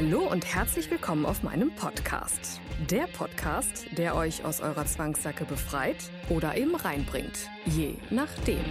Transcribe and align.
Hallo 0.00 0.20
und 0.20 0.46
herzlich 0.54 0.88
willkommen 0.92 1.26
auf 1.26 1.42
meinem 1.42 1.72
Podcast. 1.72 2.60
Der 2.88 3.08
Podcast, 3.08 3.84
der 3.96 4.14
euch 4.14 4.44
aus 4.44 4.60
eurer 4.60 4.86
Zwangssacke 4.86 5.44
befreit 5.44 5.96
oder 6.28 6.56
eben 6.56 6.76
reinbringt, 6.76 7.50
je 7.66 7.94
nachdem. 8.08 8.64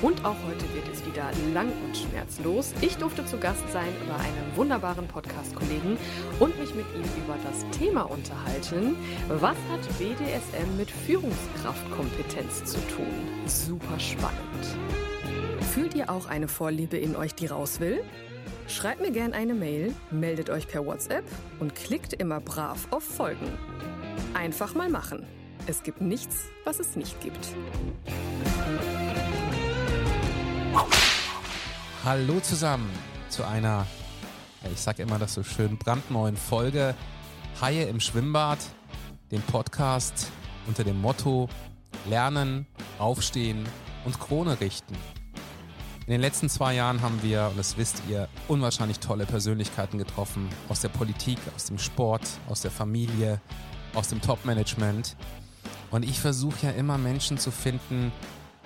Und 0.00 0.24
auch 0.24 0.36
heute 0.46 0.64
wird 0.74 0.88
es 0.90 1.04
wieder 1.04 1.30
lang 1.52 1.70
und 1.84 1.94
schmerzlos. 1.94 2.72
Ich 2.80 2.96
durfte 2.96 3.26
zu 3.26 3.36
Gast 3.36 3.70
sein 3.70 3.92
bei 4.08 4.14
einem 4.14 4.56
wunderbaren 4.56 5.08
Podcast-Kollegen 5.08 5.98
und 6.40 6.58
mich 6.58 6.74
mit 6.74 6.86
ihm 6.94 7.22
über 7.22 7.36
das 7.44 7.66
Thema 7.78 8.04
unterhalten. 8.04 8.96
Was 9.28 9.58
hat 9.70 9.98
BDSM 9.98 10.74
mit 10.78 10.90
Führungskraftkompetenz 10.90 12.64
zu 12.64 12.78
tun? 12.96 13.12
Super 13.44 14.00
spannend. 14.00 14.78
Fühlt 15.74 15.94
ihr 15.94 16.08
auch 16.08 16.28
eine 16.28 16.48
Vorliebe 16.48 16.96
in 16.96 17.14
euch, 17.14 17.34
die 17.34 17.46
raus 17.46 17.78
will? 17.80 18.02
Schreibt 18.66 19.02
mir 19.02 19.10
gerne 19.10 19.34
eine 19.34 19.54
Mail, 19.54 19.94
meldet 20.10 20.48
euch 20.48 20.66
per 20.66 20.86
WhatsApp 20.86 21.24
und 21.60 21.74
klickt 21.74 22.14
immer 22.14 22.40
brav 22.40 22.88
auf 22.90 23.04
Folgen. 23.04 23.46
Einfach 24.32 24.74
mal 24.74 24.88
machen. 24.88 25.26
Es 25.66 25.82
gibt 25.82 26.00
nichts, 26.00 26.46
was 26.64 26.80
es 26.80 26.96
nicht 26.96 27.20
gibt. 27.20 27.48
Hallo 32.04 32.40
zusammen 32.40 32.90
zu 33.28 33.44
einer, 33.44 33.86
ich 34.72 34.80
sage 34.80 35.02
immer 35.02 35.18
das 35.18 35.34
so 35.34 35.42
schön, 35.42 35.78
brandneuen 35.78 36.36
Folge 36.36 36.94
Haie 37.60 37.84
im 37.84 38.00
Schwimmbad, 38.00 38.58
dem 39.30 39.42
Podcast 39.42 40.30
unter 40.66 40.84
dem 40.84 41.00
Motto 41.00 41.48
Lernen, 42.08 42.66
Aufstehen 42.98 43.64
und 44.04 44.18
Krone 44.18 44.60
richten. 44.60 44.96
In 46.06 46.10
den 46.10 46.20
letzten 46.20 46.50
zwei 46.50 46.74
Jahren 46.74 47.00
haben 47.00 47.22
wir, 47.22 47.46
und 47.50 47.58
das 47.58 47.78
wisst 47.78 48.02
ihr, 48.10 48.28
unwahrscheinlich 48.46 48.98
tolle 48.98 49.24
Persönlichkeiten 49.24 49.96
getroffen. 49.96 50.50
Aus 50.68 50.80
der 50.80 50.90
Politik, 50.90 51.38
aus 51.56 51.64
dem 51.64 51.78
Sport, 51.78 52.20
aus 52.46 52.60
der 52.60 52.70
Familie, 52.70 53.40
aus 53.94 54.08
dem 54.08 54.20
Top-Management. 54.20 55.16
Und 55.90 56.02
ich 56.02 56.20
versuche 56.20 56.66
ja 56.66 56.72
immer 56.72 56.98
Menschen 56.98 57.38
zu 57.38 57.50
finden, 57.50 58.12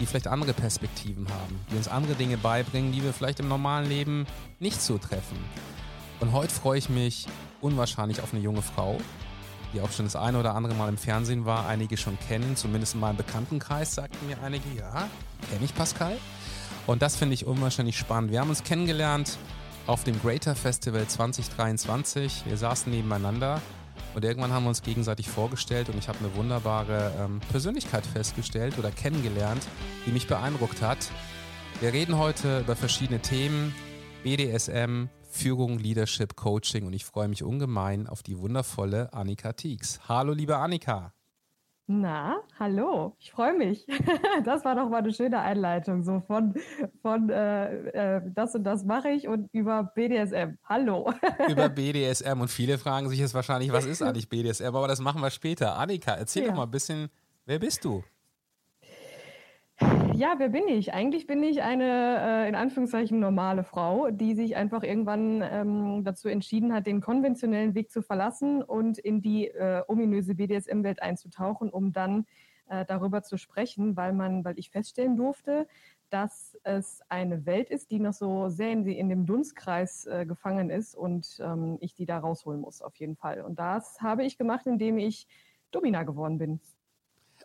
die 0.01 0.07
vielleicht 0.07 0.27
andere 0.27 0.53
Perspektiven 0.53 1.29
haben, 1.29 1.61
die 1.71 1.77
uns 1.77 1.87
andere 1.87 2.15
Dinge 2.15 2.39
beibringen, 2.39 2.91
die 2.91 3.05
wir 3.05 3.13
vielleicht 3.13 3.39
im 3.39 3.47
normalen 3.47 3.89
Leben 3.89 4.27
nicht 4.59 4.83
so 4.83 4.99
treffen. 4.99 5.39
Und 6.19 6.33
heute 6.33 6.53
freue 6.53 6.79
ich 6.79 6.89
mich 6.89 7.27
unwahrscheinlich 7.61 8.21
auf 8.21 8.35
eine 8.35 8.43
junge 8.43 8.63
Frau, 8.63 8.99
die 9.73 9.81
auch 9.81 9.93
schon 9.93 10.07
das 10.07 10.17
eine 10.17 10.41
oder 10.41 10.57
andere 10.57 10.75
Mal 10.75 10.89
im 10.89 10.99
Fernsehen 10.99 11.45
war, 11.45 11.69
einige 11.69 11.97
schon 11.97 12.19
kennen, 12.19 12.57
zumindest 12.57 12.95
in 12.95 13.01
meinem 13.01 13.17
Bekanntenkreis 13.17 13.95
sagten 13.95 14.27
mir 14.27 14.43
einige, 14.43 14.69
ja, 14.77 15.09
kenne 15.51 15.65
ich 15.65 15.75
Pascal. 15.75 16.17
Und 16.89 17.03
das 17.03 17.17
finde 17.17 17.35
ich 17.35 17.45
unwahrscheinlich 17.45 17.99
spannend. 17.99 18.31
Wir 18.31 18.41
haben 18.41 18.49
uns 18.49 18.65
kennengelernt 18.65 19.37
auf 19.87 20.05
dem 20.05 20.19
Greater 20.23 20.55
Festival 20.55 21.07
2023. 21.07 22.47
Wir 22.47 22.57
saßen 22.57 22.91
nebeneinander 22.91 23.61
und 24.15 24.25
irgendwann 24.25 24.53
haben 24.53 24.63
wir 24.63 24.71
uns 24.71 24.81
gegenseitig 24.81 25.29
vorgestellt 25.29 25.91
und 25.91 25.99
ich 25.99 26.09
habe 26.09 26.21
eine 26.21 26.35
wunderbare 26.35 27.13
ähm, 27.21 27.41
Persönlichkeit 27.51 28.07
festgestellt 28.07 28.79
oder 28.79 28.91
kennengelernt, 28.91 29.67
die 30.07 30.13
mich 30.13 30.29
beeindruckt 30.29 30.81
hat. 30.81 31.11
Wir 31.81 31.93
reden 31.93 32.17
heute 32.17 32.61
über 32.61 32.75
verschiedene 32.75 33.21
Themen, 33.21 33.75
BDSM, 34.23 35.09
Führung, 35.31 35.79
Leadership, 35.79 36.37
Coaching 36.37 36.87
und 36.87 36.95
ich 36.95 37.05
freue 37.05 37.29
mich 37.29 37.43
ungemein 37.43 38.07
auf 38.07 38.23
die 38.23 38.39
wundervolle 38.39 39.13
Annika 39.13 39.53
Tieks. 39.53 40.01
Hallo, 40.09 40.33
liebe 40.33 40.57
Annika. 40.57 41.13
Na, 41.91 42.43
hallo, 42.59 43.17
ich 43.19 43.33
freue 43.33 43.55
mich. 43.57 43.87
Das 44.45 44.63
war 44.63 44.75
doch 44.75 44.91
mal 44.91 44.99
eine 44.99 45.13
schöne 45.13 45.41
Einleitung, 45.41 46.03
so 46.03 46.21
von, 46.21 46.55
von 47.01 47.31
äh, 47.31 48.17
äh, 48.17 48.23
das 48.35 48.55
und 48.55 48.65
das 48.65 48.85
mache 48.85 49.09
ich 49.09 49.27
und 49.27 49.49
über 49.53 49.85
BDSM. 49.95 50.59
Hallo. 50.65 51.11
Über 51.49 51.71
BDSM 51.71 52.41
und 52.41 52.49
viele 52.49 52.77
fragen 52.77 53.09
sich 53.09 53.19
jetzt 53.19 53.33
wahrscheinlich, 53.33 53.73
was 53.73 53.87
ist 53.87 54.03
eigentlich 54.03 54.29
BDSM, 54.29 54.67
aber 54.67 54.87
das 54.87 55.01
machen 55.01 55.23
wir 55.23 55.31
später. 55.31 55.79
Annika, 55.79 56.13
erzähl 56.13 56.43
ja. 56.43 56.51
doch 56.51 56.57
mal 56.57 56.65
ein 56.65 56.71
bisschen, 56.71 57.09
wer 57.47 57.59
bist 57.59 57.83
du? 57.87 58.05
Ja, 60.15 60.35
wer 60.39 60.49
bin 60.49 60.67
ich? 60.67 60.93
Eigentlich 60.93 61.29
bin 61.29 61.43
ich 61.45 61.63
eine 61.63 62.45
äh, 62.45 62.49
in 62.49 62.57
Anführungszeichen 62.57 63.21
normale 63.21 63.63
Frau, 63.63 64.11
die 64.11 64.35
sich 64.35 64.57
einfach 64.57 64.83
irgendwann 64.83 65.43
ähm, 65.43 66.03
dazu 66.03 66.29
entschieden 66.29 66.73
hat, 66.73 66.89
den 66.89 67.01
konventionellen 67.01 67.75
Weg 67.75 67.93
zu 67.93 68.03
verlassen 68.03 68.63
und 68.63 68.99
in 68.99 69.23
die 69.23 69.47
äh, 69.47 69.83
ominöse 69.87 70.35
BDSM-Welt 70.35 71.01
einzutauchen, 71.01 71.71
um 71.71 71.93
dann 71.93 72.27
äh, 72.69 72.85
darüber 72.85 73.23
zu 73.23 73.37
sprechen, 73.37 73.97
weil 73.97 74.13
man, 74.13 74.45
weil 74.45 74.59
ich 74.59 74.71
feststellen 74.71 75.17
durfte, 75.17 75.69
dass 76.11 76.59
es 76.65 77.01
eine 77.09 77.47
Welt 77.47 77.71
ist, 77.71 77.93
die 77.93 78.01
noch 78.01 78.15
so 78.15 78.49
sehr 78.49 78.73
in, 78.73 78.85
in 78.87 79.09
dem 79.09 79.27
Dunstkreis 79.27 80.07
äh, 80.07 80.27
gefangen 80.27 80.71
ist 80.71 80.97
und 80.97 81.39
ähm, 81.41 81.79
ich 81.81 81.95
die 81.95 82.07
da 82.07 82.19
rausholen 82.19 82.61
muss, 82.61 82.83
auf 82.83 82.97
jeden 82.97 83.15
Fall. 83.15 83.43
Und 83.43 83.61
das 83.61 84.01
habe 84.01 84.25
ich 84.25 84.37
gemacht, 84.39 84.67
indem 84.67 84.99
ich 84.99 85.29
Domina 85.71 86.03
geworden 86.03 86.39
bin. 86.39 86.61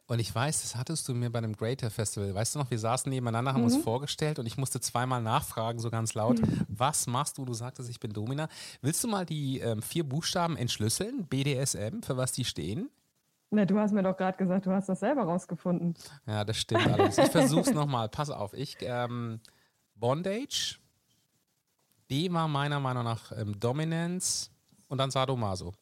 Und 0.07 0.19
ich 0.19 0.33
weiß, 0.33 0.61
das 0.61 0.75
hattest 0.75 1.07
du 1.07 1.13
mir 1.13 1.29
bei 1.29 1.37
einem 1.37 1.53
Greater 1.53 1.89
Festival. 1.89 2.35
Weißt 2.35 2.55
du 2.55 2.59
noch, 2.59 2.69
wir 2.69 2.79
saßen 2.79 3.09
nebeneinander, 3.09 3.53
haben 3.53 3.61
mhm. 3.61 3.67
uns 3.67 3.77
vorgestellt 3.77 4.37
und 4.37 4.45
ich 4.45 4.57
musste 4.57 4.81
zweimal 4.81 5.21
nachfragen, 5.21 5.79
so 5.79 5.89
ganz 5.89 6.13
laut, 6.13 6.41
mhm. 6.41 6.65
was 6.67 7.07
machst 7.07 7.37
du? 7.37 7.45
Du 7.45 7.53
sagtest, 7.53 7.89
ich 7.89 7.99
bin 7.99 8.11
Domina. 8.11 8.49
Willst 8.81 9.03
du 9.03 9.07
mal 9.07 9.25
die 9.25 9.59
ähm, 9.59 9.81
vier 9.81 10.03
Buchstaben 10.03 10.57
entschlüsseln? 10.57 11.25
BDSM, 11.27 12.01
für 12.01 12.17
was 12.17 12.33
die 12.33 12.43
stehen? 12.43 12.89
Na, 13.49 13.65
du 13.65 13.77
hast 13.77 13.91
mir 13.91 14.03
doch 14.03 14.17
gerade 14.17 14.37
gesagt, 14.37 14.65
du 14.65 14.71
hast 14.71 14.89
das 14.89 14.99
selber 14.99 15.23
rausgefunden. 15.23 15.93
Ja, 16.25 16.43
das 16.43 16.57
stimmt 16.57 16.87
allerdings. 16.87 17.17
Ich 17.19 17.29
versuch's 17.29 17.71
nochmal. 17.71 18.09
Pass 18.09 18.29
auf. 18.29 18.53
Ich, 18.53 18.77
ähm, 18.81 19.39
Bondage, 19.95 20.79
D 22.09 22.31
war 22.33 22.47
meiner 22.47 22.79
Meinung 22.79 23.03
nach 23.03 23.31
ähm, 23.31 23.57
Dominance 23.59 24.49
und 24.87 24.97
dann 24.97 25.11
Sadomaso. 25.11 25.73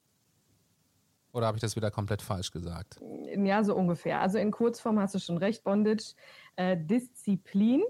Oder 1.33 1.47
habe 1.47 1.57
ich 1.57 1.61
das 1.61 1.75
wieder 1.75 1.91
komplett 1.91 2.21
falsch 2.21 2.51
gesagt? 2.51 3.01
Ja, 3.35 3.63
so 3.63 3.75
ungefähr. 3.75 4.19
Also 4.19 4.37
in 4.37 4.51
Kurzform 4.51 4.99
hast 4.99 5.15
du 5.15 5.19
schon 5.19 5.37
recht, 5.37 5.63
Bondage, 5.63 6.13
äh, 6.55 6.77
Disziplin. 6.77 7.83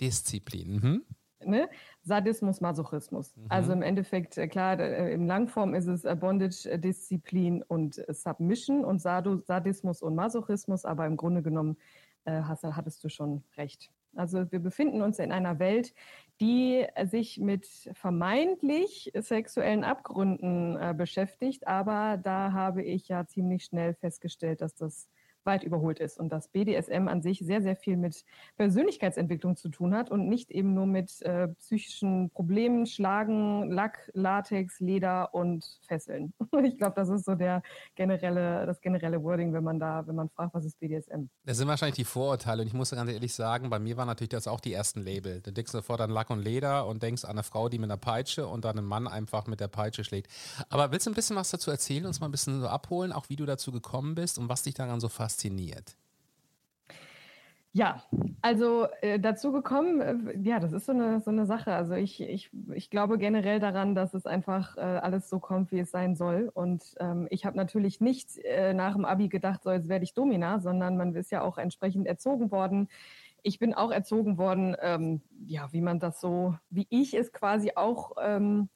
Disziplin, 0.00 0.72
mhm. 0.72 1.04
Ne? 1.42 1.70
Sadismus, 2.02 2.60
Masochismus. 2.60 3.34
Mhm. 3.34 3.46
Also 3.48 3.72
im 3.72 3.82
Endeffekt, 3.82 4.36
äh, 4.36 4.46
klar, 4.46 4.78
äh, 4.78 5.14
in 5.14 5.26
Langform 5.26 5.74
ist 5.74 5.86
es 5.86 6.04
äh, 6.04 6.14
Bondage, 6.14 6.78
Disziplin 6.78 7.62
und 7.62 8.02
Submission 8.08 8.84
und 8.84 9.00
Sadismus 9.00 10.02
und 10.02 10.14
Masochismus, 10.14 10.84
aber 10.84 11.06
im 11.06 11.16
Grunde 11.16 11.42
genommen 11.42 11.78
äh, 12.24 12.42
hast, 12.42 12.64
hattest 12.64 13.02
du 13.04 13.08
schon 13.08 13.42
recht. 13.56 13.90
Also 14.14 14.50
wir 14.52 14.58
befinden 14.58 15.02
uns 15.02 15.18
in 15.18 15.32
einer 15.32 15.58
Welt, 15.58 15.94
die 16.40 16.86
sich 17.04 17.38
mit 17.38 17.66
vermeintlich 17.92 19.12
sexuellen 19.14 19.84
Abgründen 19.84 20.76
äh, 20.76 20.94
beschäftigt, 20.96 21.66
aber 21.66 22.16
da 22.16 22.52
habe 22.52 22.82
ich 22.82 23.08
ja 23.08 23.26
ziemlich 23.26 23.64
schnell 23.64 23.94
festgestellt, 23.94 24.62
dass 24.62 24.74
das 24.74 25.08
weit 25.44 25.62
überholt 25.62 26.00
ist 26.00 26.18
und 26.18 26.30
dass 26.30 26.48
BDSM 26.48 27.08
an 27.08 27.22
sich 27.22 27.40
sehr, 27.40 27.62
sehr 27.62 27.76
viel 27.76 27.96
mit 27.96 28.24
Persönlichkeitsentwicklung 28.56 29.56
zu 29.56 29.68
tun 29.68 29.94
hat 29.94 30.10
und 30.10 30.28
nicht 30.28 30.50
eben 30.50 30.74
nur 30.74 30.86
mit 30.86 31.22
äh, 31.22 31.48
psychischen 31.48 32.30
Problemen, 32.30 32.86
Schlagen, 32.86 33.70
Lack, 33.70 34.10
Latex, 34.14 34.80
Leder 34.80 35.34
und 35.34 35.64
Fesseln. 35.86 36.32
Ich 36.62 36.76
glaube, 36.76 36.94
das 36.94 37.08
ist 37.08 37.24
so 37.24 37.34
der 37.34 37.62
generelle, 37.94 38.66
das 38.66 38.80
generelle 38.80 39.22
Wording, 39.22 39.52
wenn 39.52 39.64
man 39.64 39.80
da, 39.80 40.06
wenn 40.06 40.14
man 40.14 40.28
fragt, 40.28 40.54
was 40.54 40.64
ist 40.64 40.78
BDSM. 40.78 41.28
Das 41.44 41.56
sind 41.56 41.68
wahrscheinlich 41.68 41.96
die 41.96 42.04
Vorurteile 42.04 42.62
und 42.62 42.68
ich 42.68 42.74
muss 42.74 42.90
ganz 42.90 43.10
ehrlich 43.10 43.34
sagen, 43.34 43.70
bei 43.70 43.78
mir 43.78 43.96
waren 43.96 44.06
natürlich 44.06 44.28
das 44.28 44.46
auch 44.46 44.60
die 44.60 44.72
ersten 44.72 45.00
Label. 45.00 45.40
Du 45.40 45.52
denkst 45.52 45.72
sofort 45.72 46.00
an 46.00 46.10
Lack 46.10 46.30
und 46.30 46.42
Leder 46.42 46.86
und 46.86 47.02
denkst 47.02 47.24
an 47.24 47.30
eine 47.30 47.42
Frau, 47.42 47.68
die 47.68 47.78
mit 47.78 47.90
einer 47.90 47.96
Peitsche 47.96 48.46
und 48.46 48.64
dann 48.64 48.78
einen 48.78 48.86
Mann 48.86 49.08
einfach 49.08 49.46
mit 49.46 49.60
der 49.60 49.68
Peitsche 49.68 50.04
schlägt. 50.04 50.30
Aber 50.68 50.92
willst 50.92 51.06
du 51.06 51.10
ein 51.10 51.14
bisschen 51.14 51.36
was 51.36 51.50
dazu 51.50 51.70
erzählen, 51.70 52.06
uns 52.06 52.20
mal 52.20 52.28
ein 52.28 52.32
bisschen 52.32 52.60
so 52.60 52.68
abholen, 52.68 53.12
auch 53.12 53.28
wie 53.28 53.36
du 53.36 53.46
dazu 53.46 53.72
gekommen 53.72 54.14
bist 54.14 54.38
und 54.38 54.48
was 54.48 54.62
dich 54.62 54.74
daran 54.74 55.00
so 55.00 55.08
fasziniert? 55.08 55.29
Fasziniert? 55.30 55.96
Ja, 57.72 58.02
also 58.42 58.88
äh, 59.00 59.20
dazu 59.20 59.52
gekommen, 59.52 60.00
äh, 60.00 60.36
ja, 60.42 60.58
das 60.58 60.72
ist 60.72 60.86
so 60.86 60.92
eine, 60.92 61.20
so 61.20 61.30
eine 61.30 61.46
Sache. 61.46 61.72
Also 61.72 61.94
ich, 61.94 62.20
ich, 62.20 62.50
ich 62.74 62.90
glaube 62.90 63.16
generell 63.16 63.60
daran, 63.60 63.94
dass 63.94 64.12
es 64.12 64.26
einfach 64.26 64.76
äh, 64.76 64.80
alles 64.80 65.30
so 65.30 65.38
kommt, 65.38 65.70
wie 65.70 65.78
es 65.78 65.92
sein 65.92 66.16
soll. 66.16 66.50
Und 66.52 66.82
ähm, 66.98 67.28
ich 67.30 67.46
habe 67.46 67.56
natürlich 67.56 68.00
nicht 68.00 68.38
äh, 68.38 68.74
nach 68.74 68.94
dem 68.94 69.04
Abi 69.04 69.28
gedacht, 69.28 69.62
so 69.62 69.70
jetzt 69.70 69.88
werde 69.88 70.02
ich 70.02 70.14
Domina, 70.14 70.58
sondern 70.58 70.96
man 70.96 71.14
ist 71.14 71.30
ja 71.30 71.42
auch 71.42 71.58
entsprechend 71.58 72.08
erzogen 72.08 72.50
worden 72.50 72.88
ich 73.42 73.58
bin 73.58 73.72
auch 73.72 73.90
erzogen 73.90 74.38
worden, 74.38 74.76
ähm, 74.80 75.22
ja, 75.46 75.72
wie 75.72 75.80
man 75.80 75.98
das 75.98 76.20
so, 76.20 76.56
wie 76.68 76.86
ich 76.90 77.14
es 77.14 77.32
quasi 77.32 77.72
auch, 77.74 78.12
ähm, 78.20 78.68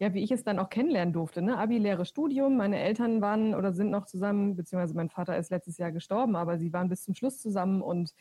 ja, 0.00 0.14
wie 0.14 0.22
ich 0.24 0.30
es 0.30 0.42
dann 0.44 0.58
auch 0.58 0.70
kennenlernen 0.70 1.12
durfte. 1.12 1.42
Ne? 1.42 1.58
Abi, 1.58 1.76
Lehre, 1.76 2.06
Studium. 2.06 2.56
Meine 2.56 2.78
Eltern 2.80 3.20
waren 3.20 3.54
oder 3.54 3.72
sind 3.72 3.90
noch 3.90 4.06
zusammen, 4.06 4.56
beziehungsweise 4.56 4.94
mein 4.96 5.10
Vater 5.10 5.36
ist 5.36 5.50
letztes 5.50 5.76
Jahr 5.76 5.92
gestorben, 5.92 6.36
aber 6.36 6.58
sie 6.58 6.72
waren 6.72 6.88
bis 6.88 7.04
zum 7.04 7.14
Schluss 7.14 7.38
zusammen 7.38 7.82
und 7.82 8.14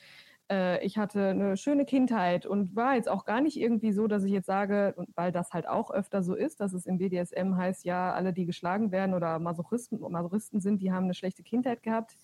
äh, 0.52 0.86
ich 0.86 0.98
hatte 0.98 1.30
eine 1.30 1.56
schöne 1.56 1.86
Kindheit 1.86 2.46
und 2.46 2.76
war 2.76 2.96
jetzt 2.96 3.08
auch 3.08 3.24
gar 3.24 3.40
nicht 3.40 3.58
irgendwie 3.58 3.94
so, 3.94 4.08
dass 4.08 4.26
ich 4.26 4.32
jetzt 4.34 4.48
sage, 4.48 4.94
weil 5.16 5.32
das 5.32 5.54
halt 5.54 5.70
auch 5.70 5.90
öfter 5.90 6.22
so 6.22 6.36
ist, 6.36 6.60
dass 6.60 6.74
es 6.74 6.86
im 6.86 6.98
BDSM 6.98 7.56
heißt, 7.56 7.86
ja, 7.86 8.12
alle, 8.14 8.34
die 8.34 8.46
geschlagen 8.46 8.92
werden 8.92 9.16
oder 9.16 9.40
Masochisten, 9.40 10.00
Masochisten 10.02 10.60
sind, 10.60 10.82
die 10.82 10.92
haben 10.92 11.06
eine 11.06 11.14
schlechte 11.14 11.44
Kindheit 11.44 11.82
gehabt 11.82 12.18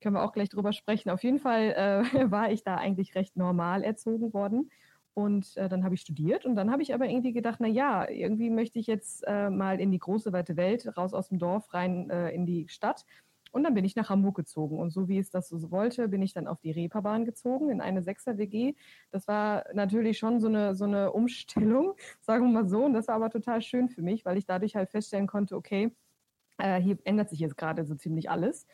können 0.00 0.14
wir 0.14 0.22
auch 0.22 0.32
gleich 0.32 0.48
drüber 0.48 0.72
sprechen. 0.72 1.10
Auf 1.10 1.24
jeden 1.24 1.40
Fall 1.40 1.72
äh, 1.72 2.02
war 2.30 2.52
ich 2.52 2.62
da 2.62 2.76
eigentlich 2.76 3.16
recht 3.16 3.36
normal 3.36 3.82
erzogen 3.82 4.32
worden. 4.32 4.70
Und 5.18 5.56
äh, 5.56 5.68
dann 5.68 5.82
habe 5.82 5.96
ich 5.96 6.00
studiert 6.00 6.46
und 6.46 6.54
dann 6.54 6.70
habe 6.70 6.80
ich 6.80 6.94
aber 6.94 7.06
irgendwie 7.06 7.32
gedacht, 7.32 7.58
na 7.58 7.66
ja, 7.66 8.08
irgendwie 8.08 8.50
möchte 8.50 8.78
ich 8.78 8.86
jetzt 8.86 9.24
äh, 9.26 9.50
mal 9.50 9.80
in 9.80 9.90
die 9.90 9.98
große 9.98 10.32
weite 10.32 10.56
Welt, 10.56 10.96
raus 10.96 11.12
aus 11.12 11.30
dem 11.30 11.40
Dorf, 11.40 11.74
rein 11.74 12.08
äh, 12.08 12.30
in 12.30 12.46
die 12.46 12.68
Stadt. 12.68 13.04
Und 13.50 13.64
dann 13.64 13.74
bin 13.74 13.84
ich 13.84 13.96
nach 13.96 14.10
Hamburg 14.10 14.36
gezogen. 14.36 14.78
Und 14.78 14.90
so 14.90 15.08
wie 15.08 15.18
es 15.18 15.32
das 15.32 15.48
so 15.48 15.72
wollte, 15.72 16.06
bin 16.06 16.22
ich 16.22 16.34
dann 16.34 16.46
auf 16.46 16.60
die 16.60 16.70
Reeperbahn 16.70 17.24
gezogen, 17.24 17.68
in 17.68 17.80
eine 17.80 18.00
Sechser-WG. 18.00 18.76
Das 19.10 19.26
war 19.26 19.64
natürlich 19.74 20.18
schon 20.18 20.38
so 20.38 20.46
eine, 20.46 20.76
so 20.76 20.84
eine 20.84 21.10
Umstellung, 21.10 21.94
sagen 22.20 22.44
wir 22.44 22.62
mal 22.62 22.68
so. 22.68 22.84
Und 22.84 22.92
das 22.92 23.08
war 23.08 23.16
aber 23.16 23.30
total 23.30 23.60
schön 23.60 23.88
für 23.88 24.02
mich, 24.02 24.24
weil 24.24 24.38
ich 24.38 24.46
dadurch 24.46 24.76
halt 24.76 24.88
feststellen 24.88 25.26
konnte, 25.26 25.56
okay, 25.56 25.90
äh, 26.58 26.80
hier 26.80 26.96
ändert 27.02 27.30
sich 27.30 27.40
jetzt 27.40 27.56
gerade 27.56 27.84
so 27.84 27.96
ziemlich 27.96 28.30
alles. 28.30 28.68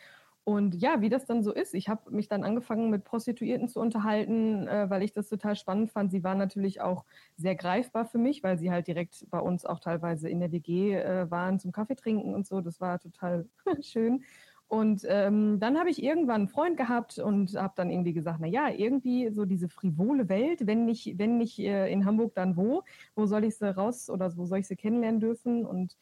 Und 0.44 0.74
ja, 0.74 1.00
wie 1.00 1.08
das 1.08 1.24
dann 1.24 1.42
so 1.42 1.52
ist, 1.52 1.74
ich 1.74 1.88
habe 1.88 2.10
mich 2.10 2.28
dann 2.28 2.44
angefangen 2.44 2.90
mit 2.90 3.04
Prostituierten 3.04 3.66
zu 3.68 3.80
unterhalten, 3.80 4.68
äh, 4.68 4.90
weil 4.90 5.02
ich 5.02 5.12
das 5.12 5.28
total 5.30 5.56
spannend 5.56 5.90
fand. 5.90 6.10
Sie 6.10 6.22
waren 6.22 6.36
natürlich 6.36 6.82
auch 6.82 7.06
sehr 7.36 7.54
greifbar 7.54 8.04
für 8.04 8.18
mich, 8.18 8.42
weil 8.42 8.58
sie 8.58 8.70
halt 8.70 8.86
direkt 8.86 9.26
bei 9.30 9.38
uns 9.38 9.64
auch 9.64 9.80
teilweise 9.80 10.28
in 10.28 10.40
der 10.40 10.52
WG 10.52 10.94
äh, 10.96 11.30
waren 11.30 11.58
zum 11.58 11.72
Kaffee 11.72 11.96
trinken 11.96 12.34
und 12.34 12.46
so. 12.46 12.60
Das 12.60 12.78
war 12.78 12.98
total 12.98 13.48
schön. 13.80 14.22
Und 14.68 15.02
ähm, 15.08 15.60
dann 15.60 15.78
habe 15.78 15.90
ich 15.90 16.02
irgendwann 16.02 16.42
einen 16.42 16.48
Freund 16.48 16.76
gehabt 16.76 17.18
und 17.18 17.54
habe 17.54 17.74
dann 17.76 17.90
irgendwie 17.90 18.12
gesagt, 18.12 18.38
na 18.40 18.46
ja, 18.46 18.68
irgendwie 18.70 19.30
so 19.30 19.44
diese 19.44 19.68
frivole 19.68 20.28
Welt, 20.28 20.66
wenn 20.66 20.84
nicht, 20.84 21.18
wenn 21.18 21.38
nicht 21.38 21.58
äh, 21.58 21.90
in 21.90 22.04
Hamburg, 22.04 22.34
dann 22.34 22.56
wo? 22.56 22.82
Wo 23.14 23.26
soll 23.26 23.44
ich 23.44 23.56
sie 23.56 23.74
raus 23.74 24.10
oder 24.10 24.36
wo 24.36 24.46
soll 24.46 24.58
ich 24.58 24.66
sie 24.66 24.76
kennenlernen 24.76 25.20
dürfen? 25.20 25.64
Und 25.64 25.96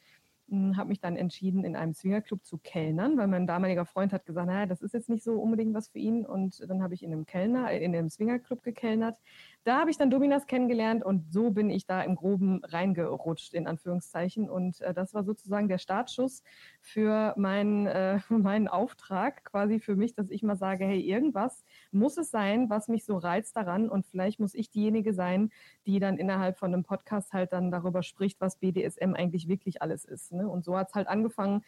habe 0.77 0.89
mich 0.89 1.01
dann 1.01 1.17
entschieden, 1.17 1.65
in 1.65 1.77
einem 1.77 1.95
Swingerclub 1.95 2.45
zu 2.45 2.59
kellnern, 2.59 3.17
weil 3.17 3.27
mein 3.27 3.47
damaliger 3.47 3.87
Freund 3.87 4.13
hat 4.13 4.27
gesagt, 4.27 4.47
naja, 4.47 4.67
das 4.67 4.83
ist 4.83 4.95
jetzt 4.95 5.09
nicht 5.09 5.25
so 5.25 5.41
unbedingt 5.41 5.75
was 5.75 5.89
für 5.89 5.99
ihn. 5.99 6.27
Und 6.27 6.63
dann 6.69 6.83
habe 6.83 6.95
ich 6.95 7.03
in 7.03 7.13
einem 7.13 7.27
Kellner, 7.27 7.71
äh, 7.71 7.83
in 7.83 7.95
einem 7.95 8.11
Swingerclub 8.11 8.63
gekellnert. 8.63 9.17
Da 9.65 9.79
habe 9.81 9.91
ich 9.91 9.99
dann 9.99 10.11
Dominas 10.11 10.47
kennengelernt 10.47 11.05
und 11.05 11.33
so 11.33 11.51
bin 11.51 11.71
ich 11.71 11.87
da 11.87 12.03
im 12.03 12.17
Groben 12.17 12.65
reingerutscht, 12.65 13.55
in 13.55 13.67
Anführungszeichen. 13.67 14.51
Und 14.51 14.81
äh, 14.81 14.93
das 14.93 15.15
war 15.15 15.25
sozusagen 15.25 15.69
der 15.69 15.79
Startschuss 15.79 16.43
für 16.81 17.35
meinen, 17.37 17.87
äh, 17.87 18.19
meinen 18.29 18.69
Auftrag, 18.69 19.45
quasi 19.45 19.81
für 19.81 19.97
mich, 19.97 20.15
dass 20.15 20.31
ich 20.31 20.43
mal 20.43 20.57
sage, 20.57 20.85
hey, 20.85 21.01
irgendwas 21.01 21.65
muss 21.93 22.17
es 22.17 22.31
sein, 22.31 22.71
was 22.71 22.89
mich 22.89 23.05
so 23.05 23.17
reizt 23.17 23.57
daran. 23.57 23.89
Und 23.89 24.07
vielleicht 24.07 24.41
muss 24.41 24.55
ich 24.55 24.71
diejenige 24.71 25.15
sein, 25.15 25.51
die 25.87 26.01
dann 26.01 26.19
innerhalb 26.19 26.59
von 26.59 26.73
einem 26.73 26.85
Podcast 26.85 27.33
halt 27.33 27.53
dann 27.53 27.71
darüber 27.71 28.03
spricht, 28.03 28.41
was 28.41 28.57
BDSM 28.57 29.15
eigentlich 29.15 29.49
wirklich 29.49 29.83
alles 29.83 30.05
ist. 30.05 30.33
Ne? 30.33 30.49
Und 30.49 30.65
so 30.65 30.77
hat 30.77 30.89
es 30.89 30.95
halt 30.95 31.09
angefangen, 31.09 31.63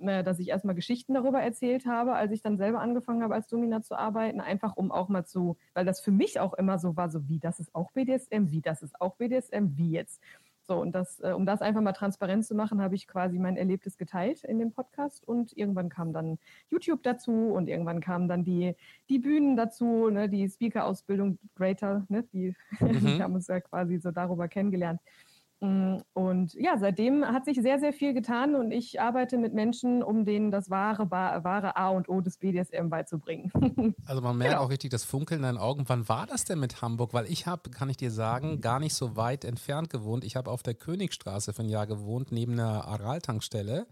äh, 0.00 0.24
dass 0.24 0.38
ich 0.38 0.48
erstmal 0.48 0.74
Geschichten 0.74 1.14
darüber 1.14 1.40
erzählt 1.40 1.86
habe, 1.86 2.14
als 2.14 2.32
ich 2.32 2.42
dann 2.42 2.56
selber 2.56 2.80
angefangen 2.80 3.22
habe, 3.22 3.34
als 3.34 3.48
Domina 3.48 3.82
zu 3.82 3.96
arbeiten, 3.96 4.40
einfach 4.40 4.76
um 4.76 4.90
auch 4.90 5.08
mal 5.08 5.24
zu, 5.24 5.56
weil 5.74 5.84
das 5.84 6.00
für 6.00 6.10
mich 6.10 6.40
auch 6.40 6.54
immer 6.54 6.78
so 6.78 6.96
war, 6.96 7.10
so 7.10 7.28
wie 7.28 7.38
das 7.38 7.60
ist 7.60 7.74
auch 7.74 7.90
BDSM, 7.92 8.50
wie 8.50 8.62
das 8.62 8.82
ist 8.82 9.00
auch 9.00 9.16
BDSM, 9.16 9.76
wie 9.76 9.90
jetzt. 9.90 10.20
So, 10.70 10.76
und 10.76 10.92
das, 10.92 11.18
äh, 11.18 11.32
um 11.32 11.46
das 11.46 11.62
einfach 11.62 11.80
mal 11.80 11.94
transparent 11.94 12.46
zu 12.46 12.54
machen, 12.54 12.80
habe 12.80 12.94
ich 12.94 13.08
quasi 13.08 13.40
mein 13.40 13.56
Erlebtes 13.56 13.98
geteilt 13.98 14.44
in 14.44 14.60
dem 14.60 14.70
Podcast 14.70 15.26
und 15.26 15.52
irgendwann 15.56 15.88
kam 15.88 16.12
dann 16.12 16.38
YouTube 16.68 17.02
dazu 17.02 17.32
und 17.32 17.68
irgendwann 17.68 18.00
kamen 18.00 18.28
dann 18.28 18.44
die, 18.44 18.76
die 19.08 19.18
Bühnen 19.18 19.56
dazu, 19.56 20.10
ne, 20.10 20.28
die 20.28 20.48
Speaker-Ausbildung 20.48 21.40
Greater, 21.56 22.06
ne, 22.08 22.22
die, 22.32 22.54
mhm. 22.78 23.00
die 23.00 23.20
haben 23.20 23.34
uns 23.34 23.48
ja 23.48 23.58
quasi 23.58 23.98
so 23.98 24.12
darüber 24.12 24.46
kennengelernt. 24.46 25.00
Mm, 25.60 25.98
und 26.14 26.54
ja, 26.54 26.78
seitdem 26.78 27.24
hat 27.24 27.44
sich 27.44 27.60
sehr, 27.60 27.78
sehr 27.78 27.92
viel 27.92 28.14
getan 28.14 28.54
und 28.54 28.70
ich 28.70 29.00
arbeite 29.00 29.36
mit 29.36 29.52
Menschen, 29.52 30.02
um 30.02 30.24
denen 30.24 30.50
das 30.50 30.70
wahre, 30.70 31.10
wahre 31.10 31.76
A 31.76 31.90
und 31.90 32.08
O 32.08 32.22
des 32.22 32.38
BDSM 32.38 32.88
beizubringen. 32.88 33.52
Also 34.06 34.22
man 34.22 34.38
merkt 34.38 34.54
genau. 34.54 34.64
auch 34.64 34.70
richtig 34.70 34.90
das 34.90 35.04
Funkeln 35.04 35.40
in 35.40 35.42
deinen 35.42 35.58
Augen. 35.58 35.84
Wann 35.86 36.08
war 36.08 36.26
das 36.26 36.44
denn 36.44 36.58
mit 36.58 36.82
Hamburg? 36.82 37.14
Weil 37.14 37.26
ich 37.26 37.46
habe, 37.46 37.70
kann 37.70 37.88
ich 37.88 37.96
dir 37.96 38.10
sagen, 38.10 38.60
gar 38.60 38.80
nicht 38.80 38.94
so 38.94 39.16
weit 39.16 39.44
entfernt 39.44 39.90
gewohnt. 39.90 40.24
Ich 40.24 40.34
habe 40.36 40.50
auf 40.50 40.62
der 40.62 40.74
Königstraße 40.74 41.52
für 41.52 41.62
ein 41.62 41.68
Jahr 41.68 41.86
gewohnt, 41.86 42.32
neben 42.32 42.52
einer 42.52 42.86
Aral-Tankstelle. 42.86 43.86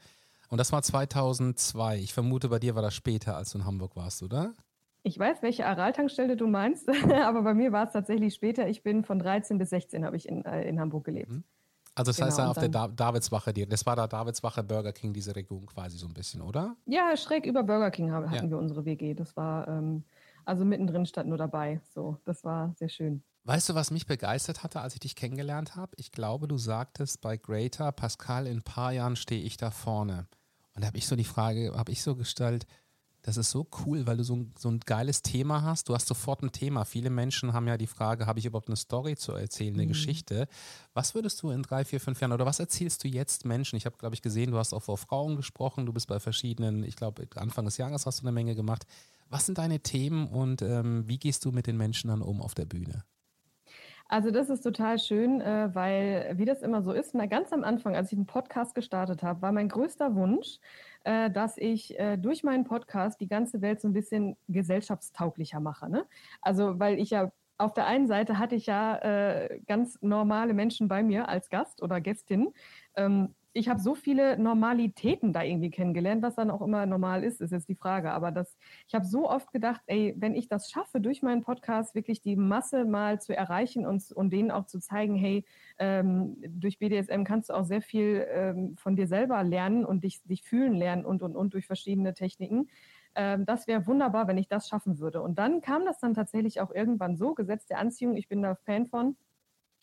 Und 0.48 0.58
das 0.58 0.72
war 0.72 0.82
2002. 0.82 1.98
Ich 1.98 2.14
vermute, 2.14 2.48
bei 2.48 2.58
dir 2.58 2.74
war 2.74 2.82
das 2.82 2.94
später, 2.94 3.36
als 3.36 3.52
du 3.52 3.58
in 3.58 3.64
Hamburg 3.64 3.94
warst, 3.96 4.22
oder? 4.22 4.54
Ich 5.02 5.18
weiß, 5.18 5.42
welche 5.42 5.66
Aral-Tankstelle 5.66 6.36
du 6.36 6.46
meinst, 6.46 6.88
aber 7.24 7.42
bei 7.42 7.54
mir 7.54 7.70
war 7.72 7.86
es 7.86 7.92
tatsächlich 7.92 8.34
später. 8.34 8.68
Ich 8.68 8.82
bin 8.82 9.04
von 9.04 9.18
13 9.18 9.58
bis 9.58 9.70
16 9.70 10.04
habe 10.04 10.16
ich 10.16 10.28
in, 10.28 10.44
äh, 10.44 10.68
in 10.68 10.80
Hamburg 10.80 11.04
gelebt. 11.04 11.30
Mhm. 11.30 11.44
Also 11.98 12.10
das 12.10 12.16
genau, 12.16 12.26
heißt 12.28 12.38
ja 12.38 12.50
auf 12.50 12.58
der 12.58 12.68
da 12.68 12.86
Davidswache, 12.86 13.52
das 13.52 13.84
war 13.84 13.96
da 13.96 14.06
Davidswache 14.06 14.62
Burger 14.62 14.92
King, 14.92 15.12
diese 15.12 15.34
Region 15.34 15.66
quasi 15.66 15.98
so 15.98 16.06
ein 16.06 16.14
bisschen, 16.14 16.40
oder? 16.40 16.76
Ja, 16.86 17.16
schräg 17.16 17.44
über 17.44 17.64
Burger 17.64 17.90
King 17.90 18.12
hatten 18.12 18.32
ja. 18.32 18.48
wir 18.48 18.56
unsere 18.56 18.84
WG. 18.84 19.14
Das 19.14 19.36
war, 19.36 19.66
ähm, 19.66 20.04
also 20.44 20.64
mittendrin 20.64 21.06
stand 21.06 21.28
nur 21.28 21.38
dabei. 21.38 21.80
So, 21.92 22.16
das 22.24 22.44
war 22.44 22.72
sehr 22.78 22.88
schön. 22.88 23.24
Weißt 23.42 23.68
du, 23.68 23.74
was 23.74 23.90
mich 23.90 24.06
begeistert 24.06 24.62
hatte, 24.62 24.80
als 24.80 24.94
ich 24.94 25.00
dich 25.00 25.16
kennengelernt 25.16 25.74
habe? 25.74 25.90
Ich 25.96 26.12
glaube, 26.12 26.46
du 26.46 26.56
sagtest 26.56 27.20
bei 27.20 27.36
Greater, 27.36 27.90
Pascal, 27.90 28.46
in 28.46 28.58
ein 28.58 28.62
paar 28.62 28.92
Jahren 28.92 29.16
stehe 29.16 29.42
ich 29.42 29.56
da 29.56 29.72
vorne. 29.72 30.28
Und 30.74 30.82
da 30.82 30.86
habe 30.86 30.98
ich 30.98 31.08
so 31.08 31.16
die 31.16 31.24
Frage, 31.24 31.72
habe 31.76 31.90
ich 31.90 32.02
so 32.02 32.14
gestellt, 32.14 32.64
das 33.28 33.36
ist 33.36 33.50
so 33.50 33.66
cool, 33.84 34.06
weil 34.06 34.16
du 34.16 34.24
so 34.24 34.36
ein, 34.36 34.54
so 34.58 34.70
ein 34.70 34.80
geiles 34.80 35.20
Thema 35.20 35.60
hast. 35.60 35.90
Du 35.90 35.94
hast 35.94 36.06
sofort 36.06 36.42
ein 36.42 36.50
Thema. 36.50 36.86
Viele 36.86 37.10
Menschen 37.10 37.52
haben 37.52 37.68
ja 37.68 37.76
die 37.76 37.86
Frage, 37.86 38.24
habe 38.24 38.38
ich 38.38 38.46
überhaupt 38.46 38.68
eine 38.68 38.76
Story 38.76 39.16
zu 39.16 39.32
erzählen, 39.32 39.74
eine 39.74 39.84
mhm. 39.84 39.88
Geschichte? 39.88 40.48
Was 40.94 41.14
würdest 41.14 41.42
du 41.42 41.50
in 41.50 41.62
drei, 41.62 41.84
vier, 41.84 42.00
fünf 42.00 42.22
Jahren 42.22 42.32
oder 42.32 42.46
was 42.46 42.58
erzählst 42.58 43.04
du 43.04 43.08
jetzt 43.08 43.44
Menschen? 43.44 43.76
Ich 43.76 43.84
habe, 43.84 43.98
glaube 43.98 44.14
ich, 44.14 44.22
gesehen, 44.22 44.50
du 44.50 44.56
hast 44.56 44.72
auch 44.72 44.82
vor 44.82 44.96
Frauen 44.96 45.36
gesprochen, 45.36 45.84
du 45.84 45.92
bist 45.92 46.06
bei 46.06 46.20
verschiedenen, 46.20 46.82
ich 46.84 46.96
glaube, 46.96 47.28
Anfang 47.34 47.66
des 47.66 47.76
Jahres 47.76 48.06
hast 48.06 48.20
du 48.20 48.22
eine 48.22 48.32
Menge 48.32 48.54
gemacht. 48.54 48.86
Was 49.28 49.44
sind 49.44 49.58
deine 49.58 49.80
Themen 49.80 50.28
und 50.28 50.62
ähm, 50.62 51.06
wie 51.06 51.18
gehst 51.18 51.44
du 51.44 51.52
mit 51.52 51.66
den 51.66 51.76
Menschen 51.76 52.08
dann 52.08 52.22
um 52.22 52.40
auf 52.40 52.54
der 52.54 52.64
Bühne? 52.64 53.04
Also 54.08 54.30
das 54.30 54.48
ist 54.48 54.62
total 54.62 54.98
schön, 54.98 55.42
äh, 55.42 55.68
weil 55.74 56.32
wie 56.36 56.46
das 56.46 56.62
immer 56.62 56.82
so 56.82 56.92
ist, 56.92 57.14
na, 57.14 57.26
ganz 57.26 57.52
am 57.52 57.62
Anfang, 57.62 57.94
als 57.94 58.10
ich 58.10 58.16
einen 58.16 58.26
Podcast 58.26 58.74
gestartet 58.74 59.22
habe, 59.22 59.42
war 59.42 59.52
mein 59.52 59.68
größter 59.68 60.14
Wunsch, 60.14 60.58
äh, 61.04 61.30
dass 61.30 61.58
ich 61.58 61.98
äh, 61.98 62.16
durch 62.16 62.42
meinen 62.42 62.64
Podcast 62.64 63.20
die 63.20 63.28
ganze 63.28 63.60
Welt 63.60 63.80
so 63.82 63.88
ein 63.88 63.92
bisschen 63.92 64.36
gesellschaftstauglicher 64.48 65.60
mache. 65.60 65.90
Ne? 65.90 66.06
Also 66.40 66.78
weil 66.78 66.98
ich 66.98 67.10
ja 67.10 67.30
auf 67.58 67.74
der 67.74 67.86
einen 67.86 68.06
Seite 68.06 68.38
hatte 68.38 68.54
ich 68.54 68.66
ja 68.66 68.96
äh, 68.98 69.60
ganz 69.66 69.98
normale 70.00 70.54
Menschen 70.54 70.88
bei 70.88 71.02
mir 71.02 71.28
als 71.28 71.50
Gast 71.50 71.82
oder 71.82 72.00
Gästin. 72.00 72.54
Ähm, 72.96 73.34
ich 73.52 73.68
habe 73.68 73.80
so 73.80 73.94
viele 73.94 74.38
Normalitäten 74.38 75.32
da 75.32 75.42
irgendwie 75.42 75.70
kennengelernt, 75.70 76.22
was 76.22 76.36
dann 76.36 76.50
auch 76.50 76.62
immer 76.62 76.86
normal 76.86 77.24
ist, 77.24 77.40
ist 77.40 77.50
jetzt 77.50 77.68
die 77.68 77.74
Frage. 77.74 78.12
Aber 78.12 78.30
das, 78.30 78.56
ich 78.86 78.94
habe 78.94 79.04
so 79.04 79.28
oft 79.28 79.52
gedacht, 79.52 79.80
ey, 79.86 80.14
wenn 80.18 80.34
ich 80.34 80.48
das 80.48 80.70
schaffe, 80.70 81.00
durch 81.00 81.22
meinen 81.22 81.42
Podcast 81.42 81.94
wirklich 81.94 82.20
die 82.20 82.36
Masse 82.36 82.84
mal 82.84 83.20
zu 83.20 83.34
erreichen 83.36 83.86
und, 83.86 84.12
und 84.12 84.32
denen 84.32 84.50
auch 84.50 84.66
zu 84.66 84.78
zeigen, 84.78 85.16
hey, 85.16 85.44
ähm, 85.78 86.36
durch 86.48 86.78
BDSM 86.78 87.24
kannst 87.24 87.50
du 87.50 87.54
auch 87.54 87.64
sehr 87.64 87.82
viel 87.82 88.26
ähm, 88.30 88.76
von 88.76 88.96
dir 88.96 89.06
selber 89.06 89.42
lernen 89.42 89.84
und 89.84 90.04
dich, 90.04 90.22
dich 90.24 90.42
fühlen 90.42 90.74
lernen 90.74 91.04
und, 91.04 91.22
und, 91.22 91.34
und 91.36 91.54
durch 91.54 91.66
verschiedene 91.66 92.14
Techniken. 92.14 92.68
Ähm, 93.14 93.46
das 93.46 93.66
wäre 93.66 93.86
wunderbar, 93.86 94.28
wenn 94.28 94.38
ich 94.38 94.48
das 94.48 94.68
schaffen 94.68 94.98
würde. 94.98 95.22
Und 95.22 95.38
dann 95.38 95.60
kam 95.60 95.84
das 95.84 95.98
dann 95.98 96.14
tatsächlich 96.14 96.60
auch 96.60 96.70
irgendwann 96.70 97.16
so, 97.16 97.34
Gesetz 97.34 97.66
der 97.66 97.78
Anziehung, 97.78 98.16
ich 98.16 98.28
bin 98.28 98.42
da 98.42 98.54
Fan 98.54 98.86
von 98.86 99.16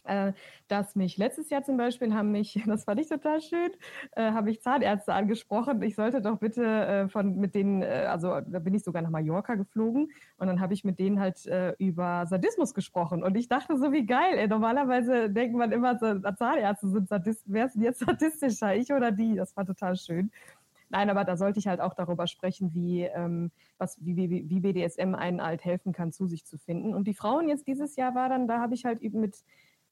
äh, 0.06 0.34
dass 0.68 0.96
mich 0.96 1.18
letztes 1.18 1.50
Jahr 1.50 1.64
zum 1.64 1.78
Beispiel 1.78 2.14
haben 2.14 2.32
mich, 2.32 2.62
das 2.66 2.86
fand 2.86 3.00
ich 3.00 3.10
total 3.10 3.42
schön, 3.42 3.72
äh, 4.12 4.32
habe 4.32 4.52
ich 4.52 4.62
Zahnärzte 4.62 5.14
angesprochen. 5.14 5.82
Ich 5.82 5.96
sollte 5.96 6.22
doch 6.22 6.38
bitte 6.38 6.64
äh, 6.64 7.10
von 7.10 7.36
mit 7.38 7.56
denen, 7.56 7.82
äh, 7.82 8.06
also 8.10 8.42
da 8.42 8.60
bin 8.60 8.74
ich 8.74 8.84
sogar 8.84 9.02
nach 9.02 9.10
Mallorca 9.10 9.56
geflogen 9.56 10.12
und 10.38 10.48
dann 10.48 10.62
habe 10.62 10.74
ich 10.74 10.84
mit 10.84 11.00
denen 11.00 11.20
halt 11.20 11.46
äh, 11.46 11.74
über 11.78 12.26
Sadismus 12.28 12.74
gesprochen 12.74 13.24
und 13.24 13.36
ich 13.36 13.48
dachte 13.48 13.78
so 13.78 13.92
wie 13.92 14.06
geil. 14.06 14.38
Ey, 14.38 14.48
normalerweise 14.48 15.30
denkt 15.30 15.56
man 15.56 15.72
immer, 15.72 15.98
so, 15.98 16.20
Zahnärzte 16.36 16.90
sind 16.90 17.08
Sadist, 17.08 17.44
wer 17.46 17.66
ist 17.66 17.76
denn 17.76 17.84
jetzt 17.84 18.00
sadistischer, 18.00 18.76
ich 18.76 18.92
oder 18.92 19.12
die? 19.12 19.36
Das 19.36 19.56
war 19.56 19.66
total 19.66 19.96
schön. 19.96 20.32
Nein, 20.90 21.10
aber 21.10 21.24
da 21.24 21.36
sollte 21.36 21.60
ich 21.60 21.68
halt 21.68 21.82
auch 21.82 21.94
darüber 21.94 22.28
sprechen, 22.28 22.74
wie, 22.74 23.04
ähm, 23.04 23.52
was, 23.78 23.98
wie, 24.00 24.16
wie, 24.16 24.50
wie 24.50 24.60
BDSM 24.60 25.16
einen 25.16 25.42
halt 25.42 25.66
helfen 25.66 25.94
kann, 25.94 26.12
zu 26.12 26.28
sich 26.28 26.46
zu 26.46 26.58
finden. 26.58 26.94
Und 26.94 27.08
die 27.08 27.14
Frauen 27.14 27.50
jetzt 27.50 27.68
dieses 27.68 27.96
Jahr 27.96 28.14
war 28.16 28.30
dann, 28.30 28.48
da 28.48 28.60
habe 28.60 28.76
ich 28.76 28.86
halt 28.86 29.02
eben 29.02 29.20
mit 29.20 29.44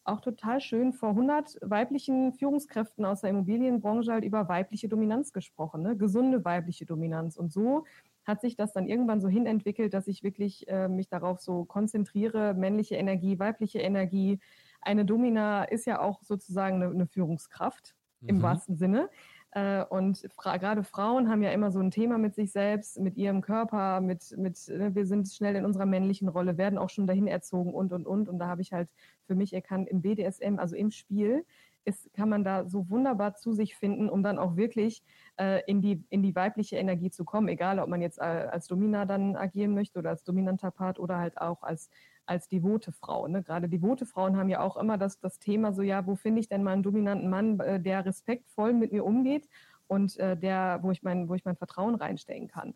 auch 0.06 0.20
total 0.20 0.60
schön 0.60 0.94
vor 0.94 1.10
100 1.10 1.60
weiblichen 1.62 2.34
Führungskräften 2.34 3.06
aus 3.06 3.22
der 3.22 3.30
Immobilienbranche 3.30 4.12
halt 4.12 4.26
über 4.26 4.50
weibliche 4.50 4.90
Dominanz 4.90 5.32
gesprochen, 5.32 5.82
ne? 5.82 5.96
gesunde 5.96 6.44
weibliche 6.44 6.86
Dominanz. 6.86 7.38
Und 7.38 7.52
so 7.52 7.86
hat 8.26 8.42
sich 8.42 8.56
das 8.56 8.74
dann 8.74 8.88
irgendwann 8.88 9.22
so 9.22 9.28
hinentwickelt, 9.28 9.94
dass 9.94 10.08
ich 10.08 10.24
wirklich 10.24 10.68
äh, 10.68 10.88
mich 10.88 11.10
darauf 11.10 11.40
so 11.40 11.66
konzentriere, 11.66 12.54
männliche 12.54 12.96
Energie, 12.96 13.40
weibliche 13.40 13.80
Energie. 13.80 14.40
Eine 14.82 15.06
Domina 15.06 15.64
ist 15.64 15.86
ja 15.86 16.00
auch 16.00 16.22
sozusagen 16.24 16.82
eine, 16.82 16.94
eine 16.94 17.08
Führungskraft 17.08 17.96
mhm. 18.22 18.30
im 18.30 18.42
wahrsten 18.42 18.76
Sinne. 18.76 19.10
Äh, 19.52 19.84
und 19.86 20.26
fra 20.36 20.58
gerade 20.58 20.84
Frauen 20.84 21.30
haben 21.30 21.44
ja 21.44 21.52
immer 21.52 21.72
so 21.72 21.80
ein 21.80 21.92
Thema 21.92 22.18
mit 22.18 22.34
sich 22.34 22.52
selbst, 22.52 23.00
mit 23.00 23.18
ihrem 23.18 23.42
Körper, 23.42 24.02
mit, 24.02 24.36
mit 24.38 24.58
ne, 24.68 24.96
wir 24.96 25.06
sind 25.06 25.28
schnell 25.28 25.56
in 25.56 25.66
unserer 25.66 25.86
männlichen 25.86 26.28
Rolle, 26.28 26.58
werden 26.58 26.80
auch 26.80 26.90
schon 26.90 27.08
dahin 27.08 27.28
erzogen 27.28 27.74
und, 27.74 27.94
und, 27.94 28.08
und. 28.08 28.30
Und 28.30 28.40
da 28.40 28.48
habe 28.48 28.62
ich 28.62 28.74
halt 28.74 28.90
für 29.26 29.36
mich 29.36 29.54
erkannt, 29.54 29.90
im 29.90 30.02
BDSM, 30.02 30.58
also 30.58 30.76
im 30.76 30.92
Spiel, 30.92 31.46
ist, 31.86 32.14
kann 32.14 32.30
man 32.30 32.44
da 32.44 32.66
so 32.66 32.90
wunderbar 32.90 33.36
zu 33.36 33.54
sich 33.54 33.76
finden, 33.76 34.10
um 34.10 34.24
dann 34.24 34.40
auch 34.40 34.56
wirklich 34.56 35.04
äh, 35.38 35.62
in, 35.68 35.82
die, 35.82 36.04
in 36.10 36.24
die 36.24 36.36
weibliche 36.36 36.78
Energie 36.78 37.10
zu 37.10 37.26
kommen, 37.26 37.48
egal 37.48 37.80
ob 37.80 37.90
man 37.90 38.02
jetzt 38.02 38.20
äh, 38.20 38.22
als 38.22 38.68
Domina 38.68 39.06
dann 39.06 39.36
agieren 39.36 39.74
möchte 39.74 40.00
oder 40.00 40.12
als 40.12 40.24
dominanter 40.24 40.72
Part 40.72 41.00
oder 41.00 41.18
halt 41.18 41.38
auch 41.40 41.62
als, 41.62 41.90
als 42.26 42.48
devote 42.48 42.92
Frau. 42.92 43.28
Ne? 43.28 43.44
Gerade 43.44 43.68
devote 43.70 44.06
Frauen 44.06 44.38
haben 44.38 44.50
ja 44.50 44.62
auch 44.62 44.78
immer 44.78 44.98
das, 44.98 45.20
das 45.20 45.40
Thema 45.40 45.74
so, 45.74 45.82
ja, 45.82 46.06
wo 46.06 46.16
finde 46.16 46.40
ich 46.40 46.48
denn 46.48 46.64
mal 46.64 46.74
einen 46.74 46.84
dominanten 46.84 47.30
Mann, 47.30 47.60
äh, 47.60 47.80
der 47.80 48.06
respektvoll 48.06 48.74
mit 48.74 48.92
mir 48.92 49.06
umgeht 49.06 49.50
und 49.88 50.18
äh, 50.18 50.38
der, 50.38 50.80
wo 50.82 50.92
ich 50.92 51.04
mein, 51.04 51.28
wo 51.28 51.36
ich 51.36 51.46
mein 51.46 51.58
Vertrauen 51.58 51.96
reinstecken 51.96 52.48
kann. 52.48 52.74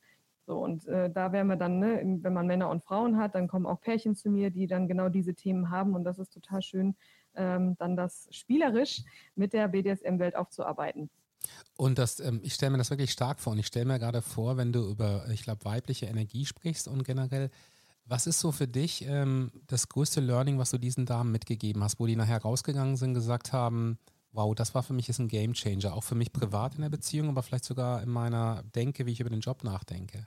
So, 0.47 0.59
und 0.59 0.87
äh, 0.87 1.09
da 1.09 1.33
wären 1.33 1.47
wir 1.47 1.57
dann, 1.57 1.79
ne, 1.79 2.01
wenn 2.21 2.31
man 2.33 2.47
Männer 2.47 2.69
und 2.69 2.81
Frauen 2.81 3.17
hat, 3.17 3.35
dann 3.35 3.49
kommen 3.49 3.65
auch 3.65 3.81
Pärchen 3.81 4.15
zu 4.15 4.29
mir, 4.29 4.49
die 4.49 4.65
dann 4.65 4.87
genau 4.87 5.09
diese 5.09 5.35
Themen 5.35 5.69
haben. 5.69 5.93
Und 5.93 6.05
das 6.05 6.19
ist 6.19 6.33
total 6.33 6.61
schön, 6.61 6.95
ähm, 7.35 7.75
dann 7.79 7.97
das 7.97 8.29
spielerisch 8.31 9.03
mit 9.35 9.51
der 9.51 9.67
BDSM-Welt 9.67 10.37
aufzuarbeiten. 10.37 11.09
Und 11.75 11.97
das, 11.97 12.21
ähm, 12.21 12.39
ich 12.43 12.53
stelle 12.53 12.71
mir 12.71 12.77
das 12.77 12.89
wirklich 12.89 13.11
stark 13.11 13.41
vor. 13.41 13.51
Und 13.51 13.59
ich 13.59 13.67
stelle 13.67 13.83
mir 13.83 13.99
gerade 13.99 14.21
vor, 14.21 14.55
wenn 14.55 14.71
du 14.71 14.89
über, 14.89 15.27
ich 15.29 15.43
glaube, 15.43 15.65
weibliche 15.65 16.05
Energie 16.05 16.45
sprichst 16.45 16.87
und 16.87 17.03
generell, 17.03 17.49
was 18.05 18.25
ist 18.25 18.39
so 18.39 18.53
für 18.53 18.69
dich 18.69 19.05
ähm, 19.05 19.51
das 19.67 19.89
größte 19.89 20.21
Learning, 20.21 20.57
was 20.59 20.71
du 20.71 20.77
diesen 20.77 21.05
Damen 21.05 21.33
mitgegeben 21.33 21.83
hast, 21.83 21.99
wo 21.99 22.05
die 22.05 22.15
nachher 22.15 22.41
rausgegangen 22.41 22.95
sind, 22.95 23.15
gesagt 23.15 23.51
haben, 23.51 23.99
wow, 24.31 24.55
das 24.55 24.73
war 24.73 24.81
für 24.81 24.93
mich 24.93 25.09
jetzt 25.09 25.19
ein 25.19 25.27
Game 25.27 25.51
Changer, 25.51 25.93
auch 25.93 26.05
für 26.05 26.15
mich 26.15 26.31
privat 26.31 26.75
in 26.75 26.83
der 26.83 26.89
Beziehung, 26.89 27.27
aber 27.27 27.43
vielleicht 27.43 27.65
sogar 27.65 28.01
in 28.01 28.09
meiner 28.09 28.63
Denke, 28.75 29.05
wie 29.05 29.11
ich 29.11 29.19
über 29.19 29.29
den 29.29 29.41
Job 29.41 29.65
nachdenke? 29.65 30.25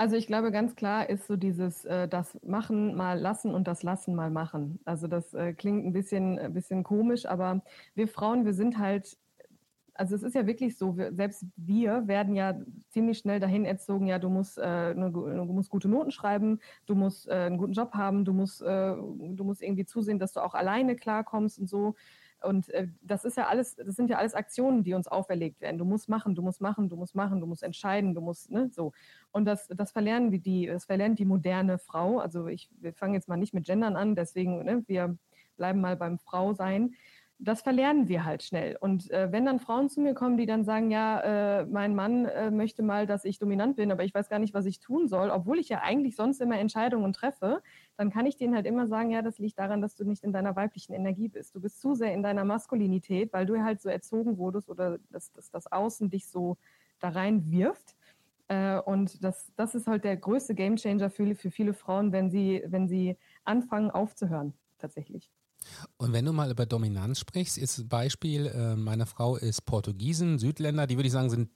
Also 0.00 0.16
ich 0.16 0.26
glaube, 0.26 0.50
ganz 0.50 0.76
klar 0.76 1.10
ist 1.10 1.26
so 1.26 1.36
dieses 1.36 1.84
äh, 1.84 2.08
das 2.08 2.38
Machen 2.42 2.96
mal 2.96 3.18
lassen 3.20 3.54
und 3.54 3.68
das 3.68 3.82
Lassen 3.82 4.14
mal 4.14 4.30
machen. 4.30 4.80
Also 4.86 5.08
das 5.08 5.34
äh, 5.34 5.52
klingt 5.52 5.84
ein 5.84 5.92
bisschen, 5.92 6.38
ein 6.38 6.54
bisschen 6.54 6.84
komisch, 6.84 7.26
aber 7.26 7.62
wir 7.94 8.08
Frauen, 8.08 8.46
wir 8.46 8.54
sind 8.54 8.78
halt, 8.78 9.18
also 9.92 10.14
es 10.14 10.22
ist 10.22 10.34
ja 10.34 10.46
wirklich 10.46 10.78
so, 10.78 10.96
wir, 10.96 11.12
selbst 11.12 11.44
wir 11.54 12.08
werden 12.08 12.34
ja 12.34 12.58
ziemlich 12.88 13.18
schnell 13.18 13.40
dahin 13.40 13.66
erzogen, 13.66 14.06
ja, 14.06 14.18
du 14.18 14.30
musst, 14.30 14.56
äh, 14.56 14.94
du 14.94 15.52
musst 15.52 15.68
gute 15.68 15.90
Noten 15.90 16.12
schreiben, 16.12 16.60
du 16.86 16.94
musst 16.94 17.28
äh, 17.28 17.32
einen 17.32 17.58
guten 17.58 17.74
Job 17.74 17.92
haben, 17.92 18.24
du 18.24 18.32
musst, 18.32 18.62
äh, 18.62 18.94
du 18.96 19.44
musst 19.44 19.60
irgendwie 19.60 19.84
zusehen, 19.84 20.18
dass 20.18 20.32
du 20.32 20.40
auch 20.40 20.54
alleine 20.54 20.96
klarkommst 20.96 21.58
und 21.58 21.68
so. 21.68 21.94
Und 22.42 22.68
äh, 22.70 22.88
das 23.02 23.24
ist 23.24 23.36
ja 23.36 23.48
alles, 23.48 23.76
das 23.76 23.96
sind 23.96 24.10
ja 24.10 24.18
alles 24.18 24.34
Aktionen, 24.34 24.82
die 24.82 24.94
uns 24.94 25.08
auferlegt 25.08 25.60
werden. 25.60 25.78
Du 25.78 25.84
musst 25.84 26.08
machen, 26.08 26.34
du 26.34 26.42
musst 26.42 26.60
machen, 26.60 26.88
du 26.88 26.96
musst 26.96 27.14
machen, 27.14 27.40
du 27.40 27.46
musst 27.46 27.62
entscheiden, 27.62 28.14
du 28.14 28.20
musst, 28.20 28.50
ne, 28.50 28.70
so. 28.72 28.92
Und 29.30 29.44
das, 29.44 29.68
das 29.68 29.92
verlernen 29.92 30.32
wir 30.32 30.40
die, 30.40 30.66
das 30.66 30.84
verlernt 30.84 31.18
die 31.18 31.24
moderne 31.24 31.78
Frau. 31.78 32.18
Also 32.18 32.46
ich, 32.46 32.70
wir 32.80 32.92
fangen 32.92 33.14
jetzt 33.14 33.28
mal 33.28 33.36
nicht 33.36 33.54
mit 33.54 33.66
Gendern 33.66 33.96
an, 33.96 34.14
deswegen, 34.14 34.64
ne, 34.64 34.82
wir 34.86 35.16
bleiben 35.56 35.80
mal 35.80 35.96
beim 35.96 36.18
Frau 36.18 36.54
sein 36.54 36.94
das 37.42 37.62
verlernen 37.62 38.08
wir 38.08 38.24
halt 38.26 38.42
schnell. 38.42 38.76
Und 38.78 39.10
äh, 39.10 39.32
wenn 39.32 39.46
dann 39.46 39.60
Frauen 39.60 39.88
zu 39.88 40.00
mir 40.00 40.14
kommen, 40.14 40.36
die 40.36 40.44
dann 40.44 40.62
sagen, 40.64 40.90
ja, 40.90 41.60
äh, 41.60 41.64
mein 41.64 41.94
Mann 41.94 42.26
äh, 42.26 42.50
möchte 42.50 42.82
mal, 42.82 43.06
dass 43.06 43.24
ich 43.24 43.38
dominant 43.38 43.76
bin, 43.76 43.90
aber 43.90 44.04
ich 44.04 44.14
weiß 44.14 44.28
gar 44.28 44.38
nicht, 44.38 44.52
was 44.52 44.66
ich 44.66 44.78
tun 44.78 45.08
soll, 45.08 45.30
obwohl 45.30 45.58
ich 45.58 45.70
ja 45.70 45.80
eigentlich 45.80 46.16
sonst 46.16 46.40
immer 46.40 46.58
Entscheidungen 46.58 47.14
treffe, 47.14 47.62
dann 47.96 48.10
kann 48.10 48.26
ich 48.26 48.36
denen 48.36 48.54
halt 48.54 48.66
immer 48.66 48.86
sagen, 48.86 49.10
ja, 49.10 49.22
das 49.22 49.38
liegt 49.38 49.58
daran, 49.58 49.80
dass 49.80 49.94
du 49.94 50.04
nicht 50.04 50.22
in 50.22 50.32
deiner 50.32 50.54
weiblichen 50.54 50.92
Energie 50.92 51.28
bist. 51.28 51.54
Du 51.54 51.60
bist 51.60 51.80
zu 51.80 51.94
sehr 51.94 52.12
in 52.12 52.22
deiner 52.22 52.44
Maskulinität, 52.44 53.32
weil 53.32 53.46
du 53.46 53.62
halt 53.62 53.80
so 53.80 53.88
erzogen 53.88 54.36
wurdest 54.36 54.68
oder 54.68 54.98
dass, 55.10 55.32
dass 55.32 55.50
das 55.50 55.72
Außen 55.72 56.10
dich 56.10 56.28
so 56.28 56.58
da 57.00 57.08
rein 57.08 57.50
wirft. 57.50 57.96
Äh, 58.48 58.80
und 58.80 59.24
das, 59.24 59.50
das 59.56 59.74
ist 59.74 59.86
halt 59.86 60.04
der 60.04 60.18
größte 60.18 60.54
Gamechanger 60.54 61.08
für, 61.08 61.34
für 61.34 61.50
viele 61.50 61.72
Frauen, 61.72 62.12
wenn 62.12 62.30
sie, 62.30 62.62
wenn 62.66 62.86
sie 62.86 63.16
anfangen 63.44 63.90
aufzuhören, 63.90 64.52
tatsächlich. 64.78 65.30
Und 65.96 66.12
wenn 66.12 66.24
du 66.24 66.32
mal 66.32 66.50
über 66.50 66.66
Dominanz 66.66 67.20
sprichst, 67.20 67.58
ist 67.58 67.88
Beispiel, 67.88 68.46
äh, 68.46 68.76
meine 68.76 69.06
Frau 69.06 69.36
ist 69.36 69.66
Portugiesen, 69.66 70.38
Südländer, 70.38 70.86
die 70.86 70.96
würde 70.96 71.06
ich 71.06 71.12
sagen, 71.12 71.30
sind 71.30 71.50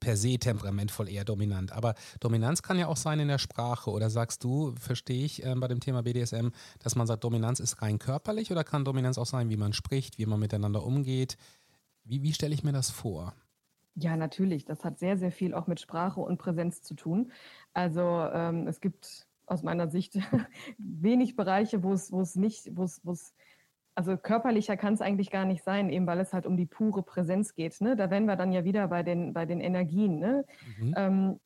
per 0.00 0.16
se 0.16 0.38
temperamentvoll 0.38 1.08
eher 1.08 1.24
dominant. 1.24 1.72
Aber 1.72 1.94
Dominanz 2.18 2.62
kann 2.62 2.78
ja 2.78 2.88
auch 2.88 2.96
sein 2.96 3.20
in 3.20 3.28
der 3.28 3.38
Sprache. 3.38 3.90
Oder 3.90 4.10
sagst 4.10 4.44
du, 4.44 4.74
verstehe 4.78 5.24
ich 5.24 5.44
äh, 5.44 5.54
bei 5.54 5.68
dem 5.68 5.80
Thema 5.80 6.02
BDSM, 6.02 6.48
dass 6.80 6.96
man 6.96 7.06
sagt, 7.06 7.24
Dominanz 7.24 7.60
ist 7.60 7.82
rein 7.82 7.98
körperlich 7.98 8.50
oder 8.50 8.64
kann 8.64 8.84
Dominanz 8.84 9.18
auch 9.18 9.26
sein, 9.26 9.48
wie 9.48 9.56
man 9.56 9.72
spricht, 9.72 10.18
wie 10.18 10.26
man 10.26 10.40
miteinander 10.40 10.84
umgeht? 10.84 11.36
Wie, 12.04 12.22
wie 12.22 12.32
stelle 12.32 12.54
ich 12.54 12.64
mir 12.64 12.72
das 12.72 12.90
vor? 12.90 13.34
Ja, 13.94 14.16
natürlich. 14.16 14.64
Das 14.64 14.84
hat 14.84 14.98
sehr, 14.98 15.16
sehr 15.16 15.32
viel 15.32 15.54
auch 15.54 15.66
mit 15.66 15.80
Sprache 15.80 16.20
und 16.20 16.38
Präsenz 16.38 16.82
zu 16.82 16.94
tun. 16.94 17.32
Also 17.72 18.00
ähm, 18.00 18.66
es 18.66 18.80
gibt 18.80 19.26
aus 19.50 19.62
meiner 19.62 19.88
Sicht 19.88 20.14
wenig 20.78 21.36
Bereiche, 21.36 21.82
wo 21.82 21.92
es, 21.92 22.12
wo 22.12 22.20
es 22.20 22.36
nicht, 22.36 22.76
wo 22.76 22.84
es, 22.84 23.00
wo 23.04 23.12
es 23.12 23.34
also 23.96 24.16
körperlicher 24.16 24.76
kann 24.76 24.94
es 24.94 25.02
eigentlich 25.02 25.30
gar 25.30 25.44
nicht 25.44 25.64
sein, 25.64 25.90
eben 25.90 26.06
weil 26.06 26.20
es 26.20 26.32
halt 26.32 26.46
um 26.46 26.56
die 26.56 26.64
pure 26.64 27.02
Präsenz 27.02 27.54
geht. 27.54 27.80
Ne? 27.80 27.96
Da 27.96 28.08
wären 28.10 28.24
wir 28.24 28.36
dann 28.36 28.52
ja 28.52 28.64
wieder 28.64 28.88
bei 28.88 29.02
den, 29.02 29.34
bei 29.34 29.44
den 29.44 29.60
Energien. 29.60 30.18
Ne? 30.18 30.44
Mhm. 30.78 30.94
Ähm, 30.96 31.40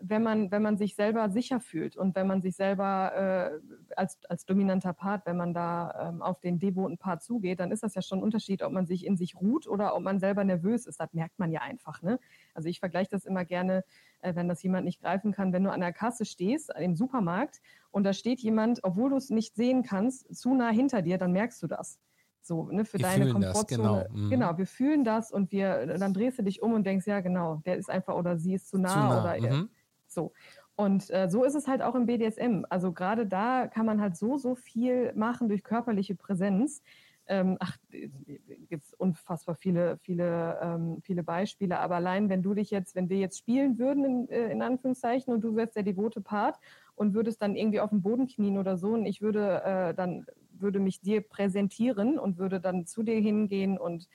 wenn, 0.00 0.22
man, 0.22 0.50
wenn 0.50 0.62
man 0.62 0.76
sich 0.76 0.96
selber 0.96 1.30
sicher 1.30 1.60
fühlt 1.60 1.96
und 1.96 2.16
wenn 2.16 2.26
man 2.26 2.40
sich 2.40 2.56
selber 2.56 3.60
äh, 3.60 3.94
als, 3.94 4.18
als 4.28 4.44
dominanter 4.44 4.92
Part, 4.92 5.26
wenn 5.26 5.36
man 5.36 5.54
da 5.54 6.08
ähm, 6.08 6.22
auf 6.22 6.40
den 6.40 6.58
devoten 6.58 6.98
Part 6.98 7.22
zugeht, 7.22 7.60
dann 7.60 7.70
ist 7.70 7.82
das 7.82 7.94
ja 7.94 8.02
schon 8.02 8.18
ein 8.18 8.24
Unterschied, 8.24 8.62
ob 8.62 8.72
man 8.72 8.86
sich 8.86 9.06
in 9.06 9.16
sich 9.16 9.36
ruht 9.36 9.68
oder 9.68 9.94
ob 9.94 10.02
man 10.02 10.18
selber 10.18 10.42
nervös 10.42 10.86
ist. 10.86 10.98
Das 10.98 11.12
merkt 11.12 11.38
man 11.38 11.52
ja 11.52 11.60
einfach. 11.60 12.02
Ne? 12.02 12.18
Also 12.54 12.68
ich 12.68 12.80
vergleiche 12.80 13.10
das 13.10 13.24
immer 13.24 13.44
gerne, 13.44 13.84
äh, 14.22 14.34
wenn 14.34 14.48
das 14.48 14.62
jemand 14.62 14.84
nicht 14.84 15.00
greifen 15.00 15.32
kann, 15.32 15.52
wenn 15.52 15.64
du 15.64 15.70
an 15.70 15.80
der 15.80 15.92
Kasse 15.92 16.24
stehst 16.24 16.72
im 16.78 16.94
Supermarkt 16.94 17.60
und 17.90 18.04
da 18.04 18.12
steht 18.12 18.40
jemand, 18.40 18.84
obwohl 18.84 19.10
du 19.10 19.16
es 19.16 19.30
nicht 19.30 19.54
sehen 19.54 19.82
kannst, 19.82 20.34
zu 20.34 20.54
nah 20.54 20.70
hinter 20.70 21.02
dir, 21.02 21.18
dann 21.18 21.32
merkst 21.32 21.62
du 21.62 21.66
das. 21.66 21.98
So, 22.42 22.70
ne, 22.70 22.84
für 22.84 22.98
wir 22.98 23.06
deine 23.06 23.32
Komfortzone. 23.32 24.06
genau. 24.08 24.24
Mhm. 24.24 24.30
genau, 24.30 24.58
wir 24.58 24.66
fühlen 24.66 25.04
das 25.04 25.30
und 25.30 25.52
wir, 25.52 25.86
dann 25.98 26.14
drehst 26.14 26.38
du 26.38 26.42
dich 26.42 26.62
um 26.62 26.72
und 26.72 26.86
denkst, 26.86 27.06
ja, 27.06 27.20
genau, 27.20 27.56
der 27.66 27.76
ist 27.76 27.90
einfach 27.90 28.14
oder 28.14 28.38
sie 28.38 28.54
ist 28.54 28.68
zu 28.68 28.78
nah, 28.78 28.88
zu 28.88 28.98
nah. 28.98 29.20
oder 29.20 29.56
mhm. 29.56 29.68
so. 30.06 30.32
Und 30.74 31.10
äh, 31.10 31.28
so 31.28 31.44
ist 31.44 31.54
es 31.54 31.68
halt 31.68 31.82
auch 31.82 31.94
im 31.94 32.06
BDSM. 32.06 32.64
Also 32.70 32.92
gerade 32.92 33.26
da 33.26 33.66
kann 33.66 33.84
man 33.84 34.00
halt 34.00 34.16
so, 34.16 34.38
so 34.38 34.54
viel 34.54 35.12
machen 35.14 35.48
durch 35.48 35.62
körperliche 35.62 36.14
Präsenz. 36.14 36.82
Ähm, 37.26 37.56
ach, 37.60 37.76
gibt 37.90 38.84
es 38.84 38.94
unfassbar 38.94 39.54
viele, 39.54 39.98
viele, 39.98 40.58
ähm, 40.62 40.98
viele 41.02 41.22
Beispiele. 41.22 41.78
Aber 41.78 41.96
allein, 41.96 42.28
wenn 42.28 42.42
du 42.42 42.54
dich 42.54 42.70
jetzt, 42.70 42.94
wenn 42.94 43.08
wir 43.08 43.18
jetzt 43.18 43.38
spielen 43.38 43.78
würden, 43.78 44.04
in, 44.04 44.28
äh, 44.28 44.50
in 44.50 44.62
Anführungszeichen, 44.62 45.32
und 45.32 45.42
du 45.42 45.54
wärst 45.56 45.76
der 45.76 45.82
devote 45.82 46.20
Part 46.20 46.58
und 46.94 47.14
würdest 47.14 47.40
dann 47.42 47.56
irgendwie 47.56 47.80
auf 47.80 47.90
dem 47.90 48.02
Boden 48.02 48.26
knien 48.26 48.58
oder 48.58 48.76
so 48.76 48.92
und 48.92 49.06
ich 49.06 49.20
würde 49.20 49.62
äh, 49.64 49.94
dann 49.94 50.26
würde 50.52 50.78
mich 50.78 51.00
dir 51.00 51.22
präsentieren 51.22 52.18
und 52.18 52.38
würde 52.38 52.60
dann 52.60 52.86
zu 52.86 53.02
dir 53.02 53.18
hingehen 53.18 53.78
und 53.78 54.08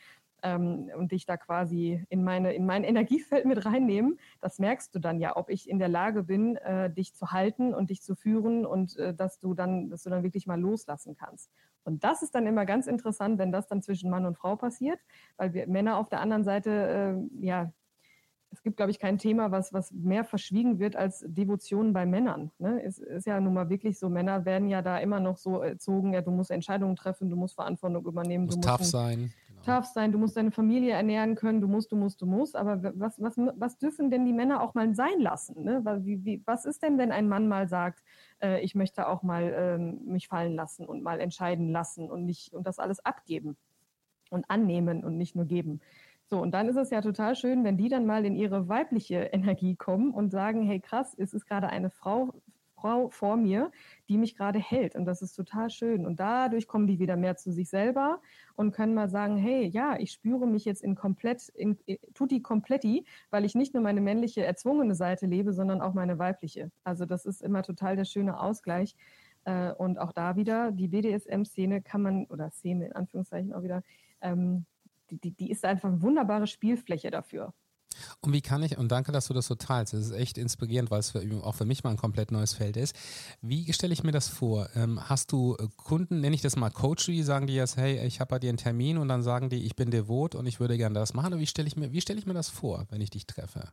ähm, 0.44 0.92
und 0.96 1.12
dich 1.12 1.26
da 1.26 1.38
quasi 1.38 2.06
in 2.10 2.24
meine 2.24 2.54
in 2.54 2.66
mein 2.66 2.84
Energiefeld 2.86 3.46
mit 3.46 3.66
reinnehmen. 3.66 4.20
Das 4.42 4.60
merkst 4.60 4.94
du 4.96 5.00
dann 5.00 5.20
ja, 5.20 5.36
ob 5.36 5.50
ich 5.50 5.70
in 5.70 5.80
der 5.80 5.90
Lage 5.90 6.24
bin, 6.24 6.56
äh, 6.58 6.92
dich 6.92 7.14
zu 7.16 7.32
halten 7.32 7.74
und 7.74 7.90
dich 7.90 8.02
zu 8.02 8.16
führen 8.16 8.66
und 8.66 8.96
äh, 8.98 9.14
dass 9.14 9.40
du 9.40 9.54
dann 9.54 9.90
dass 9.90 10.04
du 10.04 10.10
dann 10.10 10.24
wirklich 10.24 10.48
mal 10.48 10.60
loslassen 10.60 11.16
kannst. 11.16 11.52
Und 11.86 12.04
das 12.04 12.22
ist 12.22 12.36
dann 12.36 12.48
immer 12.48 12.66
ganz 12.66 12.88
interessant, 12.88 13.38
wenn 13.38 13.52
das 13.52 13.68
dann 13.68 13.82
zwischen 13.82 14.10
Mann 14.10 14.26
und 14.26 14.38
Frau 14.38 14.56
passiert, 14.56 15.00
weil 15.38 15.54
wir 15.54 15.68
Männer 15.68 15.98
auf 15.98 16.10
der 16.10 16.20
anderen 16.20 16.44
Seite 16.44 17.20
äh, 17.42 17.46
ja 17.46 17.72
es 18.56 18.64
gibt, 18.64 18.78
glaube 18.78 18.92
ich, 18.92 19.00
kein 19.00 19.18
Thema, 19.18 19.52
was, 19.52 19.74
was 19.74 19.92
mehr 19.92 20.24
verschwiegen 20.24 20.80
wird 20.80 20.96
als 20.96 21.26
Devotion 21.28 21.92
bei 21.92 22.06
Männern. 22.06 22.52
Ne? 22.58 22.82
Es 22.84 23.00
ist 23.00 23.28
ja 23.28 23.40
nun 23.40 23.54
mal 23.54 23.70
wirklich 23.70 24.00
so, 24.00 24.10
Männer 24.10 24.46
werden 24.46 24.70
ja 24.70 24.82
da 24.82 24.98
immer 25.00 25.20
noch 25.20 25.38
so 25.38 25.62
erzogen, 25.62 26.14
ja, 26.14 26.22
du 26.22 26.32
musst 26.32 26.52
Entscheidungen 26.52 26.96
treffen, 26.96 27.30
du 27.30 27.36
musst 27.36 27.56
Verantwortung 27.56 28.06
übernehmen. 28.06 28.48
Du 28.48 28.56
musst 28.56 28.68
tough 28.68 28.86
sein. 28.86 29.34
Tough 29.66 29.86
sein, 29.86 30.12
du 30.12 30.20
musst 30.20 30.38
deine 30.38 30.52
Familie 30.52 30.94
ernähren 30.94 31.36
können, 31.36 31.60
du 31.60 31.68
musst, 31.68 31.92
du 31.92 31.96
musst, 31.96 32.22
du 32.22 32.26
musst. 32.26 32.56
Aber 32.56 32.84
was, 33.00 33.20
was, 33.20 33.36
was 33.38 33.78
dürfen 33.78 34.12
denn 34.12 34.26
die 34.26 34.34
Männer 34.34 34.62
auch 34.62 34.76
mal 34.76 34.94
sein 34.94 35.20
lassen? 35.20 35.64
Ne? 35.64 35.84
Wie, 36.04 36.24
wie, 36.24 36.44
was 36.46 36.66
ist 36.66 36.84
denn, 36.84 36.98
wenn 36.98 37.12
ein 37.12 37.28
Mann 37.28 37.48
mal 37.48 37.68
sagt, 37.68 38.04
äh, 38.42 38.62
ich 38.62 38.76
möchte 38.76 39.08
auch 39.08 39.24
mal 39.24 39.54
ähm, 39.58 40.02
mich 40.06 40.28
fallen 40.28 40.56
lassen 40.56 40.86
und 40.86 41.02
mal 41.02 41.20
entscheiden 41.20 41.72
lassen 41.72 42.10
und 42.12 42.26
nicht 42.26 42.54
und 42.54 42.68
das 42.68 42.78
alles 42.78 43.04
abgeben 43.04 43.58
und 44.30 44.50
annehmen 44.50 45.04
und 45.04 45.18
nicht 45.18 45.36
nur 45.36 45.46
geben? 45.46 45.82
So, 46.28 46.42
und 46.42 46.52
dann 46.52 46.68
ist 46.68 46.78
es 46.78 46.90
ja 46.90 47.02
total 47.02 47.36
schön, 47.36 47.64
wenn 47.64 47.78
die 47.78 47.90
dann 47.90 48.06
mal 48.06 48.26
in 48.26 48.36
ihre 48.36 48.68
weibliche 48.68 49.30
Energie 49.32 49.76
kommen 49.76 50.12
und 50.12 50.30
sagen, 50.32 50.64
hey 50.64 50.80
krass, 50.80 51.16
es 51.18 51.34
ist 51.34 51.46
gerade 51.46 51.70
eine 51.70 51.90
Frau 51.90 52.34
Frau 52.76 53.10
vor 53.10 53.38
mir, 53.38 53.72
die 54.10 54.18
mich 54.18 54.36
gerade 54.36 54.60
hält. 54.60 54.96
Und 54.96 55.06
das 55.06 55.22
ist 55.22 55.34
total 55.34 55.70
schön. 55.70 56.06
Und 56.06 56.20
dadurch 56.20 56.68
kommen 56.68 56.88
die 56.88 57.00
wieder 57.00 57.16
mehr 57.16 57.36
zu 57.36 57.52
sich 57.52 57.70
selber 57.70 58.22
und 58.56 58.72
können 58.72 58.94
mal 58.94 59.10
sagen, 59.10 59.38
hey, 59.38 59.66
ja, 59.66 59.98
ich 59.98 60.12
spüre 60.12 60.46
mich 60.46 60.66
jetzt 60.66 60.84
in 60.84 60.96
komplett, 60.96 61.50
in, 61.50 61.78
in 61.86 61.98
tutti 62.14 62.42
kompletti, 62.42 63.06
weil 63.30 63.46
ich 63.46 63.56
nicht 63.56 63.74
nur 63.74 63.84
meine 63.84 64.02
männliche 64.02 64.46
erzwungene 64.46 64.96
Seite 64.96 65.26
lebe, 65.26 65.54
sondern 65.54 65.82
auch 65.82 65.94
meine 65.94 66.20
weibliche. 66.20 66.72
Also 66.84 67.06
das 67.06 67.26
ist 67.26 67.42
immer 67.42 67.64
total 67.64 67.96
der 67.96 68.06
schöne 68.06 68.40
Ausgleich. 68.40 68.96
Äh, 69.46 69.72
und 69.74 69.98
auch 70.00 70.12
da 70.12 70.36
wieder, 70.36 70.72
die 70.72 70.88
BDSM-Szene 70.88 71.82
kann 71.82 72.02
man, 72.02 72.26
oder 72.26 72.50
Szene 72.52 72.88
in 72.88 72.94
Anführungszeichen 72.94 73.54
auch 73.54 73.64
wieder, 73.64 73.84
ähm, 74.22 74.66
die, 75.10 75.18
die, 75.18 75.32
die 75.32 75.52
ist 75.52 75.66
einfach 75.66 75.90
eine 75.90 76.02
wunderbare 76.02 76.48
Spielfläche 76.48 77.12
dafür. 77.12 77.54
Und 78.22 78.34
wie 78.34 78.42
kann 78.42 78.64
ich, 78.64 78.78
und 78.78 78.92
danke, 78.92 79.12
dass 79.12 79.28
du 79.28 79.34
das 79.34 79.48
so 79.48 79.56
teilst, 79.56 79.94
das 79.94 80.08
ist 80.08 80.12
echt 80.12 80.38
inspirierend, 80.38 80.92
weil 80.92 81.00
es 81.00 81.12
für, 81.12 81.22
auch 81.44 81.56
für 81.56 81.66
mich 81.66 81.84
mal 81.84 81.92
ein 81.92 81.98
komplett 81.98 82.32
neues 82.32 82.54
Feld 82.54 82.78
ist. 82.78 82.96
Wie 83.42 83.72
stelle 83.74 83.94
ich 83.94 84.04
mir 84.04 84.12
das 84.12 84.28
vor? 84.28 84.70
Ähm, 84.76 85.00
hast 85.02 85.32
du 85.32 85.56
äh, 85.60 85.68
Kunden, 85.76 86.22
nenne 86.22 86.36
ich 86.36 86.42
das 86.42 86.56
mal 86.56 86.70
Coach, 86.70 87.06
die 87.06 87.24
sagen 87.24 87.48
dir 87.48 87.56
jetzt, 87.56 87.78
hey, 87.78 88.06
ich 88.06 88.20
habe 88.20 88.30
bei 88.30 88.40
dir 88.40 88.50
einen 88.50 88.58
Termin 88.58 88.98
und 88.98 89.08
dann 89.08 89.24
sagen 89.24 89.50
die, 89.50 89.64
ich 89.64 89.76
bin 89.76 89.92
devot 89.92 90.36
und 90.36 90.46
ich 90.46 90.60
würde 90.60 90.78
gerne 90.78 90.96
das 90.96 91.14
machen. 91.14 91.34
Und 91.34 91.40
wie 91.40 91.48
stelle 91.48 91.68
ich 91.68 91.76
mir, 91.76 91.92
wie 91.92 92.02
stelle 92.02 92.20
ich 92.20 92.26
mir 92.26 92.34
das 92.34 92.50
vor, 92.50 92.86
wenn 92.90 93.02
ich 93.02 93.10
dich 93.10 93.28
treffe? 93.28 93.70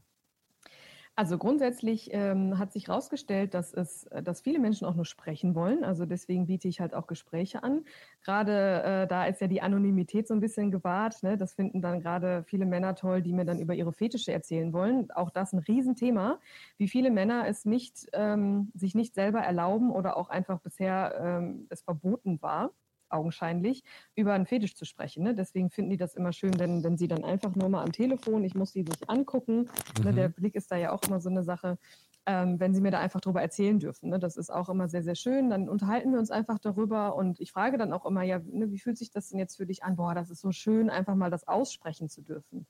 Also 1.15 1.37
grundsätzlich 1.37 2.09
ähm, 2.15 2.59
hat 2.59 2.73
sich 2.73 2.89
herausgestellt, 2.89 3.53
dass 3.53 3.75
es, 3.75 4.09
dass 4.25 4.41
viele 4.41 4.59
Menschen 4.59 4.87
auch 4.87 4.95
nur 4.95 5.05
sprechen 5.05 5.55
wollen. 5.55 5.85
Also 5.85 6.07
deswegen 6.07 6.47
biete 6.47 6.69
ich 6.69 6.81
halt 6.81 6.95
auch 6.95 7.07
Gespräche 7.07 7.63
an. 7.63 7.85
Gerade 8.23 8.83
äh, 8.83 9.07
da 9.07 9.27
ist 9.27 9.43
ja 9.43 9.47
die 9.47 9.61
Anonymität 9.61 10.27
so 10.27 10.33
ein 10.33 10.41
bisschen 10.41 10.71
gewahrt. 10.71 11.23
Ne? 11.23 11.37
Das 11.37 11.53
finden 11.53 11.83
dann 11.83 12.01
gerade 12.01 12.45
viele 12.45 12.65
Männer 12.65 12.95
toll, 12.95 13.21
die 13.21 13.35
mir 13.35 13.45
dann 13.45 13.59
über 13.61 13.75
ihre 13.75 13.93
Fetische 13.93 14.33
erzählen 14.33 14.73
wollen. 14.73 15.11
Auch 15.11 15.29
das 15.29 15.53
ein 15.53 15.59
Riesenthema, 15.59 16.41
wie 16.79 16.89
viele 16.89 17.11
Männer 17.11 17.47
es 17.47 17.67
nicht, 17.67 18.07
ähm, 18.15 18.73
sich 18.75 18.95
nicht 18.95 19.15
selber 19.15 19.41
erlauben 19.41 19.91
oder 19.91 20.17
auch 20.17 20.31
einfach 20.31 20.61
bisher 20.61 21.15
ähm, 21.23 21.67
es 21.69 21.83
verboten 21.83 22.41
war 22.41 22.71
augenscheinlich, 23.13 23.83
über 24.15 24.33
einen 24.33 24.47
Fetisch 24.47 24.75
zu 24.75 24.85
sprechen. 24.85 25.23
Ne? 25.23 25.35
Deswegen 25.35 25.71
finden 25.71 25.91
die 25.91 25.97
das 25.97 26.15
immer 26.15 26.33
schön, 26.33 26.59
wenn, 26.59 26.83
wenn 26.83 26.97
sie 26.97 27.09
dann 27.09 27.25
einfach 27.25 27.55
nur 27.55 27.69
mal 27.69 27.83
am 27.83 27.93
Telefon, 27.93 28.45
ich 28.45 28.55
muss 28.55 28.73
sie 28.73 28.83
sich 28.83 29.09
angucken, 29.09 29.63
ne? 29.63 29.71
mhm. 29.99 30.05
ne? 30.05 30.13
der 30.15 30.29
Blick 30.29 30.55
ist 30.55 30.71
da 30.71 30.77
ja 30.77 30.93
auch 30.93 31.03
immer 31.07 31.21
so 31.21 31.31
eine 31.31 31.43
Sache, 31.43 31.79
ähm, 32.27 32.61
wenn 32.61 32.75
sie 32.75 32.81
mir 32.81 32.91
da 32.91 33.01
einfach 33.01 33.21
drüber 33.21 33.43
erzählen 33.43 33.79
dürfen. 33.79 34.11
Ne? 34.11 34.19
Das 34.19 34.37
ist 34.37 34.51
auch 34.51 34.69
immer 34.69 34.89
sehr, 34.89 35.03
sehr 35.03 35.17
schön. 35.17 35.51
Dann 35.51 35.69
unterhalten 35.69 36.13
wir 36.13 36.19
uns 36.19 36.31
einfach 36.31 36.59
darüber 36.59 37.17
und 37.17 37.41
ich 37.41 37.53
frage 37.53 37.79
dann 37.79 37.93
auch 37.93 38.07
immer, 38.07 38.23
ja, 38.23 38.39
ne, 38.39 38.71
wie 38.71 38.79
fühlt 38.79 38.99
sich 38.99 39.11
das 39.11 39.29
denn 39.29 39.39
jetzt 39.39 39.57
für 39.57 39.67
dich 39.67 39.83
an? 39.83 39.97
Boah, 39.97 40.15
das 40.15 40.31
ist 40.31 40.41
so 40.41 40.53
schön, 40.53 40.89
einfach 40.89 41.15
mal 41.15 41.31
das 41.31 41.49
aussprechen 41.49 42.09
zu 42.09 42.23
dürfen. 42.23 42.67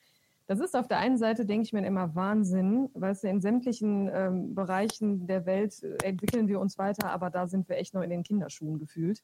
Das 0.46 0.60
ist 0.60 0.74
auf 0.74 0.88
der 0.88 0.98
einen 0.98 1.18
Seite, 1.18 1.46
denke 1.46 1.64
ich 1.64 1.72
mir 1.72 1.86
immer 1.86 2.14
Wahnsinn, 2.14 2.88
weil 2.94 3.12
es 3.12 3.22
in 3.22 3.40
sämtlichen 3.40 4.10
ähm, 4.12 4.54
Bereichen 4.54 5.26
der 5.26 5.46
Welt 5.46 5.82
äh, 5.82 5.96
entwickeln 6.02 6.48
wir 6.48 6.58
uns 6.58 6.78
weiter, 6.78 7.10
aber 7.10 7.30
da 7.30 7.46
sind 7.46 7.68
wir 7.68 7.76
echt 7.76 7.94
noch 7.94 8.02
in 8.02 8.10
den 8.10 8.22
Kinderschuhen 8.22 8.78
gefühlt. 8.78 9.22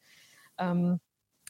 Ähm, 0.59 1.01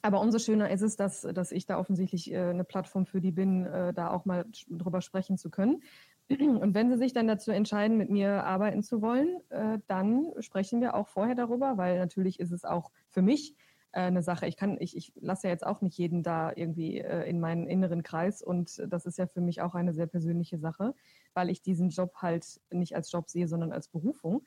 aber 0.03 0.21
umso 0.21 0.39
schöner 0.39 0.71
ist 0.71 0.83
es, 0.83 0.97
dass, 0.97 1.23
dass 1.23 1.53
ich 1.53 1.67
da 1.67 1.79
offensichtlich 1.79 2.33
äh, 2.33 2.39
eine 2.39 2.65
Plattform 2.65 3.07
für 3.07 3.21
die 3.21 3.33
bin, 3.33 3.67
äh, 3.67 3.93
da 3.93 4.11
auch 4.11 4.25
mal 4.25 4.45
drüber 4.69 5.01
sprechen 5.01 5.37
zu 5.39 5.51
können. 5.51 5.83
Und 6.31 6.75
wenn 6.75 6.91
Sie 6.91 6.99
sich 6.99 7.13
dann 7.13 7.27
dazu 7.27 7.51
entscheiden, 7.51 7.97
mit 7.97 8.11
mir 8.11 8.45
arbeiten 8.45 8.83
zu 8.83 9.01
wollen, 9.01 9.41
äh, 9.49 9.79
dann 9.87 10.27
sprechen 10.41 10.81
wir 10.81 10.95
auch 10.95 11.09
vorher 11.09 11.35
darüber, 11.35 11.79
weil 11.79 11.99
natürlich 11.99 12.39
ist 12.39 12.53
es 12.53 12.65
auch 12.65 12.91
für 13.09 13.23
mich 13.23 13.57
äh, 13.93 14.03
eine 14.03 14.23
Sache. 14.23 14.47
Ich 14.47 14.57
kann, 14.57 14.77
ich, 14.79 14.95
ich 14.97 15.13
lasse 15.17 15.47
ja 15.47 15.53
jetzt 15.53 15.67
auch 15.67 15.81
nicht 15.81 15.97
jeden 15.97 16.23
da 16.23 16.53
irgendwie 16.55 16.99
äh, 16.99 17.29
in 17.29 17.41
meinen 17.41 17.67
inneren 17.67 18.03
Kreis 18.03 18.43
und 18.43 18.83
das 18.89 19.07
ist 19.07 19.19
ja 19.19 19.27
für 19.27 19.41
mich 19.41 19.63
auch 19.63 19.75
eine 19.75 19.95
sehr 19.95 20.07
persönliche 20.07 20.59
Sache, 20.59 20.95
weil 21.33 21.49
ich 21.49 21.63
diesen 21.63 21.89
Job 21.89 22.15
halt 22.17 22.61
nicht 22.71 22.95
als 22.95 23.11
Job 23.11 23.31
sehe, 23.31 23.49
sondern 23.49 23.73
als 23.73 23.89
Berufung. 23.89 24.45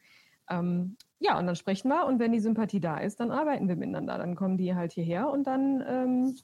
Ähm, 0.49 0.97
ja, 1.19 1.37
und 1.37 1.45
dann 1.45 1.55
sprechen 1.55 1.89
wir 1.89 2.05
und 2.05 2.19
wenn 2.19 2.31
die 2.31 2.39
Sympathie 2.39 2.79
da 2.79 2.97
ist, 2.97 3.19
dann 3.19 3.31
arbeiten 3.31 3.67
wir 3.67 3.75
miteinander. 3.75 4.17
Dann 4.17 4.35
kommen 4.35 4.57
die 4.57 4.75
halt 4.75 4.93
hierher 4.93 5.29
und 5.29 5.45
dann 5.45 5.83
ähm, 5.87 6.35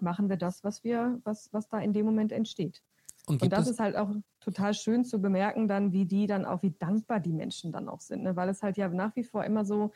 machen 0.00 0.28
wir 0.28 0.36
das, 0.36 0.62
was 0.64 0.84
wir, 0.84 1.20
was, 1.24 1.52
was 1.52 1.68
da 1.68 1.78
in 1.78 1.92
dem 1.92 2.06
Moment 2.06 2.32
entsteht. 2.32 2.82
Und, 3.26 3.42
und 3.42 3.52
das 3.52 3.68
ist 3.68 3.80
halt 3.80 3.96
auch 3.96 4.10
total 4.40 4.72
schön 4.74 5.04
zu 5.04 5.20
bemerken, 5.20 5.66
dann, 5.66 5.92
wie 5.92 6.06
die 6.06 6.26
dann 6.26 6.44
auch, 6.44 6.62
wie 6.62 6.70
dankbar 6.70 7.18
die 7.18 7.32
Menschen 7.32 7.72
dann 7.72 7.88
auch 7.88 8.00
sind, 8.00 8.22
ne? 8.22 8.36
weil 8.36 8.48
es 8.48 8.62
halt 8.62 8.76
ja 8.76 8.88
nach 8.88 9.16
wie 9.16 9.24
vor 9.24 9.44
immer 9.44 9.64
so 9.64 9.92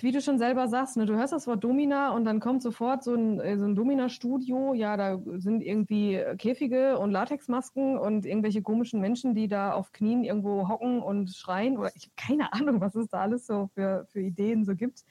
wie 0.00 0.12
du 0.12 0.20
schon 0.20 0.38
selber 0.38 0.68
sagst, 0.68 0.96
ne, 0.96 1.06
du 1.06 1.14
hörst 1.14 1.32
das 1.32 1.46
Wort 1.46 1.62
Domina 1.62 2.10
und 2.10 2.24
dann 2.24 2.40
kommt 2.40 2.62
sofort 2.62 3.02
so 3.02 3.14
ein, 3.14 3.40
äh, 3.40 3.58
so 3.58 3.64
ein 3.64 3.74
Domina-Studio. 3.74 4.74
Ja, 4.74 4.96
da 4.96 5.20
sind 5.36 5.62
irgendwie 5.62 6.22
Käfige 6.38 6.98
und 6.98 7.10
Latexmasken 7.10 7.98
und 7.98 8.26
irgendwelche 8.26 8.62
komischen 8.62 9.00
Menschen, 9.00 9.34
die 9.34 9.48
da 9.48 9.72
auf 9.72 9.92
Knien 9.92 10.24
irgendwo 10.24 10.68
hocken 10.68 11.00
und 11.00 11.30
schreien. 11.34 11.78
Oder 11.78 11.90
ich 11.94 12.04
habe 12.04 12.14
keine 12.16 12.52
Ahnung, 12.52 12.80
was 12.80 12.94
es 12.94 13.08
da 13.08 13.20
alles 13.20 13.46
so 13.46 13.68
für, 13.74 14.06
für 14.10 14.20
Ideen 14.20 14.64
so 14.64 14.74
gibt. 14.74 15.04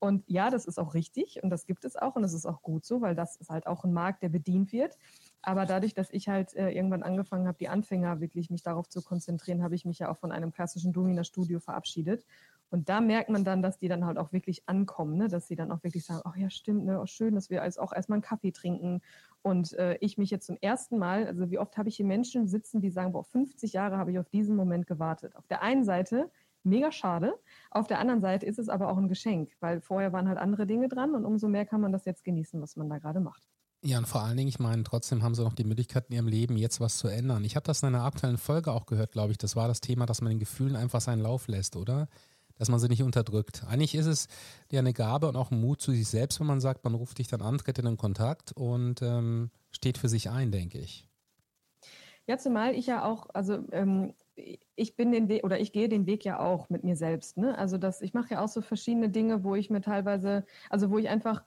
Und 0.00 0.22
ja, 0.28 0.50
das 0.50 0.66
ist 0.66 0.78
auch 0.78 0.94
richtig 0.94 1.42
und 1.42 1.50
das 1.50 1.66
gibt 1.66 1.84
es 1.84 1.96
auch 1.96 2.14
und 2.14 2.22
das 2.22 2.32
ist 2.32 2.46
auch 2.46 2.62
gut 2.62 2.84
so, 2.84 3.00
weil 3.00 3.16
das 3.16 3.34
ist 3.36 3.50
halt 3.50 3.66
auch 3.66 3.82
ein 3.82 3.92
Markt, 3.92 4.22
der 4.22 4.28
bedient 4.28 4.72
wird. 4.72 4.96
Aber 5.42 5.66
dadurch, 5.66 5.92
dass 5.92 6.10
ich 6.10 6.28
halt 6.28 6.54
äh, 6.54 6.70
irgendwann 6.70 7.02
angefangen 7.02 7.48
habe, 7.48 7.58
die 7.58 7.68
Anfänger 7.68 8.20
wirklich 8.20 8.48
mich 8.48 8.62
darauf 8.62 8.88
zu 8.88 9.02
konzentrieren, 9.02 9.62
habe 9.62 9.74
ich 9.74 9.84
mich 9.84 9.98
ja 9.98 10.08
auch 10.08 10.16
von 10.16 10.30
einem 10.30 10.52
klassischen 10.52 10.92
Domina-Studio 10.92 11.58
verabschiedet 11.58 12.24
und 12.70 12.88
da 12.88 13.00
merkt 13.00 13.30
man 13.30 13.44
dann, 13.44 13.62
dass 13.62 13.78
die 13.78 13.88
dann 13.88 14.04
halt 14.04 14.18
auch 14.18 14.32
wirklich 14.32 14.68
ankommen, 14.68 15.16
ne? 15.16 15.28
dass 15.28 15.48
sie 15.48 15.56
dann 15.56 15.72
auch 15.72 15.82
wirklich 15.82 16.04
sagen, 16.04 16.22
ach 16.24 16.36
ja, 16.36 16.50
stimmt, 16.50 16.84
ne? 16.84 17.00
oh, 17.00 17.06
schön, 17.06 17.34
dass 17.34 17.50
wir 17.50 17.62
als 17.62 17.78
auch 17.78 17.92
erstmal 17.92 18.16
einen 18.16 18.22
Kaffee 18.22 18.52
trinken. 18.52 19.00
Und 19.42 19.72
äh, 19.74 19.96
ich 20.00 20.18
mich 20.18 20.30
jetzt 20.30 20.46
zum 20.46 20.58
ersten 20.60 20.98
Mal, 20.98 21.26
also 21.26 21.50
wie 21.50 21.58
oft 21.58 21.78
habe 21.78 21.88
ich 21.88 21.96
hier 21.96 22.06
Menschen 22.06 22.46
sitzen, 22.46 22.80
die 22.80 22.90
sagen, 22.90 23.12
boah, 23.12 23.24
50 23.24 23.72
Jahre 23.72 23.96
habe 23.96 24.10
ich 24.12 24.18
auf 24.18 24.28
diesen 24.28 24.56
Moment 24.56 24.86
gewartet. 24.86 25.34
Auf 25.36 25.46
der 25.46 25.62
einen 25.62 25.84
Seite 25.84 26.30
mega 26.62 26.92
schade, 26.92 27.38
auf 27.70 27.86
der 27.86 27.98
anderen 27.98 28.20
Seite 28.20 28.44
ist 28.44 28.58
es 28.58 28.68
aber 28.68 28.88
auch 28.90 28.98
ein 28.98 29.08
Geschenk, 29.08 29.52
weil 29.60 29.80
vorher 29.80 30.12
waren 30.12 30.28
halt 30.28 30.38
andere 30.38 30.66
Dinge 30.66 30.88
dran 30.88 31.14
und 31.14 31.24
umso 31.24 31.48
mehr 31.48 31.64
kann 31.64 31.80
man 31.80 31.92
das 31.92 32.04
jetzt 32.04 32.24
genießen, 32.24 32.60
was 32.60 32.76
man 32.76 32.88
da 32.88 32.98
gerade 32.98 33.20
macht. 33.20 33.48
Ja, 33.84 33.98
und 33.98 34.08
vor 34.08 34.22
allen 34.22 34.36
Dingen, 34.36 34.48
ich 34.48 34.58
meine, 34.58 34.82
trotzdem 34.82 35.22
haben 35.22 35.36
sie 35.36 35.44
noch 35.44 35.54
die 35.54 35.64
Möglichkeit 35.64 36.06
in 36.08 36.16
ihrem 36.16 36.26
Leben 36.26 36.56
jetzt 36.56 36.80
was 36.80 36.98
zu 36.98 37.06
ändern. 37.06 37.44
Ich 37.44 37.54
habe 37.54 37.64
das 37.64 37.82
in 37.82 37.88
einer 37.88 38.02
aktuellen 38.02 38.36
Folge 38.36 38.72
auch 38.72 38.86
gehört, 38.86 39.12
glaube 39.12 39.30
ich. 39.30 39.38
Das 39.38 39.54
war 39.54 39.68
das 39.68 39.80
Thema, 39.80 40.04
dass 40.04 40.20
man 40.20 40.30
den 40.30 40.40
Gefühlen 40.40 40.74
einfach 40.74 41.00
seinen 41.00 41.22
Lauf 41.22 41.46
lässt, 41.46 41.76
oder? 41.76 42.08
Dass 42.58 42.68
man 42.68 42.78
sie 42.78 42.88
nicht 42.88 43.02
unterdrückt. 43.02 43.64
Eigentlich 43.68 43.94
ist 43.94 44.06
es 44.06 44.28
ja 44.70 44.80
eine 44.80 44.92
Gabe 44.92 45.28
und 45.28 45.36
auch 45.36 45.50
ein 45.50 45.60
Mut 45.60 45.80
zu 45.80 45.92
sich 45.92 46.08
selbst, 46.08 46.40
wenn 46.40 46.46
man 46.46 46.60
sagt, 46.60 46.84
man 46.84 46.94
ruft 46.94 47.18
dich 47.18 47.28
dann 47.28 47.42
an, 47.42 47.58
tritt 47.58 47.78
in 47.78 47.84
den 47.84 47.96
Kontakt 47.96 48.52
und 48.52 49.02
ähm, 49.02 49.50
steht 49.70 49.98
für 49.98 50.08
sich 50.08 50.30
ein, 50.30 50.50
denke 50.50 50.78
ich. 50.78 51.08
Ja, 52.26 52.36
zumal 52.36 52.74
ich 52.74 52.86
ja 52.86 53.04
auch, 53.04 53.28
also 53.32 53.64
ähm, 53.72 54.12
ich 54.76 54.96
bin 54.96 55.12
den 55.12 55.28
Weg 55.28 55.44
oder 55.44 55.58
ich 55.58 55.72
gehe 55.72 55.88
den 55.88 56.06
Weg 56.06 56.24
ja 56.24 56.38
auch 56.38 56.68
mit 56.68 56.84
mir 56.84 56.94
selbst. 56.94 57.38
Ne? 57.38 57.56
Also 57.56 57.78
das, 57.78 58.02
ich 58.02 58.12
mache 58.12 58.34
ja 58.34 58.44
auch 58.44 58.48
so 58.48 58.60
verschiedene 58.60 59.08
Dinge, 59.08 59.44
wo 59.44 59.54
ich 59.54 59.70
mir 59.70 59.80
teilweise, 59.80 60.44
also 60.68 60.90
wo 60.90 60.98
ich 60.98 61.08
einfach 61.08 61.42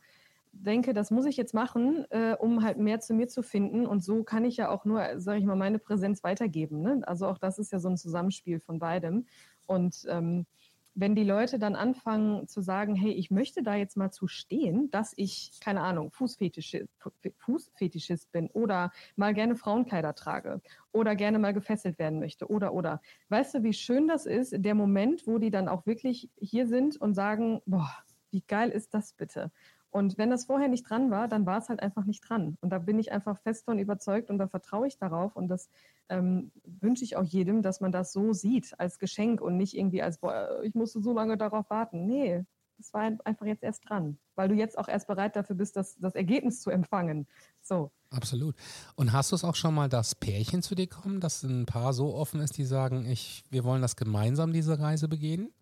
denke, 0.53 0.93
das 0.93 1.11
muss 1.11 1.25
ich 1.25 1.37
jetzt 1.37 1.53
machen, 1.53 2.05
äh, 2.09 2.35
um 2.37 2.63
halt 2.63 2.77
mehr 2.77 2.99
zu 2.99 3.13
mir 3.13 3.27
zu 3.27 3.43
finden. 3.43 3.85
Und 3.85 4.03
so 4.03 4.23
kann 4.23 4.43
ich 4.43 4.57
ja 4.57 4.69
auch 4.69 4.83
nur, 4.85 5.19
sage 5.19 5.39
ich 5.39 5.45
mal, 5.45 5.55
meine 5.55 5.79
Präsenz 5.79 6.23
weitergeben. 6.23 6.81
Ne? 6.81 7.01
Also 7.05 7.27
auch 7.27 7.37
das 7.37 7.59
ist 7.59 7.71
ja 7.71 7.79
so 7.79 7.89
ein 7.89 7.97
Zusammenspiel 7.97 8.59
von 8.59 8.79
beidem. 8.79 9.27
Und 9.67 10.05
ähm, 10.09 10.45
wenn 10.93 11.15
die 11.15 11.23
Leute 11.23 11.59
dann 11.59 11.75
anfangen 11.75 12.47
zu 12.47 12.61
sagen, 12.61 12.95
hey, 12.95 13.11
ich 13.11 13.31
möchte 13.31 13.63
da 13.63 13.75
jetzt 13.75 13.97
mal 13.97 14.11
zu 14.11 14.27
stehen, 14.27 14.89
dass 14.91 15.13
ich, 15.15 15.51
keine 15.61 15.81
Ahnung, 15.81 16.11
Fußfetischist, 16.11 18.31
bin 18.31 18.49
oder 18.51 18.91
mal 19.15 19.33
gerne 19.33 19.55
Frauenkleider 19.55 20.15
trage 20.15 20.61
oder 20.91 21.15
gerne 21.15 21.39
mal 21.39 21.53
gefesselt 21.53 21.97
werden 21.97 22.19
möchte 22.19 22.49
oder 22.49 22.73
oder. 22.73 23.01
Weißt 23.29 23.55
du, 23.55 23.63
wie 23.63 23.73
schön 23.73 24.07
das 24.07 24.25
ist, 24.25 24.53
der 24.57 24.75
Moment, 24.75 25.27
wo 25.27 25.37
die 25.37 25.51
dann 25.51 25.67
auch 25.67 25.85
wirklich 25.85 26.29
hier 26.39 26.67
sind 26.67 26.99
und 26.99 27.13
sagen, 27.13 27.61
boah, 27.65 27.91
wie 28.31 28.43
geil 28.47 28.69
ist 28.69 28.93
das 28.93 29.13
bitte? 29.13 29.51
Und 29.91 30.17
wenn 30.17 30.29
das 30.29 30.45
vorher 30.45 30.69
nicht 30.69 30.89
dran 30.89 31.11
war, 31.11 31.27
dann 31.27 31.45
war 31.45 31.59
es 31.59 31.67
halt 31.69 31.81
einfach 31.81 32.05
nicht 32.05 32.21
dran. 32.21 32.57
Und 32.61 32.69
da 32.69 32.79
bin 32.79 32.97
ich 32.97 33.11
einfach 33.11 33.37
fest 33.39 33.65
von 33.65 33.77
überzeugt 33.77 34.29
und 34.29 34.37
da 34.37 34.47
vertraue 34.47 34.87
ich 34.87 34.97
darauf. 34.97 35.35
Und 35.35 35.49
das 35.49 35.69
ähm, 36.09 36.51
wünsche 36.63 37.03
ich 37.03 37.17
auch 37.17 37.23
jedem, 37.23 37.61
dass 37.61 37.81
man 37.81 37.91
das 37.91 38.13
so 38.13 38.31
sieht, 38.31 38.73
als 38.79 38.99
Geschenk 38.99 39.41
und 39.41 39.57
nicht 39.57 39.77
irgendwie 39.77 40.01
als, 40.01 40.17
boah, 40.19 40.61
ich 40.63 40.75
musste 40.75 41.01
so 41.01 41.13
lange 41.13 41.37
darauf 41.37 41.69
warten. 41.69 42.05
Nee, 42.05 42.45
das 42.77 42.93
war 42.93 43.11
einfach 43.25 43.45
jetzt 43.45 43.63
erst 43.63 43.87
dran, 43.87 44.17
weil 44.35 44.49
du 44.49 44.55
jetzt 44.55 44.77
auch 44.77 44.87
erst 44.87 45.07
bereit 45.07 45.35
dafür 45.35 45.55
bist, 45.55 45.75
das, 45.75 45.97
das 45.97 46.15
Ergebnis 46.15 46.61
zu 46.61 46.71
empfangen. 46.71 47.27
So. 47.61 47.91
Absolut. 48.09 48.55
Und 48.95 49.13
hast 49.13 49.31
du 49.31 49.35
es 49.35 49.43
auch 49.43 49.55
schon 49.55 49.75
mal, 49.75 49.87
dass 49.87 50.15
Pärchen 50.15 50.61
zu 50.61 50.73
dir 50.73 50.87
kommen, 50.87 51.19
dass 51.19 51.43
ein 51.43 51.65
Paar 51.65 51.93
so 51.93 52.15
offen 52.15 52.39
ist, 52.41 52.57
die 52.57 52.65
sagen, 52.65 53.05
ich, 53.05 53.43
wir 53.49 53.63
wollen 53.63 53.81
das 53.81 53.95
gemeinsam, 53.95 54.51
diese 54.51 54.79
Reise 54.79 55.07
begehen? 55.07 55.53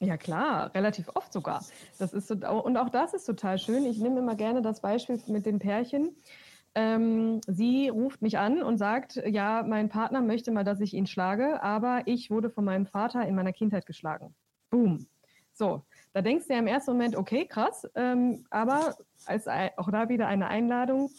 Ja 0.00 0.16
klar, 0.16 0.74
relativ 0.74 1.08
oft 1.14 1.32
sogar. 1.32 1.64
Das 1.98 2.12
ist 2.12 2.28
so, 2.28 2.34
und 2.34 2.76
auch 2.76 2.90
das 2.90 3.14
ist 3.14 3.24
total 3.24 3.58
schön. 3.58 3.86
Ich 3.86 3.98
nehme 3.98 4.18
immer 4.18 4.34
gerne 4.34 4.60
das 4.60 4.80
Beispiel 4.80 5.20
mit 5.28 5.46
dem 5.46 5.58
Pärchen. 5.58 6.16
Ähm, 6.74 7.40
sie 7.46 7.88
ruft 7.88 8.20
mich 8.20 8.36
an 8.36 8.62
und 8.62 8.78
sagt, 8.78 9.16
ja, 9.26 9.62
mein 9.66 9.88
Partner 9.88 10.20
möchte 10.20 10.50
mal, 10.50 10.64
dass 10.64 10.80
ich 10.80 10.92
ihn 10.92 11.06
schlage, 11.06 11.62
aber 11.62 12.02
ich 12.06 12.30
wurde 12.30 12.50
von 12.50 12.64
meinem 12.64 12.86
Vater 12.86 13.26
in 13.26 13.36
meiner 13.36 13.52
Kindheit 13.52 13.86
geschlagen. 13.86 14.34
Boom. 14.70 15.06
So, 15.52 15.84
da 16.12 16.20
denkst 16.20 16.48
du 16.48 16.54
ja 16.54 16.58
im 16.58 16.66
ersten 16.66 16.90
Moment, 16.90 17.14
okay, 17.14 17.46
krass, 17.46 17.88
ähm, 17.94 18.44
aber 18.50 18.96
als 19.24 19.46
auch 19.46 19.88
da 19.92 20.08
wieder 20.08 20.26
eine 20.26 20.48
Einladung, 20.48 21.10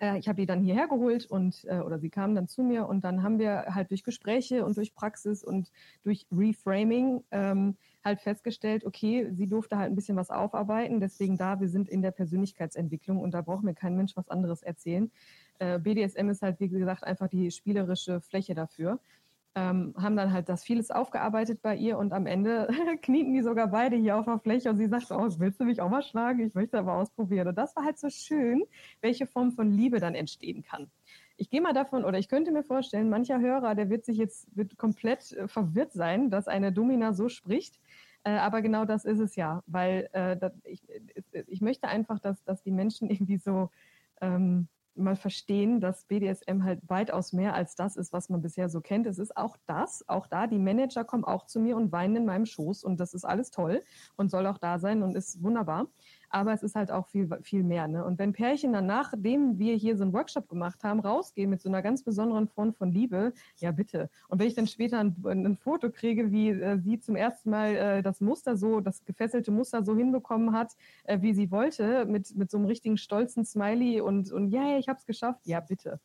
äh, 0.00 0.18
ich 0.18 0.26
habe 0.26 0.40
die 0.40 0.46
dann 0.46 0.62
hierher 0.62 0.88
geholt 0.88 1.26
und 1.26 1.64
äh, 1.66 1.78
oder 1.78 2.00
sie 2.00 2.10
kamen 2.10 2.34
dann 2.34 2.48
zu 2.48 2.64
mir 2.64 2.88
und 2.88 3.04
dann 3.04 3.22
haben 3.22 3.38
wir 3.38 3.66
halt 3.74 3.90
durch 3.90 4.02
Gespräche 4.02 4.64
und 4.64 4.76
durch 4.76 4.94
Praxis 4.96 5.44
und 5.44 5.70
durch 6.02 6.26
Reframing 6.32 7.22
ähm, 7.30 7.76
halt 8.04 8.20
festgestellt, 8.20 8.84
okay, 8.84 9.28
sie 9.32 9.46
durfte 9.46 9.78
halt 9.78 9.92
ein 9.92 9.94
bisschen 9.94 10.16
was 10.16 10.30
aufarbeiten, 10.30 11.00
deswegen 11.00 11.36
da, 11.36 11.60
wir 11.60 11.68
sind 11.68 11.88
in 11.88 12.02
der 12.02 12.10
Persönlichkeitsentwicklung 12.10 13.18
und 13.18 13.32
da 13.32 13.42
braucht 13.42 13.62
mir 13.62 13.74
kein 13.74 13.96
Mensch 13.96 14.16
was 14.16 14.28
anderes 14.28 14.62
erzählen. 14.62 15.10
Äh, 15.58 15.78
BDSM 15.78 16.28
ist 16.28 16.42
halt, 16.42 16.60
wie 16.60 16.68
gesagt, 16.68 17.04
einfach 17.04 17.28
die 17.28 17.50
spielerische 17.50 18.20
Fläche 18.20 18.54
dafür. 18.54 18.98
Ähm, 19.54 19.94
haben 19.98 20.16
dann 20.16 20.32
halt 20.32 20.48
das 20.48 20.64
vieles 20.64 20.90
aufgearbeitet 20.90 21.60
bei 21.60 21.76
ihr 21.76 21.98
und 21.98 22.14
am 22.14 22.24
Ende 22.24 22.68
knieten 23.02 23.34
die 23.34 23.42
sogar 23.42 23.68
beide 23.68 23.96
hier 23.96 24.16
auf 24.16 24.24
der 24.24 24.38
Fläche 24.38 24.70
und 24.70 24.78
sie 24.78 24.86
sagt, 24.86 25.10
oh, 25.10 25.28
willst 25.38 25.60
du 25.60 25.64
mich 25.64 25.82
auch 25.82 25.90
mal 25.90 26.02
schlagen? 26.02 26.40
Ich 26.40 26.54
möchte 26.54 26.78
aber 26.78 26.94
ausprobieren. 26.94 27.48
Und 27.48 27.58
das 27.58 27.76
war 27.76 27.84
halt 27.84 27.98
so 27.98 28.08
schön, 28.08 28.64
welche 29.02 29.26
Form 29.26 29.52
von 29.52 29.70
Liebe 29.70 30.00
dann 30.00 30.14
entstehen 30.14 30.62
kann. 30.62 30.90
Ich 31.36 31.50
gehe 31.50 31.60
mal 31.60 31.72
davon, 31.72 32.04
oder 32.04 32.18
ich 32.18 32.28
könnte 32.28 32.52
mir 32.52 32.62
vorstellen, 32.62 33.10
mancher 33.10 33.40
Hörer, 33.40 33.74
der 33.74 33.90
wird 33.90 34.04
sich 34.04 34.16
jetzt 34.16 34.46
wird 34.56 34.78
komplett 34.78 35.32
äh, 35.32 35.48
verwirrt 35.48 35.92
sein, 35.92 36.30
dass 36.30 36.48
eine 36.48 36.72
Domina 36.72 37.12
so 37.12 37.28
spricht. 37.28 37.78
Äh, 38.24 38.32
aber 38.32 38.62
genau 38.62 38.84
das 38.84 39.04
ist 39.04 39.18
es 39.18 39.36
ja, 39.36 39.62
weil 39.66 40.08
äh, 40.12 40.36
das, 40.36 40.52
ich, 40.64 40.82
ich 41.48 41.60
möchte 41.60 41.88
einfach, 41.88 42.20
dass, 42.20 42.42
dass 42.44 42.62
die 42.62 42.70
Menschen 42.70 43.10
irgendwie 43.10 43.38
so 43.38 43.70
ähm, 44.20 44.68
mal 44.94 45.16
verstehen, 45.16 45.80
dass 45.80 46.04
BDSM 46.04 46.64
halt 46.64 46.80
weitaus 46.88 47.32
mehr 47.32 47.54
als 47.54 47.74
das 47.74 47.96
ist, 47.96 48.12
was 48.12 48.28
man 48.28 48.42
bisher 48.42 48.68
so 48.68 48.80
kennt. 48.80 49.06
Es 49.06 49.18
ist 49.18 49.36
auch 49.36 49.56
das, 49.66 50.06
auch 50.08 50.26
da, 50.26 50.46
die 50.46 50.58
Manager 50.58 51.04
kommen 51.04 51.24
auch 51.24 51.46
zu 51.46 51.60
mir 51.60 51.76
und 51.76 51.92
weinen 51.92 52.16
in 52.16 52.24
meinem 52.26 52.46
Schoß 52.46 52.84
und 52.84 53.00
das 53.00 53.14
ist 53.14 53.24
alles 53.24 53.50
toll 53.50 53.82
und 54.16 54.30
soll 54.30 54.46
auch 54.46 54.58
da 54.58 54.78
sein 54.78 55.02
und 55.02 55.16
ist 55.16 55.42
wunderbar 55.42 55.86
aber 56.32 56.52
es 56.52 56.62
ist 56.62 56.74
halt 56.74 56.90
auch 56.90 57.06
viel, 57.08 57.28
viel 57.42 57.62
mehr. 57.62 57.88
Ne? 57.88 58.04
Und 58.04 58.18
wenn 58.18 58.32
Pärchen 58.32 58.72
dann, 58.72 58.86
nachdem 58.86 59.58
wir 59.58 59.76
hier 59.76 59.96
so 59.96 60.02
einen 60.02 60.12
Workshop 60.12 60.48
gemacht 60.48 60.82
haben, 60.82 61.00
rausgehen 61.00 61.50
mit 61.50 61.60
so 61.60 61.68
einer 61.68 61.82
ganz 61.82 62.02
besonderen 62.02 62.48
Form 62.48 62.74
von 62.74 62.90
Liebe, 62.90 63.32
ja 63.58 63.70
bitte. 63.70 64.10
Und 64.28 64.40
wenn 64.40 64.48
ich 64.48 64.54
dann 64.54 64.66
später 64.66 64.98
ein, 64.98 65.14
ein 65.24 65.56
Foto 65.56 65.90
kriege, 65.90 66.32
wie 66.32 66.50
äh, 66.50 66.78
sie 66.78 66.98
zum 66.98 67.16
ersten 67.16 67.50
Mal 67.50 67.76
äh, 67.76 68.02
das 68.02 68.20
Muster 68.20 68.56
so, 68.56 68.80
das 68.80 69.04
gefesselte 69.04 69.50
Muster 69.50 69.84
so 69.84 69.96
hinbekommen 69.96 70.52
hat, 70.52 70.72
äh, 71.04 71.20
wie 71.20 71.34
sie 71.34 71.50
wollte, 71.50 72.06
mit, 72.06 72.34
mit 72.36 72.50
so 72.50 72.58
einem 72.58 72.66
richtigen 72.66 72.96
stolzen 72.96 73.44
Smiley 73.44 74.00
und, 74.00 74.32
und 74.32 74.50
ja, 74.50 74.62
yeah, 74.62 74.78
ich 74.78 74.88
habe 74.88 74.98
es 74.98 75.06
geschafft, 75.06 75.46
ja 75.46 75.60
bitte. 75.60 76.00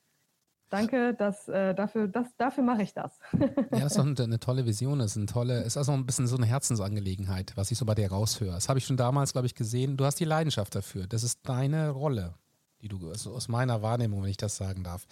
Danke, 0.69 1.13
dass, 1.13 1.47
äh, 1.47 1.73
dafür, 1.73 2.07
das, 2.07 2.27
dafür 2.37 2.63
mache 2.63 2.83
ich 2.83 2.93
das. 2.93 3.19
ja, 3.33 3.79
das 3.79 3.93
ist 3.93 3.99
eine, 3.99 4.15
eine, 4.21 4.39
tolle 4.39 4.65
Vision, 4.65 4.99
das 4.99 5.11
ist, 5.11 5.17
eine 5.17 5.25
tolle, 5.27 5.61
ist 5.63 5.77
also 5.77 5.93
ein 5.93 6.05
bisschen 6.05 6.27
so 6.27 6.35
eine 6.35 6.45
Herzensangelegenheit, 6.45 7.53
was 7.55 7.71
ich 7.71 7.77
so 7.77 7.85
bei 7.85 7.95
dir 7.95 8.09
raushöre. 8.09 8.51
Das 8.51 8.67
habe 8.67 8.79
ich 8.79 8.85
schon 8.85 8.97
damals, 8.97 9.31
glaube 9.31 9.47
ich, 9.47 9.55
gesehen. 9.55 9.95
Du 9.95 10.05
hast 10.05 10.19
die 10.19 10.25
Leidenschaft 10.25 10.75
dafür. 10.75 11.07
Das 11.07 11.23
ist 11.23 11.39
deine 11.43 11.91
Rolle, 11.91 12.33
die 12.81 12.89
du, 12.89 13.09
also 13.09 13.33
aus 13.33 13.47
meiner 13.47 13.81
Wahrnehmung, 13.81 14.23
wenn 14.23 14.29
ich 14.29 14.37
das 14.37 14.57
sagen 14.57 14.83
darf. 14.83 15.05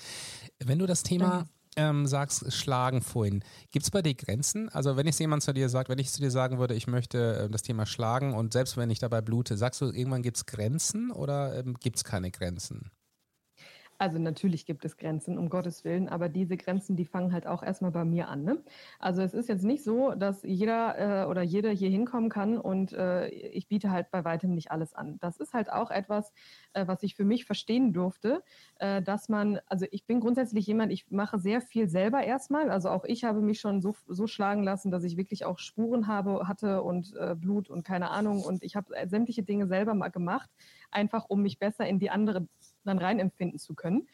Wenn 0.60 0.80
du 0.80 0.86
das 0.86 1.04
Thema 1.04 1.46
ähm, 1.78 2.06
sagst, 2.06 2.52
schlagen 2.54 3.02
vorhin, 3.02 3.44
gibt 3.72 3.84
es 3.84 3.92
bei 3.92 4.02
dir 4.02 4.14
Grenzen? 4.14 4.68
Also 4.70 4.98
wenn 4.98 5.08
ich 5.08 5.18
jemand 5.20 5.44
zu 5.44 5.54
dir 5.54 5.70
sagt, 5.70 5.90
wenn 5.90 6.00
ich 6.00 6.12
zu 6.12 6.20
dir 6.20 6.32
sagen 6.32 6.60
würde, 6.60 6.74
ich 6.74 6.88
möchte 6.88 7.46
äh, 7.46 7.50
das 7.50 7.62
Thema 7.62 7.86
schlagen 7.86 8.34
und 8.34 8.54
selbst 8.54 8.78
wenn 8.78 8.90
ich 8.90 9.00
dabei 9.00 9.22
blute, 9.22 9.58
sagst 9.58 9.82
du, 9.82 9.86
irgendwann 9.86 10.22
gibt 10.22 10.38
es 10.38 10.46
Grenzen 10.46 11.12
oder 11.12 11.58
ähm, 11.58 11.76
gibt 11.80 11.98
es 11.98 12.04
keine 12.04 12.32
Grenzen? 12.32 12.92
Also 13.98 14.20
natürlich 14.20 14.66
gibt 14.66 14.84
es 14.84 14.98
Grenzen, 14.98 15.38
um 15.38 15.50
Gottes 15.50 15.86
Willen, 15.86 16.10
aber 16.10 16.28
diese 16.28 16.58
Grenzen, 16.58 16.96
die 16.96 17.06
fangen 17.06 17.32
halt 17.32 17.48
auch 17.48 17.64
erstmal 17.64 17.92
bei 17.92 18.04
mir 18.04 18.28
an. 18.28 18.44
Ne? 18.44 18.62
Also 19.00 19.22
es 19.22 19.34
ist 19.34 19.48
jetzt 19.48 19.64
nicht 19.64 19.84
so, 19.84 20.14
dass 20.16 20.44
jeder 20.44 21.24
äh, 21.24 21.26
oder 21.28 21.42
jede 21.42 21.70
hier 21.70 21.90
hinkommen 21.90 22.30
kann 22.30 22.58
und 22.58 22.92
äh, 22.92 23.30
ich 23.30 23.68
biete 23.68 23.92
halt 23.92 24.12
bei 24.12 24.26
weitem 24.26 24.54
nicht 24.54 24.72
alles 24.72 24.94
an. 24.94 25.18
Das 25.22 25.38
ist 25.38 25.54
halt 25.54 25.72
auch 25.72 25.92
etwas, 25.92 26.34
äh, 26.74 26.86
was 26.88 27.04
ich 27.04 27.16
für 27.16 27.24
mich 27.24 27.46
verstehen 27.46 27.94
durfte, 27.94 28.44
äh, 28.80 29.02
dass 29.02 29.30
man, 29.30 29.60
also 29.68 29.86
ich 29.92 30.06
bin 30.06 30.20
grundsätzlich 30.20 30.68
jemand, 30.68 30.92
ich 30.92 31.10
mache 31.10 31.40
sehr 31.40 31.62
viel 31.62 31.88
selber 31.88 32.24
erstmal. 32.24 32.70
Also 32.70 32.90
auch 32.90 33.06
ich 33.06 33.24
habe 33.24 33.40
mich 33.42 33.62
schon 33.62 33.82
so, 33.82 33.96
so 34.08 34.28
schlagen 34.28 34.64
lassen, 34.64 34.92
dass 34.92 35.04
ich 35.04 35.16
wirklich 35.16 35.46
auch 35.46 35.60
Spuren 35.60 36.08
habe, 36.08 36.48
hatte 36.48 36.84
und 36.84 37.16
äh, 37.16 37.36
Blut 37.36 37.70
und 37.70 37.86
keine 37.86 38.10
Ahnung. 38.10 38.44
Und 38.44 38.62
ich 38.62 38.76
habe 38.76 38.94
sämtliche 39.08 39.44
Dinge 39.44 39.68
selber 39.68 39.94
mal 39.94 40.10
gemacht, 40.10 40.50
einfach 40.92 41.26
um 41.30 41.42
mich 41.42 41.60
besser 41.60 41.88
in 41.88 42.00
die 42.00 42.10
andere 42.10 42.48
dann 42.86 43.00
reinempfinden 43.00 43.60
zu 43.60 43.76
können. 43.76 44.08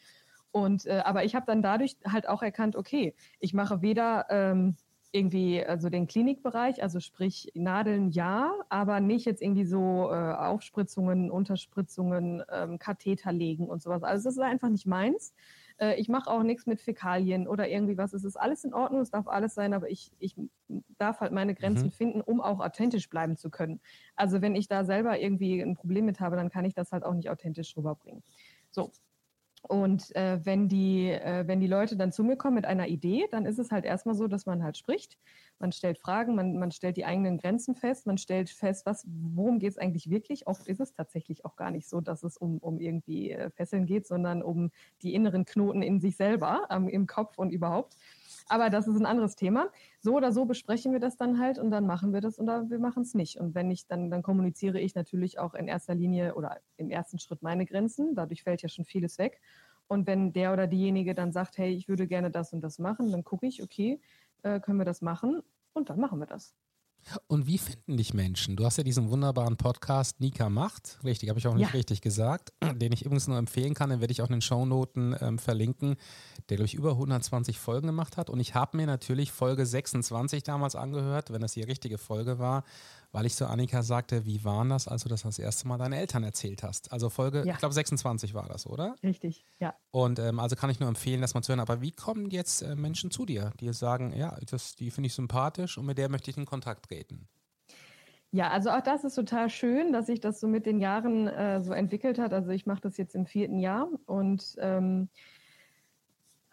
Und 0.50 0.86
äh, 0.86 1.02
aber 1.04 1.24
ich 1.24 1.34
habe 1.34 1.46
dann 1.46 1.62
dadurch 1.62 1.96
halt 2.06 2.28
auch 2.28 2.42
erkannt, 2.42 2.76
okay, 2.76 3.14
ich 3.40 3.54
mache 3.54 3.80
weder 3.80 4.26
ähm, 4.28 4.76
irgendwie 5.12 5.64
also 5.64 5.90
den 5.90 6.06
Klinikbereich, 6.06 6.82
also 6.82 6.98
sprich 6.98 7.52
Nadeln 7.54 8.10
ja, 8.10 8.52
aber 8.70 9.00
nicht 9.00 9.26
jetzt 9.26 9.42
irgendwie 9.42 9.64
so 9.64 10.10
äh, 10.10 10.14
Aufspritzungen, 10.14 11.30
Unterspritzungen, 11.30 12.42
ähm, 12.50 12.78
Katheter 12.78 13.30
legen 13.30 13.66
und 13.66 13.82
sowas. 13.82 14.02
Also 14.02 14.24
das 14.24 14.36
ist 14.36 14.42
einfach 14.42 14.70
nicht 14.70 14.86
meins. 14.86 15.34
Äh, 15.78 16.00
ich 16.00 16.08
mache 16.08 16.30
auch 16.30 16.42
nichts 16.42 16.66
mit 16.66 16.80
Fäkalien 16.80 17.46
oder 17.46 17.68
irgendwie 17.68 17.98
was. 17.98 18.14
Es 18.14 18.24
ist 18.24 18.36
alles 18.36 18.64
in 18.64 18.72
Ordnung, 18.72 19.02
es 19.02 19.10
darf 19.10 19.28
alles 19.28 19.54
sein, 19.54 19.74
aber 19.74 19.90
ich, 19.90 20.12
ich 20.18 20.34
darf 20.96 21.20
halt 21.20 21.32
meine 21.32 21.54
Grenzen 21.54 21.86
mhm. 21.86 21.92
finden, 21.92 22.20
um 22.22 22.40
auch 22.40 22.60
authentisch 22.60 23.10
bleiben 23.10 23.36
zu 23.36 23.50
können. 23.50 23.80
Also 24.16 24.40
wenn 24.40 24.56
ich 24.56 24.66
da 24.66 24.84
selber 24.84 25.18
irgendwie 25.18 25.60
ein 25.60 25.74
Problem 25.74 26.06
mit 26.06 26.20
habe, 26.20 26.36
dann 26.36 26.48
kann 26.48 26.64
ich 26.64 26.74
das 26.74 26.90
halt 26.90 27.04
auch 27.04 27.14
nicht 27.14 27.28
authentisch 27.28 27.76
rüberbringen. 27.76 28.22
So. 28.72 28.90
Und 29.68 30.14
äh, 30.16 30.44
wenn, 30.44 30.68
die, 30.68 31.10
äh, 31.10 31.46
wenn 31.46 31.60
die 31.60 31.68
Leute 31.68 31.96
dann 31.96 32.10
zu 32.10 32.24
mir 32.24 32.36
kommen 32.36 32.56
mit 32.56 32.64
einer 32.64 32.88
Idee, 32.88 33.28
dann 33.30 33.46
ist 33.46 33.60
es 33.60 33.70
halt 33.70 33.84
erstmal 33.84 34.16
so, 34.16 34.26
dass 34.26 34.44
man 34.44 34.64
halt 34.64 34.76
spricht. 34.76 35.18
Man 35.60 35.70
stellt 35.70 35.98
Fragen, 35.98 36.34
man, 36.34 36.58
man 36.58 36.72
stellt 36.72 36.96
die 36.96 37.04
eigenen 37.04 37.38
Grenzen 37.38 37.76
fest, 37.76 38.06
man 38.06 38.18
stellt 38.18 38.50
fest, 38.50 38.84
was, 38.86 39.06
worum 39.06 39.60
geht 39.60 39.70
es 39.70 39.78
eigentlich 39.78 40.10
wirklich. 40.10 40.48
Oft 40.48 40.66
ist 40.66 40.80
es 40.80 40.92
tatsächlich 40.92 41.44
auch 41.44 41.54
gar 41.54 41.70
nicht 41.70 41.88
so, 41.88 42.00
dass 42.00 42.24
es 42.24 42.36
um, 42.36 42.58
um 42.58 42.80
irgendwie 42.80 43.30
äh, 43.30 43.50
Fesseln 43.50 43.86
geht, 43.86 44.08
sondern 44.08 44.42
um 44.42 44.72
die 45.02 45.14
inneren 45.14 45.44
Knoten 45.44 45.82
in 45.82 46.00
sich 46.00 46.16
selber, 46.16 46.66
ähm, 46.68 46.88
im 46.88 47.06
Kopf 47.06 47.38
und 47.38 47.50
überhaupt. 47.50 47.96
Aber 48.48 48.70
das 48.70 48.86
ist 48.86 48.98
ein 48.98 49.06
anderes 49.06 49.36
Thema. 49.36 49.70
So 50.00 50.16
oder 50.16 50.32
so 50.32 50.44
besprechen 50.44 50.92
wir 50.92 51.00
das 51.00 51.16
dann 51.16 51.38
halt 51.38 51.58
und 51.58 51.70
dann 51.70 51.86
machen 51.86 52.12
wir 52.12 52.20
das 52.20 52.38
oder 52.38 52.68
wir 52.70 52.78
machen 52.78 53.02
es 53.02 53.14
nicht. 53.14 53.38
Und 53.38 53.54
wenn 53.54 53.70
ich, 53.70 53.86
dann, 53.86 54.10
dann 54.10 54.22
kommuniziere 54.22 54.80
ich 54.80 54.94
natürlich 54.94 55.38
auch 55.38 55.54
in 55.54 55.68
erster 55.68 55.94
Linie 55.94 56.34
oder 56.34 56.60
im 56.76 56.90
ersten 56.90 57.18
Schritt 57.18 57.42
meine 57.42 57.66
Grenzen. 57.66 58.14
Dadurch 58.14 58.42
fällt 58.42 58.62
ja 58.62 58.68
schon 58.68 58.84
vieles 58.84 59.18
weg. 59.18 59.40
Und 59.88 60.06
wenn 60.06 60.32
der 60.32 60.52
oder 60.52 60.66
diejenige 60.66 61.14
dann 61.14 61.32
sagt, 61.32 61.58
hey, 61.58 61.72
ich 61.72 61.88
würde 61.88 62.06
gerne 62.06 62.30
das 62.30 62.52
und 62.52 62.62
das 62.62 62.78
machen, 62.78 63.12
dann 63.12 63.24
gucke 63.24 63.46
ich, 63.46 63.62
okay, 63.62 64.00
äh, 64.42 64.60
können 64.60 64.78
wir 64.78 64.84
das 64.84 65.02
machen? 65.02 65.42
Und 65.74 65.90
dann 65.90 66.00
machen 66.00 66.18
wir 66.18 66.26
das. 66.26 66.54
Und 67.26 67.46
wie 67.46 67.58
finden 67.58 67.96
dich 67.96 68.14
Menschen? 68.14 68.56
Du 68.56 68.64
hast 68.64 68.78
ja 68.78 68.84
diesen 68.84 69.10
wunderbaren 69.10 69.56
Podcast 69.56 70.20
Nika 70.20 70.48
macht, 70.48 70.98
richtig, 71.04 71.28
habe 71.28 71.38
ich 71.38 71.46
auch 71.46 71.54
nicht 71.54 71.68
ja. 71.68 71.72
richtig 71.72 72.00
gesagt, 72.00 72.52
den 72.76 72.92
ich 72.92 73.04
übrigens 73.04 73.28
nur 73.28 73.38
empfehlen 73.38 73.74
kann, 73.74 73.90
den 73.90 74.00
werde 74.00 74.12
ich 74.12 74.22
auch 74.22 74.28
in 74.28 74.34
den 74.34 74.42
Shownoten 74.42 75.16
ähm, 75.20 75.38
verlinken, 75.38 75.96
der, 76.48 76.56
glaube 76.56 76.66
ich, 76.66 76.74
über 76.74 76.92
120 76.92 77.58
Folgen 77.58 77.86
gemacht 77.86 78.16
hat. 78.16 78.30
Und 78.30 78.40
ich 78.40 78.54
habe 78.54 78.76
mir 78.76 78.86
natürlich 78.86 79.32
Folge 79.32 79.66
26 79.66 80.42
damals 80.42 80.74
angehört, 80.74 81.32
wenn 81.32 81.40
das 81.40 81.52
die 81.52 81.62
richtige 81.62 81.98
Folge 81.98 82.38
war, 82.38 82.64
weil 83.12 83.26
ich 83.26 83.34
zu 83.34 83.46
Annika 83.46 83.82
sagte, 83.82 84.24
wie 84.24 84.42
war 84.44 84.64
das, 84.64 84.88
als 84.88 85.02
du 85.02 85.08
das 85.08 85.22
das 85.22 85.38
erste 85.38 85.68
Mal 85.68 85.78
deinen 85.78 85.92
Eltern 85.92 86.24
erzählt 86.24 86.62
hast? 86.62 86.92
Also 86.92 87.10
Folge, 87.10 87.44
ja. 87.46 87.52
ich 87.52 87.58
glaube 87.58 87.74
26 87.74 88.34
war 88.34 88.48
das, 88.48 88.66
oder? 88.66 88.96
Richtig, 89.02 89.44
ja. 89.60 89.74
Und 89.90 90.18
ähm, 90.18 90.40
also 90.40 90.56
kann 90.56 90.70
ich 90.70 90.80
nur 90.80 90.88
empfehlen, 90.88 91.20
das 91.20 91.34
mal 91.34 91.42
zu 91.42 91.50
hören. 91.50 91.60
Aber 91.60 91.82
wie 91.82 91.92
kommen 91.92 92.30
jetzt 92.30 92.62
äh, 92.62 92.74
Menschen 92.74 93.10
zu 93.10 93.26
dir, 93.26 93.52
die 93.60 93.72
sagen, 93.72 94.14
ja, 94.16 94.36
das, 94.50 94.74
die 94.74 94.90
finde 94.90 95.08
ich 95.08 95.14
sympathisch 95.14 95.78
und 95.78 95.86
mit 95.86 95.98
der 95.98 96.08
möchte 96.08 96.30
ich 96.30 96.36
in 96.36 96.46
Kontakt 96.46 96.86
treten? 96.86 97.28
Ja, 98.30 98.48
also 98.48 98.70
auch 98.70 98.80
das 98.80 99.04
ist 99.04 99.14
total 99.14 99.50
schön, 99.50 99.92
dass 99.92 100.06
sich 100.06 100.20
das 100.20 100.40
so 100.40 100.48
mit 100.48 100.64
den 100.64 100.80
Jahren 100.80 101.28
äh, 101.28 101.60
so 101.60 101.72
entwickelt 101.72 102.18
hat. 102.18 102.32
Also 102.32 102.50
ich 102.50 102.64
mache 102.64 102.80
das 102.80 102.96
jetzt 102.96 103.14
im 103.14 103.26
vierten 103.26 103.58
Jahr 103.58 103.88
und 104.06 104.56
ähm, 104.58 105.10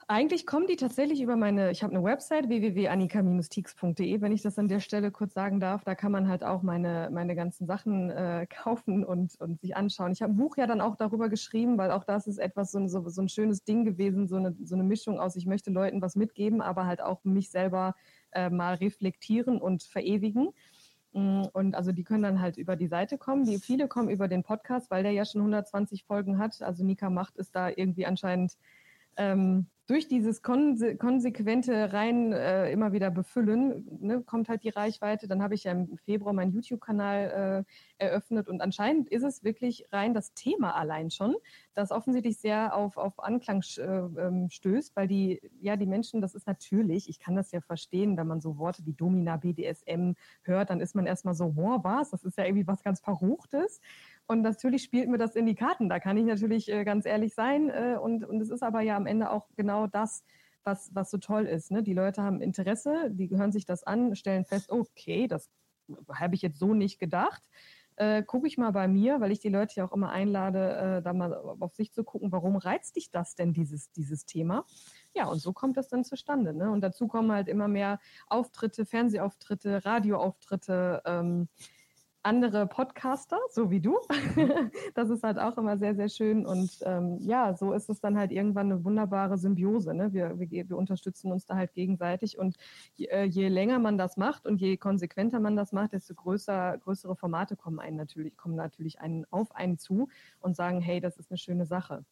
eigentlich 0.10 0.48
kommen 0.48 0.66
die 0.66 0.76
tatsächlich 0.76 1.22
über 1.22 1.36
meine, 1.36 1.70
ich 1.70 1.84
habe 1.84 1.96
eine 1.96 2.04
Website 2.04 2.50
www.annika-teaks.de, 2.50 4.22
wenn 4.22 4.32
ich 4.32 4.42
das 4.42 4.58
an 4.58 4.68
der 4.68 4.80
Stelle 4.80 5.12
kurz 5.12 5.36
sagen 5.36 5.60
darf. 5.60 5.84
Da 5.84 5.94
kann 5.94 6.12
man 6.12 6.28
halt 6.28 6.44
auch 6.44 6.64
meine, 6.64 7.10
meine 7.12 7.36
ganzen 7.36 7.68
Sachen 7.68 8.10
äh, 8.10 8.48
kaufen 8.50 9.06
und, 9.06 9.40
und 9.40 9.62
sich 9.62 9.76
anschauen. 9.76 10.12
Ich 10.12 10.24
habe 10.24 10.34
ein 10.34 10.38
Buch 10.38 10.58
ja 10.58 10.66
dann 10.66 10.82
auch 10.82 10.96
darüber 10.96 11.30
geschrieben, 11.30 11.78
weil 11.78 11.92
auch 11.92 12.04
das 12.04 12.26
ist 12.26 12.40
etwas, 12.40 12.72
so, 12.72 12.88
so, 12.88 13.08
so 13.08 13.22
ein 13.22 13.30
schönes 13.30 13.64
Ding 13.64 13.86
gewesen, 13.86 14.28
so 14.28 14.38
eine, 14.38 14.56
so 14.64 14.74
eine 14.74 14.84
Mischung 14.84 15.20
aus, 15.20 15.36
ich 15.36 15.46
möchte 15.46 15.70
Leuten 15.70 16.02
was 16.02 16.16
mitgeben, 16.16 16.62
aber 16.62 16.88
halt 16.88 17.02
auch 17.02 17.24
mich 17.24 17.52
selber 17.52 17.94
äh, 18.32 18.50
mal 18.50 18.74
reflektieren 18.74 19.62
und 19.62 19.84
verewigen. 19.84 20.50
Mm, 21.14 21.44
und 21.54 21.76
also 21.76 21.92
die 21.92 22.04
können 22.04 22.24
dann 22.24 22.42
halt 22.42 22.58
über 22.58 22.76
die 22.76 22.88
Seite 22.88 23.20
kommen. 23.20 23.46
Die 23.46 23.60
viele 23.60 23.88
kommen 23.88 24.10
über 24.10 24.28
den 24.28 24.42
Podcast, 24.42 24.90
weil 24.90 25.04
der 25.04 25.12
ja 25.12 25.24
schon 25.24 25.42
120 25.42 26.04
Folgen 26.04 26.40
hat. 26.40 26.64
Also 26.64 26.84
Nika 26.84 27.12
macht 27.12 27.38
es 27.38 27.52
da 27.52 27.70
irgendwie 27.70 28.08
anscheinend 28.08 28.58
ähm, 29.16 29.68
durch 29.90 30.08
dieses 30.08 30.44
konse 30.44 30.98
konsequente 30.98 31.92
rein 31.92 32.32
äh, 32.32 32.72
immer 32.72 32.92
wieder 32.92 33.10
befüllen, 33.10 33.88
ne, 34.00 34.22
kommt 34.22 34.48
halt 34.48 34.64
die 34.64 34.70
Reichweite. 34.70 35.28
Dann 35.28 35.42
habe 35.42 35.56
ich 35.56 35.64
ja 35.64 35.72
im 35.72 35.98
Februar 35.98 36.32
meinen 36.32 36.52
YouTube-Kanal 36.52 37.66
äh, 37.98 38.04
eröffnet 38.06 38.48
und 38.48 38.62
anscheinend 38.62 39.10
ist 39.10 39.24
es 39.24 39.44
wirklich 39.44 39.86
rein 39.92 40.14
das 40.14 40.36
Thema 40.36 40.76
allein 40.76 41.10
schon, 41.10 41.36
das 41.74 41.90
offensichtlich 41.92 42.38
sehr 42.38 42.76
auf, 42.76 42.98
auf 42.98 43.20
Anklang 43.24 43.64
äh, 43.78 43.82
ähm, 43.82 44.50
stößt, 44.52 44.96
weil 44.96 45.08
die, 45.08 45.42
ja, 45.60 45.76
die 45.76 45.88
Menschen, 45.88 46.22
das 46.22 46.36
ist 46.36 46.46
natürlich, 46.46 47.10
ich 47.10 47.20
kann 47.20 47.36
das 47.36 47.52
ja 47.52 47.60
verstehen, 47.60 48.16
wenn 48.16 48.28
man 48.28 48.42
so 48.42 48.60
Worte 48.60 48.86
wie 48.86 48.94
Domina, 48.94 49.38
BDSM 49.38 50.12
hört, 50.44 50.70
dann 50.70 50.82
ist 50.82 50.94
man 50.94 51.08
erstmal 51.08 51.34
so, 51.34 51.56
wow, 51.56 51.84
was? 51.84 52.12
Das 52.12 52.24
ist 52.24 52.38
ja 52.38 52.46
irgendwie 52.46 52.68
was 52.68 52.84
ganz 52.84 53.00
Verruchtes. 53.00 53.82
Und 54.30 54.44
natürlich 54.44 54.84
spielt 54.84 55.10
mir 55.10 55.18
das 55.18 55.36
in 55.36 55.48
die 55.48 55.56
Karten. 55.56 55.90
Da 55.90 56.00
kann 56.00 56.16
ich 56.16 56.24
natürlich 56.24 56.72
äh, 56.72 56.84
ganz 56.84 57.08
ehrlich 57.08 57.34
sein. 57.34 57.72
Äh, 57.72 57.98
und, 58.00 58.24
und 58.24 58.40
es 58.40 58.52
ist 58.52 58.62
aber 58.62 58.82
ja 58.82 58.96
am 58.96 59.08
Ende 59.08 59.32
auch 59.32 59.48
genau 59.56 59.88
das, 59.88 60.24
was, 60.64 60.94
was 60.94 61.10
so 61.10 61.18
toll 61.18 61.48
ist. 61.48 61.72
Ne? 61.72 61.82
Die 61.82 61.96
Leute 61.96 62.22
haben 62.22 62.40
Interesse, 62.40 63.10
die 63.10 63.28
hören 63.32 63.52
sich 63.52 63.66
das 63.66 63.84
an, 63.84 64.16
stellen 64.16 64.46
fest, 64.46 64.72
okay, 64.72 65.28
das 65.28 65.50
habe 66.14 66.36
ich 66.36 66.44
jetzt 66.44 66.60
so 66.60 66.76
nicht 66.76 67.00
gedacht. 67.00 67.42
Äh, 67.96 68.22
gucke 68.22 68.46
ich 68.46 68.60
mal 68.60 68.70
bei 68.70 68.88
mir, 68.88 69.20
weil 69.20 69.32
ich 69.32 69.40
die 69.40 69.50
Leute 69.50 69.78
ja 69.78 69.86
auch 69.86 69.94
immer 69.94 70.12
einlade, 70.12 71.00
äh, 71.00 71.02
da 71.02 71.12
mal 71.12 71.34
auf 71.34 71.74
sich 71.74 71.92
zu 71.92 72.04
gucken, 72.04 72.32
warum 72.32 72.56
reizt 72.56 72.98
dich 72.98 73.10
das 73.10 73.34
denn, 73.34 73.52
dieses, 73.52 73.92
dieses 73.94 74.26
Thema? 74.26 74.64
Ja, 75.16 75.26
und 75.26 75.40
so 75.40 75.54
kommt 75.54 75.76
das 75.76 75.88
dann 75.88 76.04
zustande. 76.04 76.54
Ne? 76.54 76.70
Und 76.70 76.82
dazu 76.82 77.08
kommen 77.08 77.32
halt 77.32 77.48
immer 77.48 77.68
mehr 77.68 78.00
Auftritte, 78.28 78.86
Fernsehauftritte, 78.86 79.84
Radioauftritte, 79.86 81.02
ähm, 81.04 81.50
andere 82.24 82.68
Podcaster, 82.68 83.40
so 83.50 83.72
wie 83.72 83.80
du. 83.80 83.98
Mhm. 84.36 84.72
das 84.96 85.10
ist 85.10 85.24
halt 85.24 85.40
auch 85.40 85.58
immer 85.58 85.78
sehr, 85.78 85.96
sehr 85.96 86.10
schön. 86.10 86.46
Und 86.46 86.80
ähm, 86.84 87.18
ja, 87.22 87.56
so 87.56 87.74
ist 87.74 87.90
es 87.90 88.02
dann 88.02 88.18
halt 88.18 88.32
irgendwann 88.32 88.72
eine 88.72 88.84
wunderbare 88.84 89.38
Symbiose. 89.38 89.94
Ne? 89.94 90.12
Wir, 90.14 90.38
wir, 90.40 90.70
wir 90.70 90.78
unterstützen 90.78 91.32
uns 91.32 91.46
da 91.46 91.56
halt 91.56 91.74
gegenseitig. 91.74 92.38
Und 92.38 92.58
je, 92.96 93.08
äh, 93.08 93.24
je, 93.24 93.48
länger 93.48 93.80
man 93.80 93.98
das 93.98 94.18
macht 94.18 94.46
und 94.46 94.60
je 94.60 94.78
konsequenter 94.78 95.40
man 95.40 95.56
das 95.56 95.72
macht, 95.72 95.94
desto 95.94 96.14
größer, 96.14 96.78
größere 96.80 97.16
Formate 97.16 97.56
kommen 97.56 97.80
einen 97.80 97.98
natürlich, 97.98 98.36
kommen 98.36 98.56
natürlich 98.56 99.00
einen 99.00 99.26
auf 99.32 99.56
einen 99.56 99.78
zu 99.78 100.10
und 100.40 100.56
sagen, 100.56 100.82
hey, 100.82 101.00
das 101.00 101.18
ist 101.18 101.32
eine 101.32 101.38
schöne 101.38 101.66
Sache. 101.66 102.04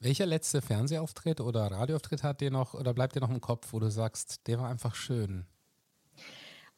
Welcher 0.00 0.26
letzte 0.26 0.60
Fernsehauftritt 0.60 1.40
oder 1.40 1.70
Radioauftritt 1.70 2.22
hat 2.22 2.40
dir 2.40 2.50
noch 2.50 2.74
oder 2.74 2.92
bleibt 2.94 3.14
dir 3.14 3.20
noch 3.20 3.30
im 3.30 3.40
Kopf, 3.40 3.72
wo 3.72 3.78
du 3.78 3.90
sagst, 3.90 4.46
der 4.46 4.58
war 4.58 4.68
einfach 4.68 4.94
schön? 4.94 5.46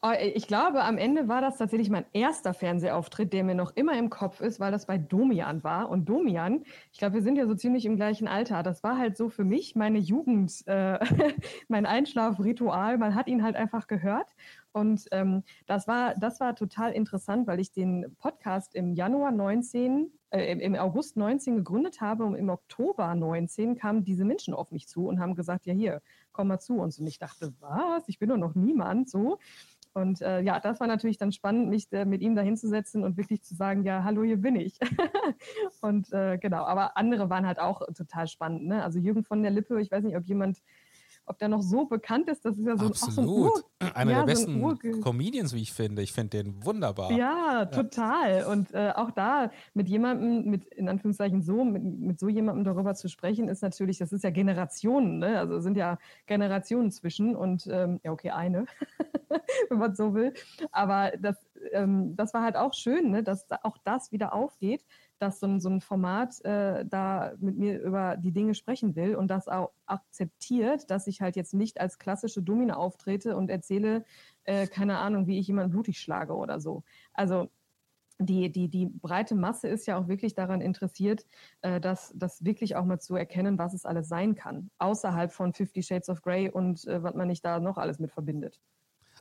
Oh, 0.07 0.13
ich 0.21 0.47
glaube, 0.47 0.83
am 0.83 0.97
Ende 0.97 1.27
war 1.27 1.41
das 1.41 1.57
tatsächlich 1.57 1.89
mein 1.89 2.05
erster 2.13 2.53
Fernsehauftritt, 2.53 3.33
der 3.33 3.43
mir 3.43 3.55
noch 3.55 3.75
immer 3.75 3.97
im 3.97 4.09
Kopf 4.09 4.39
ist, 4.39 4.57
weil 4.59 4.71
das 4.71 4.85
bei 4.85 4.97
Domian 4.97 5.65
war. 5.65 5.89
Und 5.89 6.07
Domian, 6.07 6.63
ich 6.93 6.99
glaube, 6.99 7.15
wir 7.15 7.21
sind 7.21 7.35
ja 7.35 7.45
so 7.45 7.55
ziemlich 7.55 7.85
im 7.85 7.97
gleichen 7.97 8.27
Alter. 8.27 8.63
Das 8.63 8.83
war 8.83 8.97
halt 8.97 9.17
so 9.17 9.27
für 9.27 9.43
mich 9.43 9.75
meine 9.75 9.97
Jugend, 9.99 10.65
äh, 10.65 10.99
mein 11.67 11.85
Einschlafritual. 11.85 12.97
Man 12.97 13.15
hat 13.15 13.27
ihn 13.27 13.43
halt 13.43 13.57
einfach 13.57 13.87
gehört. 13.87 14.33
Und 14.71 15.07
ähm, 15.11 15.43
das, 15.65 15.87
war, 15.89 16.13
das 16.15 16.39
war 16.39 16.55
total 16.55 16.93
interessant, 16.93 17.45
weil 17.47 17.59
ich 17.59 17.73
den 17.73 18.15
Podcast 18.17 18.75
im 18.75 18.93
Januar 18.93 19.31
19, 19.31 20.11
äh, 20.29 20.53
im 20.53 20.75
August 20.75 21.17
19 21.17 21.57
gegründet 21.57 21.99
habe 21.99 22.23
und 22.23 22.35
im 22.35 22.49
Oktober 22.49 23.13
19 23.13 23.75
kamen 23.75 24.05
diese 24.05 24.23
Menschen 24.23 24.53
auf 24.53 24.71
mich 24.71 24.87
zu 24.87 25.07
und 25.07 25.19
haben 25.19 25.35
gesagt, 25.35 25.65
ja 25.65 25.73
hier, 25.73 26.01
komm 26.31 26.47
mal 26.47 26.59
zu 26.59 26.75
uns. 26.75 26.97
Und 26.99 27.07
ich 27.07 27.17
dachte, 27.17 27.53
was? 27.59 28.07
Ich 28.07 28.19
bin 28.19 28.29
doch 28.29 28.37
noch 28.37 28.55
niemand 28.55 29.09
so. 29.09 29.39
Und 29.97 30.21
äh, 30.21 30.41
ja, 30.41 30.59
das 30.59 30.79
war 30.79 30.85
natürlich 30.85 31.17
dann 31.17 31.31
spannend, 31.31 31.69
mich 31.69 31.91
äh, 31.91 32.05
mit 32.05 32.21
ihm 32.21 32.35
da 32.35 32.43
hinzusetzen 32.43 33.03
und 33.03 33.17
wirklich 33.17 33.41
zu 33.41 33.55
sagen, 33.55 33.83
ja, 33.83 34.03
hallo, 34.03 34.21
hier 34.23 34.37
bin 34.37 34.55
ich. 34.55 34.77
und 35.81 36.13
äh, 36.13 36.37
genau, 36.37 36.65
aber 36.65 36.97
andere 36.97 37.31
waren 37.31 37.47
halt 37.47 37.59
auch 37.59 37.81
total 37.95 38.27
spannend. 38.27 38.67
Ne? 38.67 38.83
Also 38.83 38.99
Jürgen 38.99 39.23
von 39.23 39.41
der 39.41 39.49
Lippe, 39.49 39.81
ich 39.81 39.89
weiß 39.89 40.03
nicht, 40.03 40.15
ob 40.15 40.23
jemand 40.25 40.59
ob 41.27 41.37
der 41.37 41.49
noch 41.49 41.61
so 41.61 41.85
bekannt 41.85 42.29
ist. 42.29 42.43
Das 42.45 42.57
ist 42.57 42.65
ja 42.65 42.77
so, 42.77 42.87
Absolut. 42.87 43.57
So 43.57 43.63
ein 43.79 43.95
Einer 43.95 44.11
ja, 44.11 44.17
der 44.19 44.25
besten 44.25 44.61
so 44.61 45.01
Comedians, 45.01 45.53
wie 45.53 45.61
ich 45.61 45.73
finde. 45.73 46.01
Ich 46.01 46.13
finde 46.13 46.43
den 46.43 46.65
wunderbar. 46.65 47.11
Ja, 47.11 47.65
total. 47.65 48.45
Und 48.45 48.73
äh, 48.73 48.93
auch 48.95 49.11
da 49.11 49.51
mit 49.73 49.89
jemandem, 49.89 50.49
mit 50.49 50.65
in 50.65 50.89
Anführungszeichen 50.89 51.41
so, 51.41 51.63
mit, 51.63 51.83
mit, 51.83 52.19
so 52.19 52.29
jemandem 52.29 52.63
darüber 52.63 52.95
zu 52.95 53.09
sprechen, 53.09 53.49
ist 53.49 53.61
natürlich, 53.61 53.97
das 53.97 54.11
ist 54.11 54.23
ja 54.23 54.29
Generationen, 54.29 55.19
ne? 55.19 55.37
Also 55.37 55.59
sind 55.59 55.77
ja 55.77 55.99
Generationen 56.25 56.91
zwischen 56.91 57.35
und 57.35 57.67
ähm, 57.69 57.99
ja, 58.03 58.11
okay, 58.11 58.31
eine, 58.31 58.65
wenn 59.69 59.77
man 59.77 59.95
so 59.95 60.13
will. 60.13 60.33
Aber 60.71 61.11
das, 61.19 61.35
ähm, 61.71 62.15
das 62.15 62.33
war 62.33 62.43
halt 62.43 62.55
auch 62.55 62.73
schön, 62.73 63.11
ne? 63.11 63.23
dass 63.23 63.45
auch 63.63 63.77
das 63.83 64.11
wieder 64.11 64.33
aufgeht 64.33 64.83
dass 65.19 65.39
so 65.39 65.47
ein, 65.47 65.59
so 65.59 65.69
ein 65.69 65.81
Format 65.81 66.43
äh, 66.45 66.85
da 66.85 67.33
mit 67.39 67.57
mir 67.57 67.81
über 67.81 68.17
die 68.17 68.31
Dinge 68.31 68.53
sprechen 68.53 68.95
will 68.95 69.15
und 69.15 69.29
das 69.29 69.47
auch 69.47 69.71
akzeptiert, 69.85 70.89
dass 70.89 71.07
ich 71.07 71.21
halt 71.21 71.35
jetzt 71.35 71.53
nicht 71.53 71.79
als 71.79 71.99
klassische 71.99 72.41
Domina 72.41 72.75
auftrete 72.75 73.35
und 73.35 73.49
erzähle, 73.49 74.03
äh, 74.43 74.67
keine 74.67 74.99
Ahnung, 74.99 75.27
wie 75.27 75.39
ich 75.39 75.47
jemanden 75.47 75.71
blutig 75.71 75.99
schlage 75.99 76.35
oder 76.35 76.59
so. 76.59 76.83
Also 77.13 77.49
die, 78.19 78.51
die, 78.51 78.67
die 78.67 78.87
breite 78.87 79.35
Masse 79.35 79.67
ist 79.67 79.85
ja 79.85 79.97
auch 79.97 80.07
wirklich 80.07 80.33
daran 80.33 80.61
interessiert, 80.61 81.25
äh, 81.61 81.79
das, 81.79 82.13
das 82.15 82.43
wirklich 82.43 82.75
auch 82.75 82.85
mal 82.85 82.99
zu 82.99 83.15
erkennen, 83.15 83.57
was 83.57 83.73
es 83.73 83.85
alles 83.85 84.07
sein 84.07 84.35
kann, 84.35 84.71
außerhalb 84.79 85.31
von 85.31 85.53
Fifty 85.53 85.83
Shades 85.83 86.09
of 86.09 86.21
Grey 86.21 86.49
und 86.49 86.85
äh, 86.87 87.03
was 87.03 87.13
man 87.13 87.27
nicht 87.27 87.45
da 87.45 87.59
noch 87.59 87.77
alles 87.77 87.99
mit 87.99 88.11
verbindet. 88.11 88.59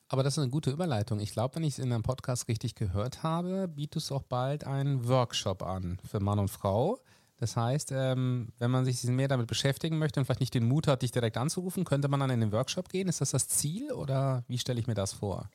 Aber 0.09 0.23
das 0.23 0.35
ist 0.35 0.43
eine 0.43 0.51
gute 0.51 0.71
Überleitung. 0.71 1.19
Ich 1.19 1.33
glaube, 1.33 1.57
wenn 1.57 1.65
ich 1.65 1.75
es 1.75 1.79
in 1.81 1.91
deinem 1.91 2.05
Podcast 2.05 2.49
richtig 2.49 2.77
gehört 2.77 3.23
habe, 3.25 3.67
bietest 3.67 4.11
du 4.11 4.15
auch 4.15 4.23
bald 4.23 4.65
einen 4.65 5.09
Workshop 5.09 5.63
an 5.63 5.99
für 6.09 6.21
Mann 6.21 6.39
und 6.39 6.49
Frau. 6.49 7.01
Das 7.39 7.57
heißt, 7.57 7.93
ähm, 7.93 8.53
wenn 8.59 8.71
man 8.71 8.85
sich 8.85 9.03
mehr 9.05 9.29
damit 9.29 9.47
beschäftigen 9.49 9.99
möchte 9.99 10.21
und 10.21 10.27
vielleicht 10.27 10.41
nicht 10.41 10.55
den 10.55 10.69
Mut 10.69 10.87
hat, 10.87 11.03
dich 11.03 11.11
direkt 11.11 11.37
anzurufen, 11.37 11.85
könnte 11.85 12.09
man 12.09 12.21
dann 12.21 12.31
in 12.31 12.41
den 12.41 12.53
Workshop 12.53 12.89
gehen. 12.89 13.09
Ist 13.09 13.21
das 13.21 13.33
das 13.33 13.49
Ziel 13.49 13.93
oder 13.93 14.45
wie 14.49 14.59
stelle 14.59 14.81
ich 14.81 14.87
mir 14.87 14.95
das 14.95 15.13
vor? 15.13 15.51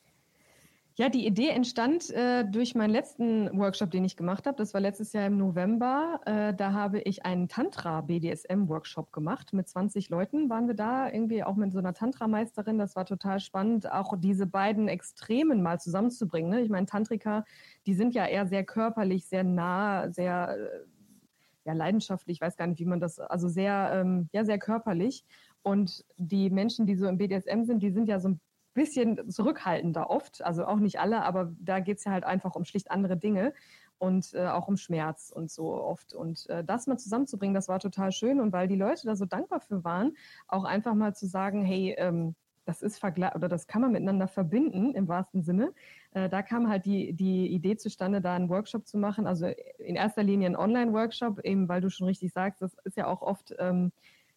Ja, 0.96 1.08
die 1.08 1.26
Idee 1.26 1.48
entstand 1.48 2.10
äh, 2.10 2.44
durch 2.44 2.74
meinen 2.74 2.90
letzten 2.90 3.58
Workshop, 3.58 3.90
den 3.90 4.04
ich 4.04 4.14
gemacht 4.14 4.46
habe. 4.46 4.58
Das 4.58 4.74
war 4.74 4.80
letztes 4.80 5.14
Jahr 5.14 5.26
im 5.26 5.38
November. 5.38 6.20
Äh, 6.26 6.52
da 6.52 6.74
habe 6.74 7.00
ich 7.00 7.24
einen 7.24 7.48
Tantra-BDSM-Workshop 7.48 9.10
gemacht. 9.10 9.54
Mit 9.54 9.68
20 9.68 10.10
Leuten 10.10 10.50
waren 10.50 10.66
wir 10.66 10.74
da, 10.74 11.10
irgendwie 11.10 11.44
auch 11.44 11.56
mit 11.56 11.72
so 11.72 11.78
einer 11.78 11.94
Tantra-Meisterin. 11.94 12.76
Das 12.76 12.94
war 12.94 13.06
total 13.06 13.40
spannend, 13.40 13.90
auch 13.90 14.14
diese 14.18 14.46
beiden 14.46 14.88
Extremen 14.88 15.62
mal 15.62 15.80
zusammenzubringen. 15.80 16.50
Ne? 16.50 16.60
Ich 16.60 16.68
meine, 16.68 16.84
Tantrika, 16.84 17.46
die 17.86 17.94
sind 17.94 18.14
ja 18.14 18.26
eher 18.26 18.46
sehr 18.46 18.64
körperlich, 18.64 19.24
sehr 19.24 19.44
nah, 19.44 20.10
sehr 20.10 20.58
äh, 20.58 20.86
ja, 21.64 21.72
leidenschaftlich, 21.72 22.36
ich 22.36 22.40
weiß 22.42 22.56
gar 22.58 22.66
nicht, 22.66 22.80
wie 22.80 22.84
man 22.84 23.00
das, 23.00 23.18
also 23.18 23.48
sehr, 23.48 23.92
ähm, 23.94 24.28
ja, 24.32 24.44
sehr 24.44 24.58
körperlich. 24.58 25.24
Und 25.62 26.04
die 26.16 26.50
Menschen, 26.50 26.86
die 26.86 26.96
so 26.96 27.06
im 27.06 27.16
BDSM 27.16 27.62
sind, 27.64 27.82
die 27.82 27.92
sind 27.92 28.08
ja 28.08 28.20
so 28.20 28.30
ein 28.30 28.40
bisschen 28.74 29.30
zurückhaltender 29.30 30.10
oft, 30.10 30.42
also 30.42 30.64
auch 30.64 30.78
nicht 30.78 31.00
alle, 31.00 31.22
aber 31.22 31.52
da 31.60 31.80
geht 31.80 31.98
es 31.98 32.04
ja 32.04 32.12
halt 32.12 32.24
einfach 32.24 32.54
um 32.54 32.64
schlicht 32.64 32.90
andere 32.90 33.16
Dinge 33.16 33.52
und 33.98 34.34
äh, 34.34 34.48
auch 34.48 34.66
um 34.66 34.76
Schmerz 34.76 35.32
und 35.34 35.50
so 35.50 35.74
oft. 35.74 36.12
Und 36.12 36.48
äh, 36.50 36.64
das 36.64 36.88
mal 36.88 36.98
zusammenzubringen, 36.98 37.54
das 37.54 37.68
war 37.68 37.78
total 37.78 38.10
schön. 38.10 38.40
Und 38.40 38.52
weil 38.52 38.66
die 38.66 38.76
Leute 38.76 39.06
da 39.06 39.14
so 39.14 39.26
dankbar 39.26 39.60
für 39.60 39.84
waren, 39.84 40.16
auch 40.48 40.64
einfach 40.64 40.94
mal 40.94 41.14
zu 41.14 41.26
sagen, 41.26 41.64
hey, 41.64 41.94
ähm, 41.98 42.34
das 42.64 42.82
ist 42.82 42.98
vergleich 42.98 43.34
oder 43.34 43.48
das 43.48 43.66
kann 43.66 43.82
man 43.82 43.92
miteinander 43.92 44.28
verbinden 44.28 44.94
im 44.94 45.08
wahrsten 45.08 45.42
Sinne. 45.42 45.72
Äh, 46.12 46.28
da 46.28 46.42
kam 46.42 46.68
halt 46.68 46.84
die, 46.84 47.12
die 47.12 47.46
Idee 47.48 47.76
zustande, 47.76 48.20
da 48.20 48.34
einen 48.34 48.48
Workshop 48.48 48.86
zu 48.86 48.98
machen. 48.98 49.26
Also 49.26 49.46
in 49.78 49.94
erster 49.94 50.22
Linie 50.22 50.48
ein 50.48 50.56
Online-Workshop, 50.56 51.40
eben 51.44 51.68
weil 51.68 51.80
du 51.80 51.88
schon 51.88 52.06
richtig 52.06 52.32
sagst, 52.32 52.62
das 52.62 52.74
ist 52.84 52.96
ja 52.96 53.06
auch 53.06 53.22
oft 53.22 53.54
ähm, 53.58 53.92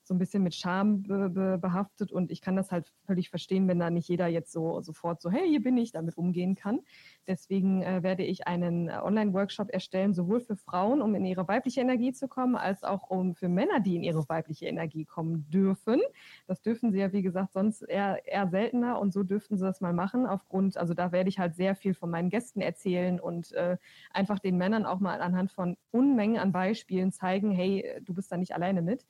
so 0.08 0.14
ein 0.14 0.20
bisschen 0.20 0.44
mit 0.44 0.54
Scham 0.54 1.02
be 1.04 1.30
be 1.30 1.58
behaftet 1.58 2.12
und 2.12 2.32
ich 2.32 2.42
kann 2.42 2.56
das 2.56 2.72
halt 2.72 2.92
völlig 3.06 3.30
verstehen, 3.30 3.68
wenn 3.68 3.80
da 3.80 3.90
nicht 3.90 4.08
jeder 4.08 4.28
jetzt 4.28 4.52
so 4.52 4.80
sofort 4.82 5.22
so, 5.22 5.32
hey, 5.32 5.48
hier 5.50 5.62
bin 5.62 5.78
ich, 5.78 5.92
damit 5.92 6.16
umgehen 6.18 6.56
kann. 6.56 6.80
Deswegen 7.28 7.82
äh, 7.82 8.04
werde 8.04 8.24
ich 8.24 8.48
einen 8.48 8.88
äh, 8.88 9.00
Online-Workshop 9.04 9.70
erstellen, 9.72 10.14
sowohl 10.14 10.42
für 10.42 10.56
Frauen, 10.56 11.02
um 11.02 11.16
in 11.16 11.26
ihre 11.26 11.48
weibliche 11.48 11.82
Energie 11.82 12.14
zu 12.14 12.28
kommen, 12.28 12.56
als 12.56 12.84
auch 12.84 13.10
um 13.10 13.34
für 13.34 13.50
Männer, 13.50 13.80
die 13.80 13.96
in 13.96 14.04
ihre 14.04 14.28
weibliche 14.30 14.68
Energie 14.68 15.06
kommen 15.06 15.50
dürfen. 15.50 16.02
Das 16.48 16.62
dürfen 16.62 16.92
sie 16.92 17.00
ja, 17.00 17.12
wie 17.12 17.24
gesagt, 17.24 17.54
sonst 17.54 17.82
eher, 17.82 18.26
eher 18.28 18.48
seltener 18.48 19.00
und 19.00 19.12
so 19.12 19.24
dürften 19.24 19.58
sie 19.58 19.66
das 19.66 19.82
mal 19.82 19.94
machen. 19.94 20.28
Aufgrund, 20.28 20.78
also 20.78 20.94
da 20.94 21.12
werde 21.12 21.30
ich 21.30 21.40
halt 21.40 21.56
sehr 21.56 21.76
viel 21.76 21.96
von 21.96 22.12
meinen 22.12 22.30
Gästen 22.30 22.62
erzählen 22.62 23.20
und 23.20 23.54
äh, 23.54 23.78
einfach 24.12 24.38
den 24.38 24.58
Männern 24.58 24.86
auch 24.86 25.00
mal 25.00 25.22
anhand 25.22 25.52
von 25.52 25.78
Unmengen 25.92 26.38
an 26.38 26.52
Beispielen 26.52 27.12
zeigen, 27.12 27.52
hey, 27.52 28.02
du 28.04 28.14
bist 28.14 28.32
da 28.32 28.38
nicht 28.38 28.54
alleine 28.54 28.84
mit 28.84 29.06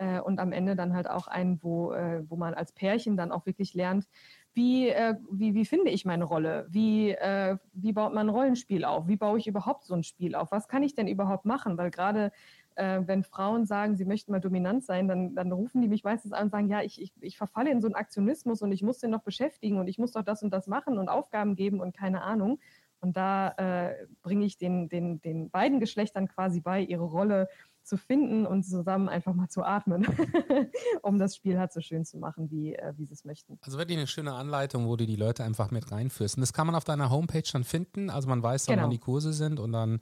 äh, 0.00 0.18
und 0.18 0.40
am 0.40 0.52
Ende 0.52 0.74
dann 0.74 0.94
halt 0.94 1.08
auch 1.08 1.28
einen, 1.28 1.62
wo, 1.62 1.92
äh, 1.92 2.24
wo 2.28 2.36
man 2.36 2.54
als 2.54 2.72
Pärchen 2.72 3.16
dann 3.16 3.30
auch 3.30 3.44
wirklich 3.44 3.74
lernt, 3.74 4.08
wie, 4.54 4.88
äh, 4.88 5.14
wie, 5.30 5.54
wie 5.54 5.64
finde 5.64 5.90
ich 5.90 6.04
meine 6.04 6.24
Rolle? 6.24 6.66
Wie, 6.70 7.10
äh, 7.10 7.56
wie 7.72 7.92
baut 7.92 8.14
man 8.14 8.26
ein 8.26 8.34
Rollenspiel 8.34 8.84
auf? 8.84 9.06
Wie 9.06 9.16
baue 9.16 9.38
ich 9.38 9.46
überhaupt 9.46 9.84
so 9.84 9.94
ein 9.94 10.02
Spiel 10.02 10.34
auf? 10.34 10.50
Was 10.50 10.66
kann 10.66 10.82
ich 10.82 10.94
denn 10.94 11.06
überhaupt 11.06 11.44
machen? 11.44 11.78
Weil 11.78 11.90
gerade 11.90 12.32
äh, 12.74 13.02
wenn 13.04 13.22
Frauen 13.22 13.66
sagen, 13.66 13.94
sie 13.96 14.06
möchten 14.06 14.32
mal 14.32 14.40
dominant 14.40 14.82
sein, 14.84 15.06
dann, 15.06 15.34
dann 15.34 15.52
rufen 15.52 15.82
die 15.82 15.88
mich 15.88 16.02
meistens 16.02 16.32
an 16.32 16.44
und 16.44 16.50
sagen, 16.50 16.68
ja, 16.68 16.82
ich, 16.82 17.00
ich, 17.00 17.12
ich 17.20 17.36
verfalle 17.36 17.70
in 17.70 17.80
so 17.80 17.86
einen 17.86 17.94
Aktionismus 17.94 18.62
und 18.62 18.72
ich 18.72 18.82
muss 18.82 18.98
den 18.98 19.10
noch 19.10 19.22
beschäftigen 19.22 19.78
und 19.78 19.86
ich 19.86 19.98
muss 19.98 20.12
doch 20.12 20.22
das 20.22 20.42
und 20.42 20.50
das 20.50 20.66
machen 20.66 20.98
und 20.98 21.08
Aufgaben 21.08 21.54
geben 21.54 21.78
und 21.80 21.94
keine 21.94 22.22
Ahnung. 22.22 22.58
Und 23.00 23.16
da 23.16 23.52
äh, 23.56 24.06
bringe 24.22 24.44
ich 24.44 24.58
den, 24.58 24.88
den, 24.88 25.20
den 25.20 25.50
beiden 25.50 25.80
Geschlechtern 25.80 26.28
quasi 26.28 26.60
bei, 26.60 26.80
ihre 26.80 27.04
Rolle 27.04 27.48
zu 27.90 27.98
finden 27.98 28.46
und 28.46 28.62
zusammen 28.62 29.08
einfach 29.08 29.34
mal 29.34 29.48
zu 29.48 29.64
atmen, 29.64 30.06
um 31.02 31.18
das 31.18 31.34
Spiel 31.34 31.58
halt 31.58 31.72
so 31.72 31.80
schön 31.80 32.04
zu 32.04 32.18
machen, 32.18 32.50
wie, 32.50 32.74
äh, 32.74 32.94
wie 32.96 33.04
sie 33.04 33.14
es 33.14 33.24
möchten. 33.24 33.58
Also 33.62 33.78
wirklich 33.78 33.98
eine 33.98 34.06
schöne 34.06 34.32
Anleitung, 34.32 34.86
wo 34.86 34.96
du 34.96 35.06
die 35.06 35.16
Leute 35.16 35.42
einfach 35.42 35.72
mit 35.72 35.90
reinführst. 35.90 36.36
Und 36.36 36.42
das 36.42 36.52
kann 36.52 36.66
man 36.66 36.76
auf 36.76 36.84
deiner 36.84 37.10
Homepage 37.10 37.42
dann 37.52 37.64
finden. 37.64 38.08
Also 38.08 38.28
man 38.28 38.42
weiß 38.42 38.66
dann, 38.66 38.76
genau. 38.76 38.84
wann 38.84 38.92
die 38.92 38.98
Kurse 38.98 39.32
sind 39.32 39.58
und 39.58 39.72
dann. 39.72 40.00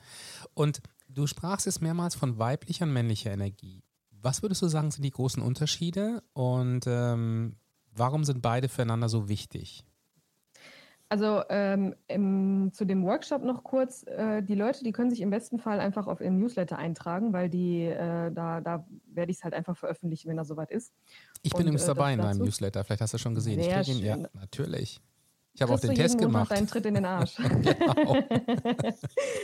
Und 0.52 0.82
du 1.08 1.26
sprachst 1.26 1.64
jetzt 1.64 1.80
mehrmals 1.80 2.14
von 2.14 2.38
weiblicher 2.38 2.84
und 2.84 2.92
männlicher 2.92 3.32
Energie. 3.32 3.82
Was 4.10 4.42
würdest 4.42 4.60
du 4.60 4.68
sagen, 4.68 4.90
sind 4.90 5.02
die 5.02 5.10
großen 5.10 5.42
Unterschiede 5.42 6.22
und 6.34 6.86
ähm, 6.86 7.56
warum 7.92 8.24
sind 8.24 8.42
beide 8.42 8.68
füreinander 8.68 9.08
so 9.08 9.28
wichtig? 9.28 9.87
Also 11.10 11.42
ähm, 11.48 11.94
im, 12.06 12.70
zu 12.74 12.84
dem 12.84 13.02
Workshop 13.04 13.42
noch 13.42 13.64
kurz, 13.64 14.02
äh, 14.06 14.42
die 14.42 14.54
Leute, 14.54 14.84
die 14.84 14.92
können 14.92 15.08
sich 15.08 15.22
im 15.22 15.30
besten 15.30 15.58
Fall 15.58 15.80
einfach 15.80 16.06
auf 16.06 16.20
ihren 16.20 16.38
Newsletter 16.38 16.76
eintragen, 16.76 17.32
weil 17.32 17.48
die, 17.48 17.84
äh, 17.84 18.30
da, 18.30 18.60
da 18.60 18.86
werde 19.06 19.30
ich 19.30 19.38
es 19.38 19.44
halt 19.44 19.54
einfach 19.54 19.76
veröffentlichen, 19.76 20.28
wenn 20.28 20.36
er 20.36 20.44
soweit 20.44 20.70
ist. 20.70 20.92
Ich 21.42 21.52
bin 21.52 21.62
übrigens 21.62 21.84
äh, 21.84 21.86
dabei 21.86 22.12
in 22.12 22.20
einem 22.20 22.40
Newsletter, 22.40 22.84
vielleicht 22.84 23.00
hast 23.00 23.14
du 23.14 23.18
schon 23.18 23.34
gesehen. 23.34 23.62
Sehr 23.62 23.80
ich 23.80 23.86
schön. 23.86 23.96
ihn, 23.98 24.04
ja, 24.04 24.16
natürlich. 24.34 25.00
Ich 25.58 25.62
habe 25.62 25.72
auch 25.72 25.80
den 25.80 25.94
Test 25.96 26.18
gemacht. 26.18 26.52
Deinen 26.52 26.68
Tritt 26.68 26.86
in 26.86 26.94
den 26.94 27.04
Arsch. 27.04 27.34
genau. 27.36 28.22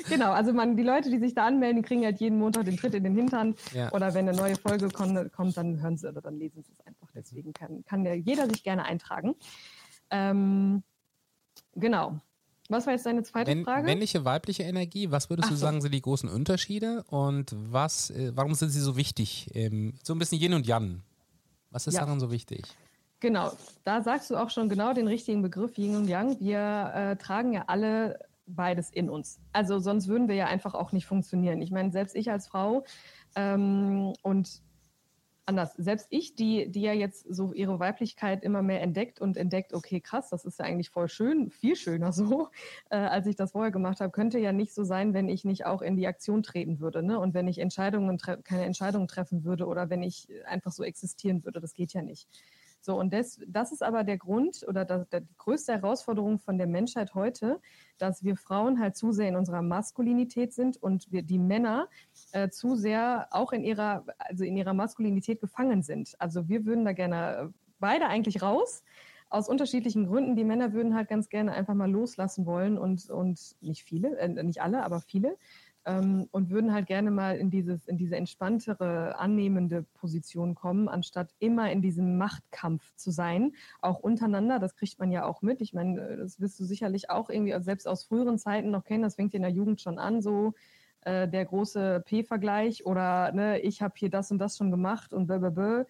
genau, 0.09 0.31
also 0.31 0.53
man, 0.53 0.77
die 0.77 0.85
Leute, 0.85 1.11
die 1.11 1.19
sich 1.19 1.35
da 1.35 1.47
anmelden, 1.47 1.83
kriegen 1.83 2.05
halt 2.05 2.21
jeden 2.21 2.39
Montag 2.39 2.67
den 2.67 2.77
Tritt 2.77 2.95
in 2.95 3.03
den 3.03 3.17
Hintern. 3.17 3.57
Ja. 3.73 3.91
Oder 3.91 4.15
wenn 4.15 4.29
eine 4.29 4.39
neue 4.39 4.55
Folge 4.55 4.91
kommt, 4.91 5.33
kommt, 5.33 5.57
dann 5.57 5.83
hören 5.83 5.97
sie 5.97 6.09
oder 6.09 6.21
dann 6.21 6.39
lesen 6.39 6.63
sie 6.63 6.71
es 6.71 6.87
einfach. 6.87 7.09
Deswegen 7.17 7.53
kann, 7.53 7.85
kann 7.85 8.05
jeder 8.23 8.49
sich 8.49 8.63
gerne 8.63 8.85
eintragen. 8.85 9.35
Ähm, 10.11 10.85
Genau. 11.77 12.19
Was 12.69 12.87
war 12.87 12.95
jetzt 12.95 13.05
deine 13.05 13.23
zweite 13.23 13.51
Wenn, 13.51 13.65
Frage? 13.65 13.85
Männliche, 13.85 14.25
weibliche 14.25 14.63
Energie, 14.63 15.11
was 15.11 15.29
würdest 15.29 15.49
Ach 15.49 15.53
du 15.53 15.57
sagen, 15.57 15.83
sind 15.83 15.93
die 15.93 16.01
großen 16.01 16.29
Unterschiede 16.29 17.05
und 17.09 17.55
was, 17.55 18.11
äh, 18.11 18.33
warum 18.35 18.55
sind 18.55 18.71
sie 18.71 18.81
so 18.81 18.97
wichtig? 18.97 19.51
Ähm, 19.55 19.95
so 20.03 20.15
ein 20.15 20.19
bisschen 20.19 20.41
Yin 20.41 20.55
und 20.55 20.67
Yang. 20.67 21.03
Was 21.71 21.87
ist 21.87 21.95
ja. 21.95 22.01
daran 22.01 22.21
so 22.21 22.31
wichtig? 22.31 22.65
Genau, 23.21 23.53
da 23.85 24.03
sagst 24.03 24.31
du 24.31 24.37
auch 24.37 24.51
schon 24.51 24.69
genau 24.69 24.93
den 24.95 25.09
richtigen 25.09 25.43
Begriff 25.43 25.77
Yin 25.77 25.97
und 25.97 26.09
Yang. 26.09 26.41
Wir 26.41 26.93
äh, 26.95 27.17
tragen 27.17 27.53
ja 27.53 27.65
alle 27.67 28.19
beides 28.47 28.91
in 28.91 29.11
uns. 29.11 29.41
Also 29.53 29.79
sonst 29.79 30.09
würden 30.09 30.29
wir 30.29 30.35
ja 30.35 30.47
einfach 30.47 30.75
auch 30.75 30.93
nicht 30.93 31.07
funktionieren. 31.07 31.61
Ich 31.63 31.71
meine, 31.71 31.91
selbst 31.91 32.15
ich 32.17 32.31
als 32.31 32.47
Frau 32.47 32.85
ähm, 33.37 34.13
und 34.23 34.63
anders. 35.47 35.75
Selbst 35.75 36.07
ich, 36.11 36.35
die, 36.35 36.71
die 36.71 36.83
ja 36.83 36.93
jetzt 36.93 37.27
so 37.29 37.53
ihre 37.53 37.79
Weiblichkeit 37.79 38.43
immer 38.43 38.63
mehr 38.63 38.83
entdeckt 38.83 39.21
und 39.21 39.37
entdeckt, 39.37 39.75
okay, 39.75 40.01
krass, 40.01 40.31
das 40.31 40.45
ist 40.45 40.59
ja 40.59 40.65
eigentlich 40.65 40.91
voll 40.91 41.09
schön, 41.09 41.51
viel 41.51 41.77
schöner 41.77 42.13
so, 42.13 42.49
äh, 42.91 42.97
als 42.97 43.27
ich 43.27 43.37
das 43.37 43.53
vorher 43.53 43.71
gemacht 43.71 44.01
habe, 44.01 44.11
könnte 44.11 44.39
ja 44.39 44.53
nicht 44.53 44.75
so 44.75 44.85
sein, 44.85 45.15
wenn 45.15 45.29
ich 45.29 45.45
nicht 45.45 45.67
auch 45.67 45.83
in 45.83 45.97
die 45.97 46.07
Aktion 46.07 46.43
treten 46.43 46.81
würde, 46.81 47.03
ne? 47.03 47.19
Und 47.19 47.35
wenn 47.35 47.49
ich 47.49 47.59
Entscheidungen 47.59 48.19
keine 48.19 48.65
Entscheidungen 48.65 49.09
treffen 49.09 49.45
würde 49.45 49.67
oder 49.67 49.91
wenn 49.91 50.03
ich 50.03 50.29
einfach 50.47 50.73
so 50.73 50.83
existieren 50.85 51.45
würde, 51.45 51.61
das 51.61 51.75
geht 51.75 51.93
ja 51.93 52.03
nicht. 52.03 52.29
So, 52.85 53.01
und 53.01 53.15
das, 53.15 53.41
das 53.49 53.73
ist 53.73 53.83
aber 53.83 54.05
der 54.05 54.19
Grund 54.19 54.63
oder 54.69 54.85
das, 54.85 55.09
die 55.09 55.21
größte 55.39 55.73
Herausforderung 55.73 56.39
von 56.39 56.59
der 56.59 56.67
Menschheit 56.67 57.15
heute, 57.15 57.59
dass 57.97 58.23
wir 58.25 58.37
Frauen 58.37 58.79
halt 58.79 58.95
zu 58.95 59.11
sehr 59.11 59.27
in 59.27 59.37
unserer 59.37 59.63
Maskulinität 59.63 60.53
sind 60.53 60.77
und 60.77 61.11
wir 61.11 61.23
die 61.23 61.39
Männer 61.39 61.89
äh, 62.33 62.51
zu 62.51 62.77
sehr 62.77 63.29
auch 63.31 63.53
in 63.53 63.65
ihrer, 63.65 64.05
also 64.19 64.45
in 64.45 64.59
ihrer 64.59 64.75
Maskulinität 64.75 65.41
gefangen 65.41 65.83
sind. 65.83 66.15
Also 66.19 66.47
wir 66.51 66.67
würden 66.67 66.85
da 66.85 66.93
gerne 66.93 67.55
beide 67.79 68.07
eigentlich 68.09 68.43
raus. 68.43 68.85
Aus 69.31 69.49
unterschiedlichen 69.49 70.07
Gründen. 70.07 70.37
Die 70.37 70.45
Männer 70.45 70.75
würden 70.75 70.95
halt 70.95 71.09
ganz 71.09 71.31
gerne 71.31 71.53
einfach 71.53 71.73
mal 71.73 71.91
loslassen 71.91 72.45
wollen 72.45 72.77
und, 72.77 73.09
und 73.09 73.57
nicht 73.63 73.85
viele, 73.85 74.19
äh, 74.19 74.29
nicht 74.29 74.61
alle, 74.61 74.85
aber 74.85 75.01
viele 75.01 75.39
ähm, 75.87 76.29
und 76.31 76.51
würden 76.51 76.73
halt 76.73 76.87
gerne 76.87 77.11
mal 77.11 77.37
in, 77.37 77.51
dieses, 77.51 77.87
in 77.87 77.97
diese 77.97 78.17
entspanntere, 78.17 79.19
annehmende 79.19 79.83
Position 79.95 80.55
kommen, 80.55 80.89
anstatt 80.89 81.35
immer 81.39 81.71
in 81.71 81.83
diesem 81.83 82.17
Machtkampf 82.19 82.95
zu 82.97 83.11
sein, 83.11 83.53
auch 83.81 84.01
untereinander. 84.01 84.59
Das 84.59 84.77
kriegt 84.77 84.99
man 84.99 85.11
ja 85.13 85.25
auch 85.25 85.43
mit. 85.43 85.61
Ich 85.61 85.75
meine, 85.75 86.01
äh, 86.01 86.17
das 86.17 86.41
wirst 86.41 86.59
du 86.59 86.65
sicherlich 86.65 87.11
auch 87.11 87.29
irgendwie 87.31 87.55
selbst 87.63 87.87
aus 87.87 88.05
früheren 88.05 88.39
Zeiten 88.39 88.71
noch 88.71 88.85
kennen. 88.85 89.03
Das 89.03 89.17
fängt 89.17 89.35
in 89.35 89.43
der 89.43 89.51
Jugend 89.51 89.81
schon 89.81 89.99
an, 89.99 90.23
so 90.23 90.55
äh, 91.03 91.29
der 91.29 91.45
große 91.45 92.03
P-Vergleich 92.07 92.87
oder 92.87 93.33
ne, 93.33 93.61
ich 93.61 93.83
habe 93.83 93.95
hier 93.97 94.11
das 94.11 94.31
und 94.31 94.39
das 94.39 94.57
schon 94.57 94.71
gemacht 94.71 95.13
und 95.13 95.27
blablabla. 95.27 95.87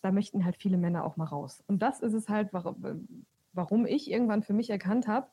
Da 0.00 0.10
möchten 0.10 0.44
halt 0.44 0.56
viele 0.56 0.78
Männer 0.78 1.04
auch 1.04 1.16
mal 1.16 1.26
raus. 1.26 1.62
Und 1.68 1.80
das 1.80 2.00
ist 2.00 2.14
es 2.14 2.28
halt, 2.28 2.48
warum 3.52 3.86
ich 3.86 4.10
irgendwann 4.10 4.42
für 4.42 4.52
mich 4.52 4.70
erkannt 4.70 5.06
habe, 5.06 5.28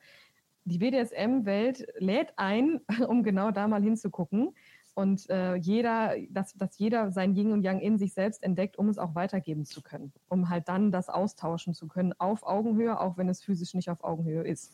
die 0.70 0.78
BDSM-Welt 0.78 1.88
lädt 1.98 2.34
ein, 2.38 2.82
um 3.08 3.24
genau 3.24 3.52
da 3.52 3.68
mal 3.68 3.82
hinzugucken. 3.82 4.56
Und 4.96 5.30
äh, 5.30 5.56
jeder, 5.56 6.16
dass, 6.30 6.54
dass 6.56 6.78
jeder 6.78 7.12
sein 7.12 7.36
Yin 7.36 7.54
und 7.54 7.64
Yang 7.64 7.80
in 7.80 7.98
sich 7.98 8.14
selbst 8.14 8.44
entdeckt, 8.44 8.78
um 8.78 8.90
es 8.90 8.98
auch 8.98 9.16
weitergeben 9.16 9.66
zu 9.66 9.82
können. 9.82 10.12
Um 10.28 10.50
halt 10.50 10.68
dann 10.68 10.92
das 10.92 11.08
austauschen 11.08 11.74
zu 11.74 11.88
können 11.88 12.14
auf 12.18 12.44
Augenhöhe, 12.44 13.00
auch 13.00 13.18
wenn 13.18 13.30
es 13.30 13.42
physisch 13.42 13.74
nicht 13.74 13.90
auf 13.90 14.04
Augenhöhe 14.04 14.44
ist. 14.44 14.74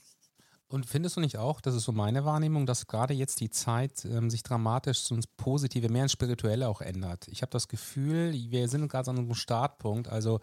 Und 0.67 0.87
findest 0.87 1.15
du 1.15 1.21
nicht 1.21 1.37
auch, 1.37 1.61
das 1.61 1.75
ist 1.75 1.83
so 1.83 1.91
meine 1.91 2.25
Wahrnehmung, 2.25 2.65
dass 2.65 2.87
gerade 2.87 3.13
jetzt 3.13 3.39
die 3.39 3.51
Zeit 3.51 4.03
ähm, 4.05 4.31
sich 4.31 4.41
dramatisch 4.41 5.11
ins 5.11 5.27
Positive, 5.27 5.89
mehr 5.89 6.03
ins 6.03 6.11
Spirituelle 6.11 6.67
auch 6.67 6.81
ändert? 6.81 7.27
Ich 7.27 7.43
habe 7.43 7.51
das 7.51 7.67
Gefühl, 7.67 8.33
wir 8.33 8.67
sind 8.67 8.87
gerade 8.87 9.11
an 9.11 9.19
einem 9.19 9.35
Startpunkt. 9.35 10.09
Also 10.09 10.39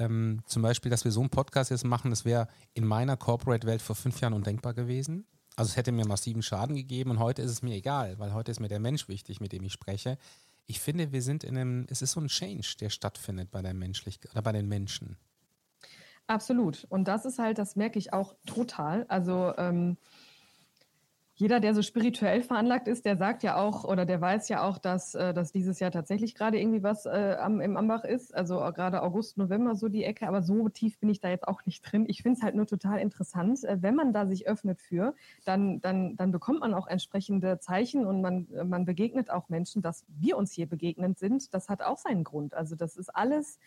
ähm, 0.00 0.42
zum 0.46 0.62
Beispiel, 0.62 0.90
dass 0.90 1.04
wir 1.04 1.12
so 1.12 1.20
einen 1.20 1.30
Podcast 1.30 1.70
jetzt 1.70 1.84
machen, 1.84 2.10
das 2.10 2.24
wäre 2.24 2.48
in 2.74 2.84
meiner 2.84 3.16
Corporate-Welt 3.16 3.82
vor 3.82 3.96
fünf 3.96 4.20
Jahren 4.20 4.34
undenkbar 4.34 4.74
gewesen. 4.74 5.26
Also 5.56 5.70
es 5.70 5.76
hätte 5.76 5.92
mir 5.92 6.06
massiven 6.06 6.42
Schaden 6.42 6.76
gegeben 6.76 7.10
und 7.10 7.18
heute 7.18 7.42
ist 7.42 7.50
es 7.50 7.62
mir 7.62 7.74
egal, 7.74 8.18
weil 8.18 8.34
heute 8.34 8.50
ist 8.50 8.60
mir 8.60 8.68
der 8.68 8.80
Mensch 8.80 9.08
wichtig, 9.08 9.40
mit 9.40 9.52
dem 9.52 9.64
ich 9.64 9.72
spreche. 9.72 10.18
Ich 10.66 10.80
finde, 10.80 11.12
wir 11.12 11.22
sind 11.22 11.44
in 11.44 11.56
einem, 11.56 11.86
es 11.88 12.02
ist 12.02 12.12
so 12.12 12.20
ein 12.20 12.28
Change, 12.28 12.76
der 12.80 12.90
stattfindet 12.90 13.50
bei 13.50 13.62
der 13.62 13.72
Menschlichkeit 13.72 14.32
oder 14.32 14.42
bei 14.42 14.52
den 14.52 14.68
Menschen. 14.68 15.16
Absolut. 16.26 16.84
Und 16.88 17.08
das 17.08 17.24
ist 17.24 17.38
halt, 17.38 17.58
das 17.58 17.76
merke 17.76 17.98
ich 17.98 18.12
auch 18.12 18.34
total. 18.46 19.06
Also 19.08 19.54
ähm, 19.56 19.96
jeder, 21.38 21.60
der 21.60 21.74
so 21.74 21.82
spirituell 21.82 22.42
veranlagt 22.42 22.88
ist, 22.88 23.04
der 23.04 23.18
sagt 23.18 23.42
ja 23.42 23.56
auch 23.56 23.84
oder 23.84 24.06
der 24.06 24.22
weiß 24.22 24.48
ja 24.48 24.66
auch, 24.66 24.78
dass, 24.78 25.14
äh, 25.14 25.34
dass 25.34 25.52
dieses 25.52 25.78
Jahr 25.80 25.90
tatsächlich 25.90 26.34
gerade 26.34 26.58
irgendwie 26.58 26.82
was 26.82 27.04
äh, 27.04 27.36
am, 27.38 27.60
im 27.60 27.76
Ambach 27.76 28.04
ist. 28.04 28.34
Also 28.34 28.56
gerade 28.56 29.02
August, 29.02 29.36
November 29.36 29.74
so 29.74 29.88
die 29.88 30.02
Ecke, 30.04 30.26
aber 30.28 30.42
so 30.42 30.70
tief 30.70 30.98
bin 30.98 31.10
ich 31.10 31.20
da 31.20 31.28
jetzt 31.28 31.46
auch 31.46 31.66
nicht 31.66 31.82
drin. 31.82 32.06
Ich 32.08 32.22
finde 32.22 32.38
es 32.38 32.42
halt 32.42 32.54
nur 32.54 32.66
total 32.66 33.00
interessant. 33.00 33.62
Äh, 33.64 33.82
wenn 33.82 33.94
man 33.94 34.14
da 34.14 34.26
sich 34.26 34.48
öffnet 34.48 34.80
für, 34.80 35.14
dann, 35.44 35.82
dann, 35.82 36.16
dann 36.16 36.32
bekommt 36.32 36.60
man 36.60 36.72
auch 36.72 36.86
entsprechende 36.86 37.58
Zeichen 37.58 38.06
und 38.06 38.22
man, 38.22 38.46
man 38.64 38.86
begegnet 38.86 39.30
auch 39.30 39.50
Menschen, 39.50 39.82
dass 39.82 40.06
wir 40.08 40.38
uns 40.38 40.52
hier 40.52 40.66
begegnet 40.66 41.18
sind. 41.18 41.52
Das 41.52 41.68
hat 41.68 41.82
auch 41.82 41.98
seinen 41.98 42.24
Grund. 42.24 42.54
Also 42.54 42.76
das 42.76 42.96
ist 42.96 43.14
alles 43.14 43.58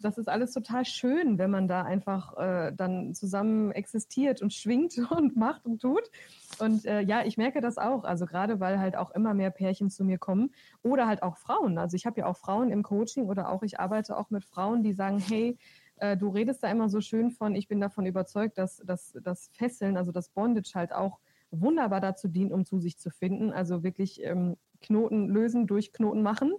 das 0.00 0.18
ist 0.18 0.28
alles 0.28 0.52
total 0.52 0.84
schön, 0.84 1.38
wenn 1.38 1.50
man 1.50 1.68
da 1.68 1.82
einfach 1.82 2.36
äh, 2.36 2.72
dann 2.74 3.14
zusammen 3.14 3.72
existiert 3.72 4.42
und 4.42 4.52
schwingt 4.52 4.98
und 5.10 5.36
macht 5.36 5.66
und 5.66 5.80
tut. 5.80 6.10
Und 6.58 6.84
äh, 6.84 7.00
ja, 7.00 7.24
ich 7.24 7.36
merke 7.36 7.60
das 7.60 7.78
auch. 7.78 8.04
Also 8.04 8.26
gerade 8.26 8.60
weil 8.60 8.78
halt 8.78 8.96
auch 8.96 9.10
immer 9.12 9.34
mehr 9.34 9.50
Pärchen 9.50 9.90
zu 9.90 10.04
mir 10.04 10.18
kommen 10.18 10.52
oder 10.82 11.06
halt 11.06 11.22
auch 11.22 11.36
Frauen. 11.36 11.78
Also 11.78 11.96
ich 11.96 12.06
habe 12.06 12.20
ja 12.20 12.26
auch 12.26 12.36
Frauen 12.36 12.70
im 12.70 12.82
Coaching 12.82 13.26
oder 13.26 13.50
auch 13.50 13.62
ich 13.62 13.80
arbeite 13.80 14.16
auch 14.16 14.30
mit 14.30 14.44
Frauen, 14.44 14.82
die 14.82 14.92
sagen, 14.92 15.18
hey, 15.18 15.58
äh, 15.96 16.16
du 16.16 16.28
redest 16.28 16.62
da 16.62 16.70
immer 16.70 16.88
so 16.88 17.00
schön 17.00 17.30
von, 17.30 17.54
ich 17.54 17.68
bin 17.68 17.80
davon 17.80 18.06
überzeugt, 18.06 18.58
dass, 18.58 18.82
das 18.84 19.50
Fesseln, 19.52 19.96
also 19.96 20.12
das 20.12 20.28
Bondage 20.28 20.72
halt 20.74 20.92
auch 20.92 21.20
wunderbar 21.50 22.00
dazu 22.00 22.28
dient, 22.28 22.52
um 22.52 22.64
zu 22.64 22.78
sich 22.78 22.98
zu 22.98 23.10
finden. 23.10 23.52
Also 23.52 23.82
wirklich 23.82 24.22
ähm, 24.22 24.56
Knoten 24.80 25.28
lösen, 25.28 25.66
durch 25.66 25.92
Knoten 25.92 26.22
machen. 26.22 26.52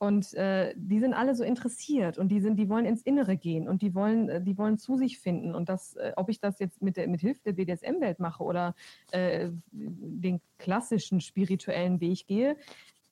Und 0.00 0.32
äh, 0.32 0.72
die 0.78 0.98
sind 0.98 1.12
alle 1.12 1.34
so 1.34 1.44
interessiert 1.44 2.16
und 2.16 2.28
die 2.28 2.40
sind, 2.40 2.56
die 2.56 2.70
wollen 2.70 2.86
ins 2.86 3.02
Innere 3.02 3.36
gehen 3.36 3.68
und 3.68 3.82
die 3.82 3.94
wollen, 3.94 4.30
äh, 4.30 4.40
die 4.40 4.56
wollen 4.56 4.78
zu 4.78 4.96
sich 4.96 5.18
finden. 5.18 5.54
Und 5.54 5.68
das, 5.68 5.94
äh, 5.96 6.14
ob 6.16 6.30
ich 6.30 6.40
das 6.40 6.58
jetzt 6.58 6.80
mit 6.80 6.96
der 6.96 7.06
mit 7.06 7.20
Hilfe 7.20 7.42
der 7.44 7.52
BDSM-Welt 7.52 8.18
mache 8.18 8.42
oder 8.42 8.74
äh, 9.12 9.50
den 9.72 10.40
klassischen 10.58 11.20
spirituellen 11.20 12.00
Weg 12.00 12.26
gehe, 12.26 12.56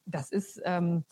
das 0.06 0.32
ist, 0.32 0.62
ähm, 0.64 1.04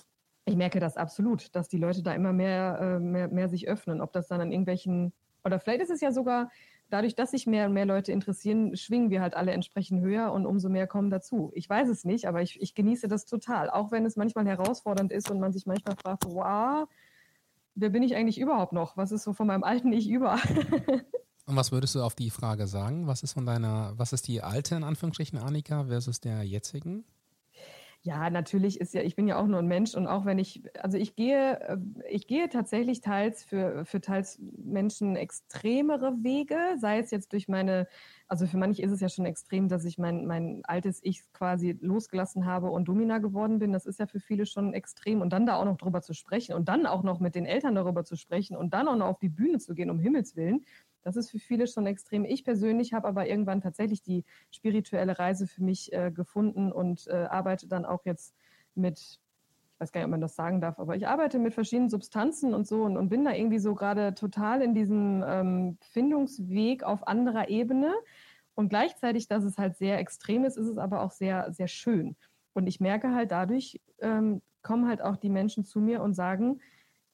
ich 0.47 0.57
merke 0.57 0.81
das 0.81 0.97
absolut, 0.97 1.55
dass 1.55 1.69
die 1.69 1.77
Leute 1.77 2.03
da 2.03 2.15
immer 2.15 2.33
mehr, 2.33 2.79
äh, 2.81 2.99
mehr, 2.99 3.29
mehr 3.29 3.51
sich 3.51 3.69
öffnen. 3.69 4.01
Ob 4.01 4.15
das 4.15 4.29
dann 4.29 4.41
an 4.41 4.53
irgendwelchen, 4.53 5.13
oder 5.45 5.61
vielleicht 5.61 5.83
ist 5.83 5.91
es 5.91 6.01
ja 6.01 6.11
sogar 6.11 6.51
dadurch, 6.91 7.15
dass 7.15 7.33
sich 7.33 7.47
mehr 7.47 7.67
und 7.67 7.73
mehr 7.73 7.87
Leute 7.87 8.13
interessieren, 8.13 8.77
schwingen 8.77 9.11
wir 9.11 9.21
halt 9.21 9.35
alle 9.35 9.53
entsprechend 9.53 10.03
höher 10.03 10.33
und 10.33 10.47
umso 10.47 10.69
mehr 10.69 10.87
kommen 10.87 11.11
dazu. 11.11 11.51
Ich 11.55 11.69
weiß 11.69 11.89
es 11.89 12.05
nicht, 12.05 12.27
aber 12.27 12.43
ich, 12.43 12.61
ich 12.61 12.75
genieße 12.75 13.09
das 13.09 13.27
total. 13.27 13.71
Auch 13.71 13.91
wenn 13.91 14.05
es 14.05 14.17
manchmal 14.17 14.47
herausfordernd 14.47 15.13
ist 15.13 15.31
und 15.31 15.41
man 15.41 15.53
sich 15.53 15.67
manchmal 15.67 15.97
fragt, 15.97 16.25
wow, 16.27 16.89
wer 17.75 17.91
bin 17.91 18.03
ich 18.03 18.15
eigentlich 18.15 18.41
überhaupt 18.41 18.73
noch? 18.73 18.97
Was 18.97 19.13
ist 19.13 19.25
so 19.25 19.33
von 19.33 19.47
meinem 19.47 19.65
alten 19.65 19.93
Ich 19.93 20.09
über? 20.09 20.35
und 21.47 21.57
was 21.57 21.73
würdest 21.73 21.95
du 21.95 22.03
auf 22.03 22.15
die 22.15 22.31
Frage 22.31 22.67
sagen? 22.67 23.07
Was 23.07 23.23
ist 23.23 23.33
von 23.33 23.47
deiner, 23.47 23.93
was 23.97 24.13
ist 24.13 24.29
die 24.29 24.43
alte 24.43 24.77
in 24.77 24.85
Anführungsstrichen 24.85 25.39
Annika 25.39 25.85
versus 25.85 26.21
der 26.21 26.43
jetzigen? 26.43 27.05
Ja, 28.07 28.31
natürlich 28.31 28.81
ist 28.81 28.95
ja, 28.95 29.03
ich 29.03 29.17
bin 29.17 29.27
ja 29.27 29.37
auch 29.37 29.49
nur 29.49 29.59
ein 29.59 29.67
Mensch 29.67 29.97
und 29.97 30.07
auch 30.07 30.25
wenn 30.25 30.39
ich, 30.39 30.63
also 30.81 30.97
ich 30.97 31.17
gehe, 31.17 31.59
äh, 31.59 31.77
ich 32.09 32.29
gehe 32.29 32.49
tatsächlich 32.49 33.01
teils 33.01 33.43
für, 33.43 33.85
für 33.85 34.01
teils 34.01 34.39
Menschen 34.41 35.17
extremere 35.17 36.13
Wege, 36.23 36.57
sei 36.79 37.01
es 37.01 37.11
jetzt 37.11 37.33
durch 37.33 37.49
meine, 37.49 37.89
also 38.29 38.47
für 38.47 38.59
manche 38.59 38.81
ist 38.83 38.93
es 38.93 39.01
ja 39.01 39.09
schon 39.09 39.27
extrem, 39.27 39.67
dass 39.69 39.85
ich 39.85 39.99
mein, 39.99 40.25
mein 40.25 40.61
altes 40.67 41.01
Ich 41.03 41.33
quasi 41.33 41.77
losgelassen 41.81 42.47
habe 42.47 42.71
und 42.71 42.87
Domina 42.87 43.19
geworden 43.19 43.59
bin. 43.59 43.73
Das 43.73 43.87
ist 43.87 43.99
ja 43.99 44.07
für 44.07 44.21
viele 44.21 44.47
schon 44.47 44.73
extrem 44.73 45.21
und 45.21 45.31
dann 45.33 45.45
da 45.45 45.57
auch 45.57 45.65
noch 45.65 45.77
drüber 45.77 46.01
zu 46.01 46.15
sprechen 46.15 46.55
und 46.55 46.69
dann 46.69 46.87
auch 46.87 47.03
noch 47.03 47.19
mit 47.19 47.35
den 47.35 47.45
Eltern 47.45 47.75
darüber 47.75 48.05
zu 48.05 48.15
sprechen 48.15 48.57
und 48.57 48.73
dann 48.73 48.87
auch 48.87 48.97
noch 48.97 49.07
auf 49.07 49.19
die 49.19 49.29
Bühne 49.31 49.59
zu 49.59 49.75
gehen, 49.75 49.91
um 49.91 49.99
Himmels 49.99 50.37
Willen. 50.37 50.65
Das 51.07 51.15
ist 51.15 51.31
für 51.31 51.39
viele 51.39 51.69
schon 51.69 51.87
extrem. 51.87 52.25
Ich 52.25 52.43
persönlich 52.43 52.93
habe 52.93 53.07
aber 53.07 53.29
irgendwann 53.29 53.61
tatsächlich 53.61 54.03
die 54.03 54.25
spirituelle 54.51 55.21
Reise 55.21 55.47
für 55.47 55.63
mich 55.63 55.93
äh, 55.93 56.11
gefunden 56.11 56.73
und 56.73 57.07
äh, 57.07 57.29
arbeite 57.31 57.69
dann 57.69 57.85
auch 57.85 58.05
jetzt 58.05 58.35
mit 58.75 58.99
ich 58.99 59.81
weiß 59.81 59.93
gar 59.93 60.01
nicht, 60.01 60.07
ob 60.07 60.11
man 60.11 60.21
das 60.21 60.35
sagen 60.35 60.61
darf, 60.61 60.81
aber 60.81 60.97
ich 60.97 61.07
arbeite 61.07 61.39
mit 61.39 61.55
verschiedenen 61.55 61.91
Substanzen 61.91 62.55
und 62.55 62.67
so 62.67 62.83
und, 62.83 62.97
und 62.97 63.09
bin 63.09 63.25
da 63.25 63.33
irgendwie 63.33 63.61
so 63.61 63.75
gerade 63.77 64.15
total 64.15 64.63
in 64.63 64.75
diesem 64.75 65.23
ähm, 65.25 65.79
Findungsweg 65.83 66.83
auf 66.83 67.07
anderer 67.07 67.51
Ebene. 67.51 67.95
Und 68.55 68.71
gleichzeitig, 68.71 69.29
dass 69.29 69.45
es 69.45 69.59
halt 69.59 69.77
sehr 69.77 69.99
extrem 69.99 70.45
ist, 70.45 70.57
ist 70.57 70.67
es 70.67 70.79
aber 70.79 71.03
auch 71.03 71.13
sehr, 71.13 71.53
sehr 71.53 71.69
schön. 71.69 72.17
Und 72.55 72.67
ich 72.67 72.81
merke 72.81 73.15
halt 73.15 73.31
dadurch, 73.31 73.81
ähm, 74.01 74.41
kommen 74.63 74.89
halt 74.89 75.03
auch 75.03 75.17
die 75.17 75.29
Menschen 75.29 75.65
zu 75.65 75.79
mir 75.79 76.03
und 76.03 76.15
sagen, 76.15 76.61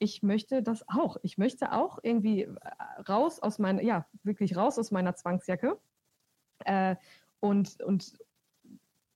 ich 0.03 0.23
möchte 0.23 0.65
das 0.65 0.85
auch. 0.89 1.17
Ich 1.23 1.39
möchte 1.39 1.73
auch 1.73 2.01
irgendwie 2.03 2.43
äh, 2.43 2.51
raus 3.09 3.39
aus 3.39 3.61
meiner, 3.61 3.83
ja, 3.83 4.05
wirklich 4.25 4.57
raus 4.57 4.77
aus 4.79 4.91
meiner 4.91 5.15
Zwangsjacke. 5.15 5.79
Äh, 6.65 6.97
und, 7.39 7.81
und 7.83 8.19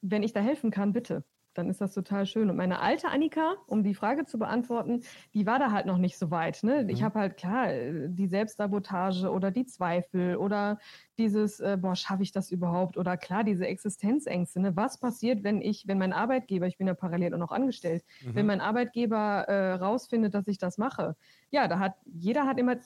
wenn 0.01 0.23
ich 0.23 0.33
da 0.33 0.41
helfen 0.41 0.71
kann, 0.71 0.93
bitte 0.93 1.25
dann 1.59 1.71
ist 1.71 1.81
das 1.81 1.95
total 1.95 2.27
schön. 2.27 2.51
Und 2.51 2.57
meine 2.57 2.81
alte 2.81 3.09
Annika, 3.09 3.55
um 3.67 3.83
die 3.83 3.95
Frage 3.95 4.25
zu 4.25 4.39
beantworten, 4.39 5.03
die 5.35 5.47
war 5.47 5.59
da 5.59 5.73
halt 5.73 5.87
noch 5.87 5.99
nicht 5.99 6.19
so 6.19 6.31
weit. 6.31 6.63
Ne? 6.63 6.83
Mhm. 6.83 6.89
Ich 6.89 7.03
habe 7.03 7.19
halt 7.19 7.37
klar 7.37 7.69
die 8.09 8.27
Selbstsabotage 8.27 9.31
oder 9.31 9.51
die 9.51 9.67
Zweifel 9.67 10.37
oder 10.37 10.79
dieses, 11.19 11.61
äh, 11.61 11.79
boah, 11.81 11.97
schaffe 11.97 12.23
ich 12.23 12.33
das 12.33 12.51
überhaupt? 12.51 12.97
Oder 12.97 13.17
klar, 13.17 13.45
diese 13.45 13.67
Existenzängste. 13.67 14.61
Ne? 14.61 14.77
Was 14.77 14.99
passiert, 14.99 15.45
wenn 15.45 15.63
ich, 15.63 15.87
wenn 15.87 15.99
mein 15.99 16.13
Arbeitgeber, 16.13 16.67
ich 16.67 16.79
bin 16.79 16.87
ja 16.87 16.95
parallel 16.95 17.35
auch 17.35 17.39
noch 17.39 17.53
angestellt, 17.53 18.05
mhm. 18.25 18.35
wenn 18.35 18.47
mein 18.47 18.61
Arbeitgeber 18.61 19.45
äh, 19.49 19.73
rausfindet, 19.75 20.35
dass 20.35 20.47
ich 20.49 20.59
das 20.59 20.79
mache? 20.79 21.17
Ja, 21.51 21.69
da 21.69 21.79
hat 21.79 21.95
jeder 22.05 22.47
hat 22.47 22.59
immer 22.59 22.77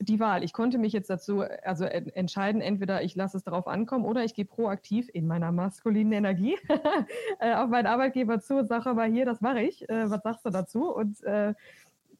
die 0.00 0.20
Wahl. 0.20 0.42
Ich 0.42 0.52
konnte 0.52 0.78
mich 0.78 0.92
jetzt 0.92 1.08
dazu 1.08 1.42
also 1.62 1.84
entscheiden, 1.84 2.60
entweder 2.60 3.02
ich 3.02 3.14
lasse 3.14 3.36
es 3.36 3.44
darauf 3.44 3.66
ankommen 3.66 4.04
oder 4.04 4.24
ich 4.24 4.34
gehe 4.34 4.44
proaktiv 4.44 5.08
in 5.12 5.26
meiner 5.26 5.52
maskulinen 5.52 6.12
Energie 6.12 6.56
äh, 7.38 7.54
auf 7.54 7.68
meinen 7.68 7.86
Arbeitgeber 7.86 8.40
zu 8.40 8.56
und 8.56 8.66
sage 8.66 8.90
aber 8.90 9.04
hier, 9.04 9.24
das 9.24 9.40
mache 9.40 9.60
ich. 9.60 9.88
Äh, 9.88 10.10
was 10.10 10.22
sagst 10.22 10.44
du 10.44 10.50
dazu? 10.50 10.92
Und 10.92 11.22
äh, 11.24 11.54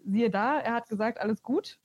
siehe 0.05 0.31
da, 0.31 0.59
er 0.59 0.75
hat 0.75 0.89
gesagt, 0.89 1.21
alles 1.21 1.43
gut, 1.43 1.79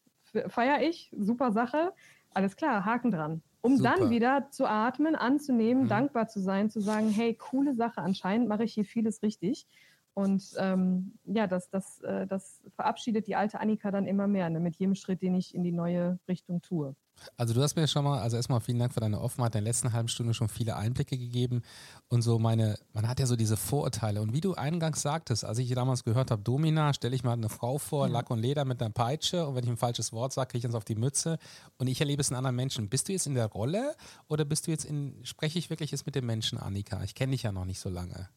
feiere 0.48 0.82
ich, 0.82 1.12
super 1.18 1.52
Sache, 1.52 1.94
alles 2.34 2.56
klar, 2.56 2.86
Haken 2.86 3.12
dran. 3.12 3.42
Um 3.62 3.78
super. 3.78 3.96
dann 3.98 4.10
wieder 4.10 4.48
zu 4.52 4.66
atmen, 4.66 5.16
anzunehmen, 5.16 5.84
mhm. 5.84 5.90
dankbar 5.90 6.28
zu 6.28 6.40
sein, 6.40 6.70
zu 6.70 6.80
sagen, 6.80 7.10
hey, 7.10 7.34
coole 7.34 7.76
Sache, 7.76 8.02
anscheinend 8.02 8.48
mache 8.48 8.64
ich 8.64 8.74
hier 8.74 8.86
vieles 8.86 9.22
richtig. 9.22 9.68
Und 10.14 10.44
ähm, 10.58 11.14
ja, 11.26 11.48
das, 11.48 11.70
das, 11.70 12.02
äh, 12.02 12.28
das 12.28 12.62
verabschiedet 12.76 13.28
die 13.28 13.36
alte 13.36 13.60
Annika 13.60 13.92
dann 13.92 14.06
immer 14.06 14.28
mehr, 14.28 14.50
ne, 14.50 14.60
mit 14.60 14.76
jedem 14.76 14.96
Schritt, 14.96 15.22
den 15.22 15.36
ich 15.36 15.56
in 15.56 15.64
die 15.64 15.72
neue 15.72 16.20
Richtung 16.28 16.62
tue. 16.62 16.96
Also 17.38 17.54
du 17.54 17.62
hast 17.62 17.76
mir 17.76 17.88
schon 17.88 18.04
mal, 18.04 18.20
also 18.20 18.38
erstmal 18.38 18.60
vielen 18.62 18.80
Dank 18.80 18.94
für 18.94 19.00
deine 19.00 19.20
Offenheit, 19.20 19.56
in 19.56 19.64
der 19.64 19.70
letzten 19.70 19.94
halben 19.94 20.08
Stunde 20.08 20.34
schon 20.34 20.50
viele 20.50 20.76
Einblicke 20.76 21.18
gegeben 21.18 21.64
und 22.08 22.22
so 22.22 22.40
meine, 22.40 22.78
man 22.94 23.08
hat 23.08 23.20
ja 23.20 23.26
so 23.26 23.36
diese 23.36 23.58
Vorurteile 23.58 24.22
und 24.22 24.34
wie 24.34 24.42
du 24.42 24.54
eingangs 24.54 25.02
sagtest, 25.02 25.46
als 25.46 25.58
ich 25.58 25.70
damals 25.74 26.04
gehört 26.04 26.32
habe, 26.32 26.42
Domina, 26.42 26.94
stelle 26.94 27.16
ich 27.16 27.24
mal 27.24 27.34
eine 27.34 27.50
Frau 27.50 27.78
vor, 27.78 28.08
ja. 28.08 28.14
Lack 28.14 28.30
und 28.30 28.40
Leder 28.40 28.66
mit 28.66 28.82
einer 28.82 28.92
Peitsche 28.92 29.46
und 29.48 29.56
wenn 29.56 29.64
ich 29.64 29.70
ein 29.70 29.78
falsches 29.78 30.14
Wort 30.14 30.34
sage, 30.34 30.50
kriege 30.50 30.60
ich 30.60 30.66
uns 30.66 30.76
auf 30.76 30.86
die 30.86 30.96
Mütze 30.96 31.38
und 31.78 31.88
ich 31.88 32.00
erlebe 32.00 32.22
es 32.22 32.30
in 32.30 32.36
anderen 32.36 32.56
Menschen. 32.56 32.90
Bist 32.90 33.08
du 33.08 33.12
jetzt 33.12 33.28
in 33.28 33.36
der 33.36 33.48
Rolle 33.48 33.96
oder 34.28 34.46
bist 34.46 34.68
du 34.68 34.72
jetzt 34.72 34.86
in, 34.86 35.20
spreche 35.24 35.60
ich 35.60 35.70
wirklich 35.70 35.92
jetzt 35.92 36.06
mit 36.06 36.16
dem 36.16 36.26
Menschen, 36.26 36.58
Annika? 36.58 37.04
Ich 37.04 37.16
kenne 37.16 37.32
dich 37.32 37.44
ja 37.44 37.52
noch 37.52 37.66
nicht 37.66 37.80
so 37.80 37.90
lange. 37.90 38.30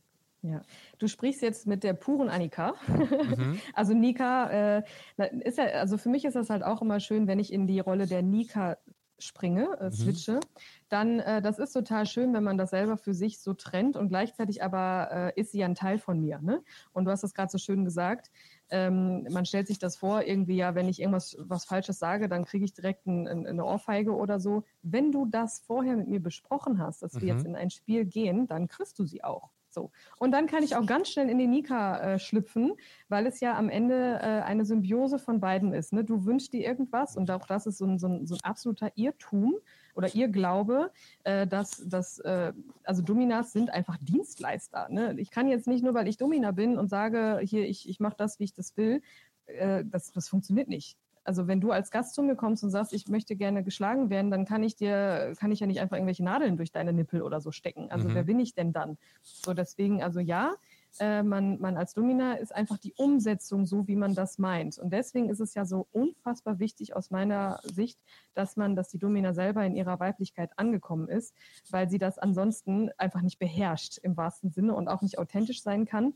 Ja, 0.43 0.63
du 0.99 1.07
sprichst 1.07 1.41
jetzt 1.41 1.69
mit 1.69 1.85
der 1.85 1.93
puren 1.93 2.29
Annika. 2.29 2.75
Mhm. 2.89 3.61
also 3.75 3.95
Nika, 3.95 4.79
äh, 4.79 4.83
ist 5.45 5.59
ja, 5.59 5.67
also 5.67 5.99
für 5.99 6.09
mich 6.09 6.25
ist 6.25 6.35
das 6.35 6.51
halt 6.51 6.65
auch 6.65 6.83
immer 6.83 6.99
schön, 6.99 7.29
wenn 7.29 7.39
ich 7.39 7.53
in 7.53 7.69
die 7.69 7.79
Rolle 7.79 8.07
der 8.07 8.23
Nika 8.23 8.77
springe, 9.23 9.79
äh, 9.81 9.85
mhm. 9.85 9.93
switche, 9.93 10.41
dann 10.89 11.21
äh, 11.21 11.41
das 11.41 11.59
ist 11.59 11.73
total 11.73 12.07
schön, 12.07 12.35
wenn 12.35 12.43
man 12.43 12.59
das 12.59 12.71
selber 12.71 12.97
für 12.97 13.15
sich 13.15 13.41
so 13.41 13.55
trennt 13.55 13.97
und 13.97 14.09
gleichzeitig 14.09 14.63
aber 14.63 15.33
äh, 15.37 15.41
ist 15.41 15.53
sie 15.53 15.59
ja 15.59 15.67
ein 15.67 15.75
Teil 15.75 15.99
von 15.99 16.21
mir. 16.21 16.41
Ne? 16.41 16.63
Und 16.93 17.05
du 17.05 17.11
hast 17.11 17.23
das 17.23 17.35
gerade 17.35 17.51
so 17.51 17.59
schön 17.59 17.85
gesagt. 17.85 18.31
Ähm, 18.69 19.27
man 19.31 19.45
stellt 19.45 19.69
sich 19.69 19.79
das 19.79 19.97
vor, 19.97 20.23
irgendwie 20.23 20.57
ja, 20.57 20.75
wenn 20.75 20.89
ich 20.89 21.01
irgendwas 21.01 21.37
was 21.39 21.65
Falsches 21.65 21.99
sage, 21.99 22.29
dann 22.29 22.45
kriege 22.45 22.65
ich 22.65 22.75
direkt 22.75 23.07
ein, 23.07 23.29
ein, 23.29 23.47
eine 23.47 23.65
Ohrfeige 23.65 24.17
oder 24.17 24.41
so. 24.41 24.65
Wenn 24.83 25.13
du 25.13 25.27
das 25.27 25.61
vorher 25.61 25.97
mit 25.97 26.09
mir 26.09 26.21
besprochen 26.21 26.79
hast, 26.79 27.03
dass 27.03 27.15
mhm. 27.15 27.21
wir 27.21 27.29
jetzt 27.29 27.47
in 27.47 27.55
ein 27.55 27.71
Spiel 27.71 28.05
gehen, 28.05 28.49
dann 28.49 28.67
kriegst 28.67 28.99
du 28.99 29.05
sie 29.05 29.23
auch. 29.23 29.51
So. 29.73 29.91
Und 30.19 30.33
dann 30.33 30.47
kann 30.47 30.63
ich 30.63 30.77
auch 30.77 30.87
ganz 30.87 31.09
schnell 31.09 31.29
in 31.29 31.39
die 31.39 31.47
Nika 31.47 31.99
äh, 31.99 32.19
schlüpfen, 32.19 32.75
weil 33.09 33.27
es 33.27 33.41
ja 33.41 33.57
am 33.57 33.69
Ende 33.69 34.19
äh, 34.21 34.43
eine 34.43 34.65
Symbiose 34.65 35.19
von 35.19 35.41
beiden 35.41 35.73
ist. 35.73 35.93
Ne? 35.93 36.05
Du 36.05 36.25
wünschst 36.25 36.53
dir 36.53 36.65
irgendwas 36.65 37.17
und 37.17 37.31
auch 37.31 37.47
das 37.47 37.67
ist 37.67 37.79
so 37.79 37.87
ein, 37.87 37.99
so 37.99 38.09
ein, 38.09 38.27
so 38.27 38.35
ein 38.35 38.41
absoluter 38.43 38.93
Irrtum 38.95 39.55
oder 39.95 40.15
Irrglaube, 40.15 40.91
äh, 41.25 41.47
dass, 41.47 41.83
dass 41.87 42.19
äh, 42.21 42.53
also 42.85 43.03
Dominas 43.03 43.53
sind 43.53 43.71
einfach 43.71 43.97
Dienstleister. 44.01 44.89
Ne? 44.91 45.15
Ich 45.19 45.31
kann 45.31 45.49
jetzt 45.49 45.67
nicht 45.67 45.83
nur, 45.83 45.95
weil 45.95 46.09
ich 46.09 46.17
Domina 46.17 46.51
bin 46.51 46.79
und 46.79 46.89
sage, 46.89 47.41
hier, 47.43 47.67
ich, 47.69 47.89
ich 47.89 48.01
mache 48.01 48.17
das, 48.17 48.39
wie 48.39 48.45
ich 48.45 48.55
das 48.55 48.77
will, 48.77 49.03
äh, 49.47 49.85
das, 49.87 50.13
das 50.13 50.29
funktioniert 50.29 50.69
nicht 50.69 50.99
also 51.25 51.47
wenn 51.47 51.61
du 51.61 51.71
als 51.71 51.91
Gast 51.91 52.15
zu 52.15 52.23
mir 52.23 52.37
kommst 52.37 52.65
und 52.65 52.71
sagst, 52.71 52.93
ich 52.93 53.09
möchte 53.09 53.37
gerne 53.37 53.63
geschlagen 53.63 54.11
werden, 54.11 54.31
dann 54.31 54.45
kann 54.45 54.63
ich 54.63 54.77
dir, 54.77 55.35
kann 55.39 55.53
ich 55.53 55.61
ja 55.61 55.67
nicht 55.67 55.81
einfach 55.81 55.97
irgendwelche 55.97 56.25
Nadeln 56.25 56.57
durch 56.57 56.73
deine 56.73 56.93
Nippel 56.93 57.23
oder 57.23 57.41
so 57.41 57.53
stecken. 57.53 57.91
Also 57.91 58.09
mhm. 58.09 58.15
wer 58.15 58.25
bin 58.25 58.41
ich 58.41 58.55
denn 58.55 58.73
dann? 58.73 58.99
So 59.23 59.55
deswegen, 59.55 60.03
also 60.03 60.21
ja, 60.21 60.55
äh, 60.99 61.23
man, 61.23 61.61
man 61.61 61.77
als 61.77 61.95
Domina 61.95 62.35
ist 62.35 62.55
einfach 62.55 62.79
die 62.79 62.93
Umsetzung 62.95 63.67
so, 63.67 63.87
wie 63.87 63.97
man 63.97 64.15
das 64.15 64.39
meint. 64.39 64.79
Und 64.79 64.93
deswegen 64.93 65.31
ist 65.31 65.41
es 65.41 65.55
ja 65.55 65.65
so 65.65 65.87
unfassbar 65.93 66.59
wichtig 66.59 66.95
aus 66.95 67.11
meiner 67.11 67.61
Sicht, 67.63 67.99
dass 68.35 68.57
man, 68.57 68.77
dass 68.77 68.89
die 68.89 68.99
Domina 68.99 69.33
selber 69.33 69.65
in 69.65 69.75
ihrer 69.75 70.01
Weiblichkeit 70.01 70.51
angekommen 70.59 71.09
ist, 71.09 71.35
weil 71.71 71.89
sie 71.89 71.99
das 71.99 72.19
ansonsten 72.19 72.91
einfach 72.99 73.23
nicht 73.23 73.39
beherrscht 73.39 73.99
im 73.99 74.17
wahrsten 74.17 74.51
Sinne 74.51 74.75
und 74.75 74.89
auch 74.89 75.03
nicht 75.03 75.19
authentisch 75.19 75.63
sein 75.63 75.87
kann 75.87 76.15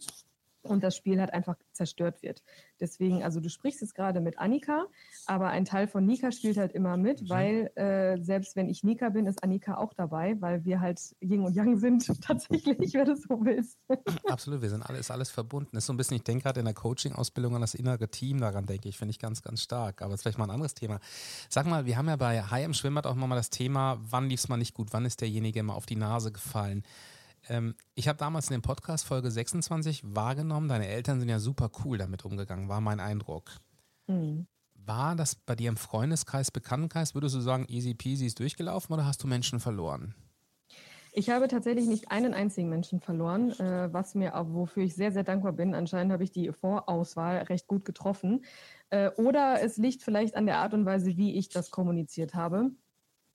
und 0.69 0.83
das 0.83 0.97
Spiel 0.97 1.21
halt 1.21 1.33
einfach 1.33 1.57
zerstört 1.73 2.23
wird. 2.23 2.43
Deswegen, 2.81 3.23
also 3.23 3.41
du 3.41 3.49
sprichst 3.49 3.81
jetzt 3.81 3.95
gerade 3.95 4.21
mit 4.21 4.39
Annika, 4.39 4.87
aber 5.27 5.49
ein 5.49 5.64
Teil 5.64 5.89
von 5.89 6.05
Nika 6.05 6.33
spielt 6.33 6.57
halt 6.57 6.73
immer 6.73 6.97
mit, 6.97 7.23
mhm. 7.23 7.29
weil 7.29 7.71
äh, 7.77 8.23
selbst 8.23 8.57
wenn 8.57 8.69
ich 8.69 8.85
Nika 8.85 9.09
bin, 9.09 9.27
ist 9.27 9.43
Annika 9.43 9.77
auch 9.77 9.95
dabei, 9.95 10.41
weil 10.41 10.64
wir 10.64 10.81
halt 10.81 11.01
Yin 11.21 11.41
und 11.41 11.55
Yang 11.55 11.79
sind, 11.79 12.07
tatsächlich, 12.23 12.95
wenn 12.95 13.07
du 13.07 13.17
so 13.17 13.45
willst. 13.45 13.79
Absolut, 14.29 14.62
wir 14.62 14.71
sind 14.71 14.83
alles, 14.83 15.11
alles 15.11 15.31
verbunden. 15.31 15.77
Ist 15.77 15.87
so 15.87 15.93
ein 15.93 15.97
bisschen, 15.97 16.17
ich 16.17 16.25
denke 16.25 16.45
gerade 16.45 16.61
in 16.61 16.67
der 16.67 16.75
Coaching-Ausbildung 16.75 17.55
an 17.55 17.61
das 17.61 17.75
innere 17.75 18.09
Team, 18.09 18.41
daran 18.41 18.67
denke 18.67 18.89
ich, 18.89 18.99
finde 18.99 19.11
ich 19.11 19.19
ganz, 19.19 19.43
ganz 19.43 19.62
stark. 19.62 20.03
Aber 20.03 20.11
das 20.11 20.21
ist 20.21 20.23
vielleicht 20.23 20.39
mal 20.39 20.45
ein 20.45 20.51
anderes 20.51 20.75
Thema. 20.75 21.01
Sag 21.49 21.67
mal, 21.67 21.87
wir 21.87 21.97
haben 21.97 22.09
ja 22.09 22.17
bei 22.17 22.43
High 22.43 22.64
im 22.64 22.75
Schwimmbad 22.75 23.07
auch 23.07 23.14
mal 23.14 23.35
das 23.35 23.51
Thema, 23.51 23.99
wann 24.11 24.29
lief 24.29 24.41
es 24.41 24.49
mal 24.49 24.57
nicht 24.57 24.75
gut, 24.75 24.93
wann 24.93 25.05
ist 25.05 25.21
derjenige 25.21 25.62
mal 25.62 25.75
auf 25.75 25.87
die 25.87 25.97
Nase 25.97 26.33
gefallen. 26.33 26.83
Ähm, 27.49 27.75
ich 27.95 28.09
habe 28.09 28.19
damals 28.19 28.49
in 28.49 28.55
dem 28.55 28.63
Podcast 28.63 29.07
Folge 29.07 29.31
26 29.31 30.03
wahrgenommen, 30.05 30.69
deine 30.69 30.89
Eltern 30.89 31.21
sind 31.21 31.29
ja 31.29 31.39
super 31.39 31.71
cool 31.85 31.99
damit 31.99 32.25
umgegangen, 32.25 32.69
war 32.69 32.81
mein 32.81 33.01
Eindruck. 33.01 33.51
Mhm. 34.07 34.47
War 34.75 35.17
das 35.17 35.35
bei 35.35 35.57
dir 35.57 35.69
im 35.69 35.77
Freundeskreis, 35.77 36.51
Bekanntenkreis, 36.51 37.15
würdest 37.15 37.35
du 37.35 37.41
sagen, 37.41 37.67
easy 37.69 37.95
peasy 37.95 38.27
ist 38.27 38.39
durchgelaufen 38.39 38.93
oder 38.95 39.05
hast 39.05 39.23
du 39.23 39.27
Menschen 39.27 39.61
verloren? 39.61 40.15
Ich 41.19 41.31
habe 41.31 41.49
tatsächlich 41.49 41.87
nicht 41.87 42.11
einen 42.11 42.35
einzigen 42.35 42.69
Menschen 42.69 43.01
verloren, 43.01 43.51
äh, 43.53 43.91
was 43.91 44.15
mir 44.15 44.37
auch, 44.37 44.53
wofür 44.53 44.83
ich 44.83 44.95
sehr, 44.95 45.13
sehr 45.13 45.25
dankbar 45.25 45.53
bin. 45.53 45.75
Anscheinend 45.75 46.13
habe 46.13 46.23
ich 46.23 46.31
die 46.31 46.53
Vorauswahl 46.53 47.39
recht 47.39 47.67
gut 47.69 47.87
getroffen. 47.87 48.45
Äh, 48.91 49.09
oder 49.17 49.63
es 49.63 49.79
liegt 49.79 50.03
vielleicht 50.03 50.37
an 50.37 50.45
der 50.45 50.59
Art 50.59 50.75
und 50.75 50.85
Weise, 50.85 51.17
wie 51.17 51.37
ich 51.39 51.49
das 51.49 51.71
kommuniziert 51.71 52.35
habe. 52.35 52.71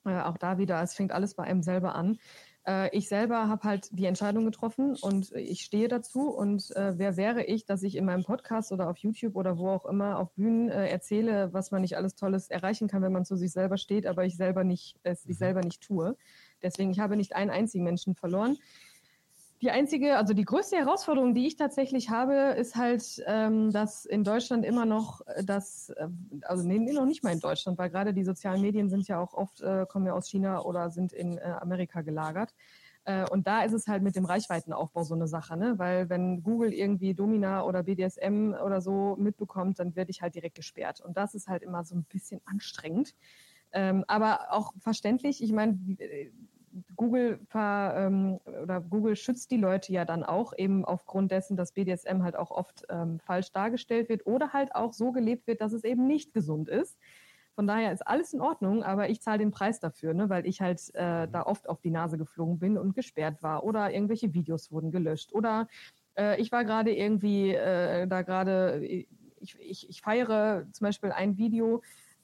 Äh, 0.05 0.21
auch 0.21 0.37
da 0.37 0.59
wieder, 0.59 0.79
es 0.83 0.93
fängt 0.93 1.11
alles 1.11 1.33
bei 1.33 1.43
einem 1.43 1.63
selber 1.63 1.95
an. 1.95 2.19
Äh, 2.67 2.95
ich 2.95 3.07
selber 3.07 3.47
habe 3.47 3.63
halt 3.63 3.89
die 3.91 4.05
Entscheidung 4.05 4.45
getroffen 4.45 4.95
und 5.01 5.31
ich 5.33 5.61
stehe 5.61 5.87
dazu. 5.87 6.29
Und 6.29 6.75
äh, 6.75 6.97
wer 6.97 7.17
wäre 7.17 7.43
ich, 7.43 7.65
dass 7.65 7.83
ich 7.83 7.95
in 7.95 8.05
meinem 8.05 8.23
Podcast 8.23 8.71
oder 8.71 8.89
auf 8.89 8.97
YouTube 8.97 9.35
oder 9.35 9.57
wo 9.57 9.69
auch 9.69 9.85
immer 9.85 10.19
auf 10.19 10.31
Bühnen 10.33 10.69
äh, 10.69 10.87
erzähle, 10.87 11.53
was 11.53 11.71
man 11.71 11.81
nicht 11.81 11.97
alles 11.97 12.15
Tolles 12.15 12.49
erreichen 12.49 12.87
kann, 12.87 13.01
wenn 13.01 13.11
man 13.11 13.25
zu 13.25 13.35
sich 13.35 13.51
selber 13.51 13.77
steht, 13.77 14.05
aber 14.05 14.25
ich 14.25 14.35
selber 14.35 14.63
nicht, 14.63 14.99
es 15.03 15.23
ich 15.25 15.29
mhm. 15.29 15.33
selber 15.33 15.61
nicht 15.61 15.81
tue. 15.81 16.15
Deswegen, 16.61 16.91
ich 16.91 16.99
habe 16.99 17.15
nicht 17.15 17.35
einen 17.35 17.49
einzigen 17.49 17.83
Menschen 17.83 18.15
verloren. 18.15 18.57
Die 19.61 19.69
einzige, 19.69 20.17
also 20.17 20.33
die 20.33 20.43
größte 20.43 20.75
Herausforderung, 20.77 21.35
die 21.35 21.45
ich 21.45 21.55
tatsächlich 21.55 22.09
habe, 22.09 22.55
ist 22.57 22.75
halt, 22.75 23.23
ähm, 23.27 23.71
dass 23.71 24.05
in 24.05 24.23
Deutschland 24.23 24.65
immer 24.65 24.85
noch 24.85 25.21
äh, 25.27 25.43
das, 25.43 25.89
äh, 25.89 26.07
also 26.41 26.67
nee, 26.67 26.79
noch 26.79 27.05
nicht 27.05 27.23
mal 27.23 27.31
in 27.31 27.39
Deutschland, 27.39 27.77
weil 27.77 27.91
gerade 27.91 28.11
die 28.13 28.23
sozialen 28.23 28.61
Medien 28.61 28.89
sind 28.89 29.07
ja 29.07 29.19
auch 29.19 29.35
oft, 29.35 29.61
äh, 29.61 29.85
kommen 29.87 30.07
ja 30.07 30.13
aus 30.13 30.27
China 30.27 30.61
oder 30.63 30.89
sind 30.89 31.13
in 31.13 31.37
äh, 31.37 31.41
Amerika 31.41 32.01
gelagert. 32.01 32.55
Äh, 33.03 33.29
und 33.29 33.45
da 33.45 33.63
ist 33.63 33.73
es 33.73 33.87
halt 33.87 34.01
mit 34.01 34.15
dem 34.15 34.25
Reichweitenaufbau 34.25 35.03
so 35.03 35.13
eine 35.13 35.27
Sache, 35.27 35.55
ne? 35.57 35.77
Weil 35.77 36.09
wenn 36.09 36.41
Google 36.41 36.73
irgendwie 36.73 37.13
Domina 37.13 37.63
oder 37.63 37.83
BDSM 37.83 38.55
oder 38.65 38.81
so 38.81 39.15
mitbekommt, 39.19 39.77
dann 39.77 39.95
werde 39.95 40.09
ich 40.09 40.23
halt 40.23 40.33
direkt 40.33 40.55
gesperrt. 40.55 41.01
Und 41.01 41.17
das 41.17 41.35
ist 41.35 41.47
halt 41.47 41.61
immer 41.61 41.83
so 41.83 41.95
ein 41.95 42.03
bisschen 42.05 42.41
anstrengend. 42.45 43.13
Ähm, 43.73 44.05
aber 44.07 44.51
auch 44.51 44.73
verständlich. 44.79 45.43
Ich 45.43 45.51
meine, 45.51 45.77
Google 46.95 47.39
ver, 47.47 47.93
ähm, 47.97 48.39
oder 48.63 48.81
Google 48.81 49.15
schützt 49.15 49.51
die 49.51 49.57
Leute 49.57 49.91
ja 49.91 50.05
dann 50.05 50.23
auch 50.23 50.53
eben 50.57 50.85
aufgrund 50.85 51.31
dessen, 51.31 51.57
dass 51.57 51.73
BDSM 51.73 52.23
halt 52.23 52.35
auch 52.35 52.51
oft 52.51 52.85
ähm, 52.89 53.19
falsch 53.19 53.51
dargestellt 53.51 54.09
wird 54.09 54.25
oder 54.25 54.53
halt 54.53 54.75
auch 54.75 54.93
so 54.93 55.11
gelebt 55.11 55.47
wird, 55.47 55.61
dass 55.61 55.73
es 55.73 55.83
eben 55.83 56.07
nicht 56.07 56.33
gesund 56.33 56.69
ist. 56.69 56.97
Von 57.55 57.67
daher 57.67 57.91
ist 57.91 58.07
alles 58.07 58.33
in 58.33 58.41
Ordnung, 58.41 58.83
aber 58.83 59.09
ich 59.09 59.21
zahle 59.21 59.39
den 59.39 59.51
Preis 59.51 59.79
dafür, 59.79 60.13
ne, 60.13 60.29
weil 60.29 60.45
ich 60.45 60.61
halt 60.61 60.79
äh, 60.95 61.27
da 61.27 61.43
oft 61.45 61.67
auf 61.67 61.81
die 61.81 61.91
Nase 61.91 62.17
geflogen 62.17 62.59
bin 62.59 62.77
und 62.77 62.95
gesperrt 62.95 63.43
war 63.43 63.63
oder 63.63 63.93
irgendwelche 63.93 64.33
Videos 64.33 64.71
wurden 64.71 64.91
gelöscht 64.91 65.33
oder 65.33 65.67
äh, 66.17 66.39
ich 66.39 66.51
war 66.51 66.63
gerade 66.63 66.93
irgendwie 66.93 67.53
äh, 67.53 68.07
da 68.07 68.21
gerade, 68.21 68.83
ich, 68.85 69.07
ich, 69.59 69.89
ich 69.89 70.01
feiere 70.01 70.65
zum 70.71 70.85
Beispiel 70.85 71.11
ein 71.11 71.37
Video, 71.37 71.81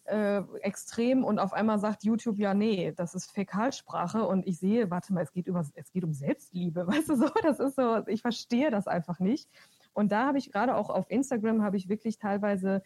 äh, 0.07 0.41
extrem 0.61 1.23
und 1.23 1.39
auf 1.39 1.53
einmal 1.53 1.79
sagt 1.79 2.03
YouTube 2.03 2.37
ja, 2.37 2.53
nee, 2.53 2.93
das 2.95 3.15
ist 3.15 3.31
Fäkalsprache 3.31 4.25
und 4.25 4.47
ich 4.47 4.59
sehe, 4.59 4.89
warte 4.89 5.13
mal, 5.13 5.23
es 5.23 5.31
geht 5.31 5.47
über, 5.47 5.65
es 5.75 5.91
geht 5.91 6.03
um 6.03 6.13
Selbstliebe, 6.13 6.87
weißt 6.87 7.09
du 7.09 7.15
so, 7.15 7.29
das 7.43 7.59
ist 7.59 7.75
so, 7.75 8.05
ich 8.07 8.21
verstehe 8.21 8.71
das 8.71 8.87
einfach 8.87 9.19
nicht. 9.19 9.49
Und 9.93 10.11
da 10.11 10.27
habe 10.27 10.37
ich 10.37 10.51
gerade 10.51 10.75
auch 10.75 10.89
auf 10.89 11.09
Instagram 11.09 11.63
habe 11.63 11.77
ich 11.77 11.89
wirklich 11.89 12.17
teilweise 12.17 12.81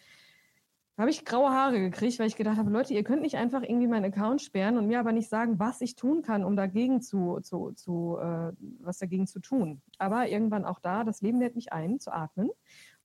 habe 0.98 1.10
ich 1.10 1.26
graue 1.26 1.50
Haare 1.50 1.80
gekriegt, 1.80 2.20
weil 2.20 2.28
ich 2.28 2.36
gedacht 2.36 2.58
habe, 2.58 2.70
Leute, 2.70 2.94
ihr 2.94 3.04
könnt 3.04 3.24
nicht 3.24 3.36
einfach 3.36 3.64
irgendwie 3.64 3.88
meinen 3.88 4.06
Account 4.06 4.42
sperren 4.42 4.78
und 4.78 4.88
mir 4.88 5.00
aber 5.00 5.14
nicht 5.14 5.30
sagen, 5.30 5.58
was 5.58 5.82
ich 5.82 5.96
tun 5.96 6.22
kann, 6.22 6.44
um 6.44 6.56
dagegen 6.56 7.02
zu, 7.02 7.40
zu, 7.42 7.72
zu 7.72 8.18
äh, 8.22 8.52
was 8.80 9.00
dagegen 9.00 9.26
zu 9.26 9.40
tun. 9.40 9.82
Aber 9.98 10.28
irgendwann 10.28 10.64
auch 10.64 10.80
da, 10.80 11.04
das 11.04 11.22
Leben 11.22 11.40
lädt 11.40 11.56
mich 11.56 11.74
ein, 11.74 12.00
zu 12.00 12.14
atmen 12.14 12.52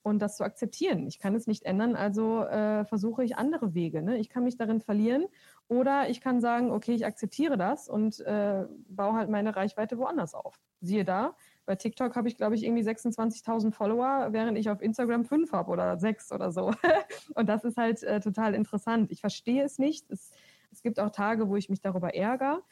und 0.06 0.20
das 0.20 0.36
zu 0.36 0.44
akzeptieren. 0.44 1.04
Ich 1.08 1.18
kann 1.18 1.34
es 1.34 1.48
nicht 1.48 1.64
ändern, 1.64 1.96
also 1.96 2.44
äh, 2.44 2.84
versuche 2.84 3.24
ich 3.24 3.36
andere 3.36 3.74
Wege. 3.74 4.02
Ne? 4.02 4.18
Ich 4.18 4.28
kann 4.28 4.44
mich 4.44 4.56
darin 4.56 4.80
verlieren 4.80 5.26
oder 5.66 6.08
ich 6.08 6.20
kann 6.20 6.40
sagen, 6.40 6.70
okay, 6.70 6.92
ich 6.94 7.04
akzeptiere 7.04 7.58
das 7.58 7.88
und 7.88 8.20
äh, 8.20 8.66
baue 8.88 9.14
halt 9.14 9.30
meine 9.30 9.56
Reichweite 9.56 9.98
woanders 9.98 10.34
auf. 10.34 10.60
Siehe 10.80 11.04
da, 11.04 11.34
bei 11.64 11.74
TikTok 11.74 12.14
habe 12.14 12.28
ich, 12.28 12.36
glaube 12.36 12.54
ich, 12.54 12.62
irgendwie 12.62 12.84
26.000 12.84 13.72
Follower, 13.72 14.28
während 14.30 14.56
ich 14.56 14.70
auf 14.70 14.80
Instagram 14.80 15.24
fünf 15.24 15.50
habe 15.50 15.72
oder 15.72 15.98
sechs 15.98 16.30
oder 16.30 16.52
so. 16.52 16.70
und 17.34 17.48
das 17.48 17.64
ist 17.64 17.76
halt 17.76 18.04
äh, 18.04 18.20
total 18.20 18.54
interessant. 18.54 19.10
Ich 19.10 19.20
verstehe 19.20 19.64
es 19.64 19.80
nicht. 19.80 20.08
Es, 20.08 20.30
es 20.70 20.82
gibt 20.82 21.00
auch 21.00 21.10
Tage, 21.10 21.48
wo 21.48 21.56
ich 21.56 21.68
mich 21.68 21.80
darüber 21.80 22.14
ärgere. 22.14 22.62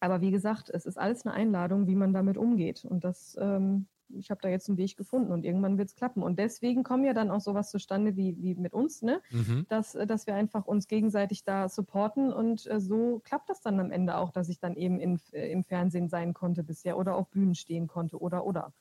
Aber 0.00 0.20
wie 0.20 0.30
gesagt, 0.30 0.68
es 0.68 0.84
ist 0.84 0.98
alles 0.98 1.24
eine 1.24 1.34
Einladung, 1.34 1.86
wie 1.86 1.96
man 1.96 2.12
damit 2.12 2.36
umgeht. 2.36 2.84
Und 2.84 3.04
das 3.04 3.38
ähm, 3.40 3.86
ich 4.18 4.30
habe 4.30 4.40
da 4.42 4.48
jetzt 4.48 4.68
einen 4.68 4.78
Weg 4.78 4.96
gefunden 4.96 5.32
und 5.32 5.44
irgendwann 5.44 5.78
wird 5.78 5.88
es 5.88 5.94
klappen. 5.94 6.22
Und 6.22 6.38
deswegen 6.38 6.82
kommen 6.82 7.04
ja 7.04 7.14
dann 7.14 7.30
auch 7.30 7.40
sowas 7.40 7.70
zustande 7.70 8.16
wie, 8.16 8.36
wie 8.40 8.54
mit 8.54 8.72
uns, 8.72 9.02
ne? 9.02 9.20
Mhm. 9.30 9.66
Dass, 9.68 9.92
dass 9.92 10.26
wir 10.26 10.34
einfach 10.34 10.66
uns 10.66 10.88
gegenseitig 10.88 11.44
da 11.44 11.68
supporten 11.68 12.32
und 12.32 12.66
äh, 12.66 12.80
so 12.80 13.20
klappt 13.24 13.50
das 13.50 13.60
dann 13.60 13.80
am 13.80 13.90
Ende 13.90 14.16
auch, 14.16 14.30
dass 14.30 14.48
ich 14.48 14.58
dann 14.58 14.76
eben 14.76 14.98
in, 15.00 15.20
äh, 15.32 15.50
im 15.50 15.64
Fernsehen 15.64 16.08
sein 16.08 16.34
konnte 16.34 16.62
bisher 16.62 16.96
oder 16.98 17.14
auf 17.14 17.28
Bühnen 17.30 17.54
stehen 17.54 17.86
konnte 17.86 18.20
oder 18.20 18.44
oder. 18.44 18.72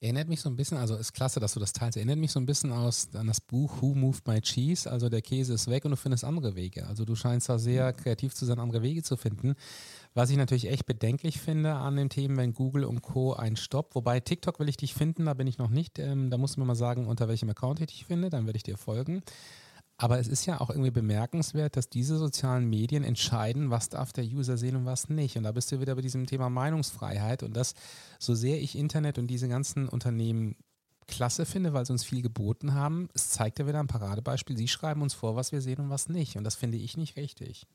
Erinnert 0.00 0.28
mich 0.28 0.40
so 0.40 0.48
ein 0.48 0.54
bisschen, 0.54 0.78
also 0.78 0.94
ist 0.94 1.12
klasse, 1.12 1.40
dass 1.40 1.54
du 1.54 1.60
das 1.60 1.72
teilst, 1.72 1.96
erinnert 1.96 2.18
mich 2.18 2.30
so 2.30 2.38
ein 2.38 2.46
bisschen 2.46 2.70
aus, 2.70 3.08
an 3.16 3.26
das 3.26 3.40
Buch 3.40 3.82
Who 3.82 3.94
Moved 3.94 4.28
My 4.28 4.40
Cheese, 4.40 4.88
also 4.88 5.08
der 5.08 5.22
Käse 5.22 5.54
ist 5.54 5.68
weg 5.68 5.84
und 5.84 5.90
du 5.90 5.96
findest 5.96 6.24
andere 6.24 6.54
Wege. 6.54 6.86
Also 6.86 7.04
du 7.04 7.16
scheinst 7.16 7.48
da 7.48 7.58
sehr 7.58 7.92
kreativ 7.92 8.32
zu 8.32 8.46
sein, 8.46 8.60
andere 8.60 8.82
Wege 8.82 9.02
zu 9.02 9.16
finden. 9.16 9.56
Was 10.14 10.30
ich 10.30 10.36
natürlich 10.36 10.68
echt 10.68 10.86
bedenklich 10.86 11.40
finde 11.40 11.74
an 11.74 11.96
den 11.96 12.08
Themen, 12.08 12.36
wenn 12.36 12.54
Google 12.54 12.84
und 12.84 13.02
Co. 13.02 13.34
ein 13.34 13.56
Stopp, 13.56 13.94
wobei 13.94 14.20
TikTok 14.20 14.58
will 14.58 14.68
ich 14.68 14.76
dich 14.76 14.94
finden, 14.94 15.26
da 15.26 15.34
bin 15.34 15.46
ich 15.46 15.58
noch 15.58 15.70
nicht, 15.70 15.98
ähm, 15.98 16.30
da 16.30 16.38
musst 16.38 16.56
du 16.56 16.60
mir 16.60 16.66
mal 16.66 16.74
sagen, 16.74 17.06
unter 17.06 17.28
welchem 17.28 17.50
Account 17.50 17.80
ich 17.80 17.86
dich 17.86 18.04
finde, 18.04 18.30
dann 18.30 18.46
werde 18.46 18.56
ich 18.56 18.62
dir 18.62 18.76
folgen. 18.76 19.22
Aber 20.00 20.20
es 20.20 20.28
ist 20.28 20.46
ja 20.46 20.60
auch 20.60 20.70
irgendwie 20.70 20.92
bemerkenswert, 20.92 21.76
dass 21.76 21.90
diese 21.90 22.18
sozialen 22.18 22.70
Medien 22.70 23.02
entscheiden, 23.02 23.70
was 23.70 23.88
darf 23.88 24.12
der 24.12 24.24
User 24.24 24.56
sehen 24.56 24.76
und 24.76 24.86
was 24.86 25.08
nicht. 25.08 25.36
Und 25.36 25.42
da 25.42 25.50
bist 25.50 25.72
du 25.72 25.80
wieder 25.80 25.96
bei 25.96 26.02
diesem 26.02 26.26
Thema 26.26 26.48
Meinungsfreiheit. 26.48 27.42
Und 27.42 27.56
das, 27.56 27.74
so 28.20 28.36
sehr 28.36 28.62
ich 28.62 28.78
Internet 28.78 29.18
und 29.18 29.26
diese 29.26 29.48
ganzen 29.48 29.88
Unternehmen 29.88 30.54
klasse 31.08 31.46
finde, 31.46 31.72
weil 31.72 31.84
sie 31.84 31.92
uns 31.92 32.04
viel 32.04 32.22
geboten 32.22 32.74
haben, 32.74 33.08
es 33.12 33.30
zeigt 33.30 33.58
ja 33.58 33.66
wieder 33.66 33.80
ein 33.80 33.88
Paradebeispiel. 33.88 34.56
Sie 34.56 34.68
schreiben 34.68 35.02
uns 35.02 35.14
vor, 35.14 35.34
was 35.34 35.50
wir 35.50 35.60
sehen 35.60 35.80
und 35.80 35.90
was 35.90 36.08
nicht. 36.08 36.36
Und 36.36 36.44
das 36.44 36.54
finde 36.54 36.78
ich 36.78 36.96
nicht 36.96 37.16
richtig. 37.16 37.66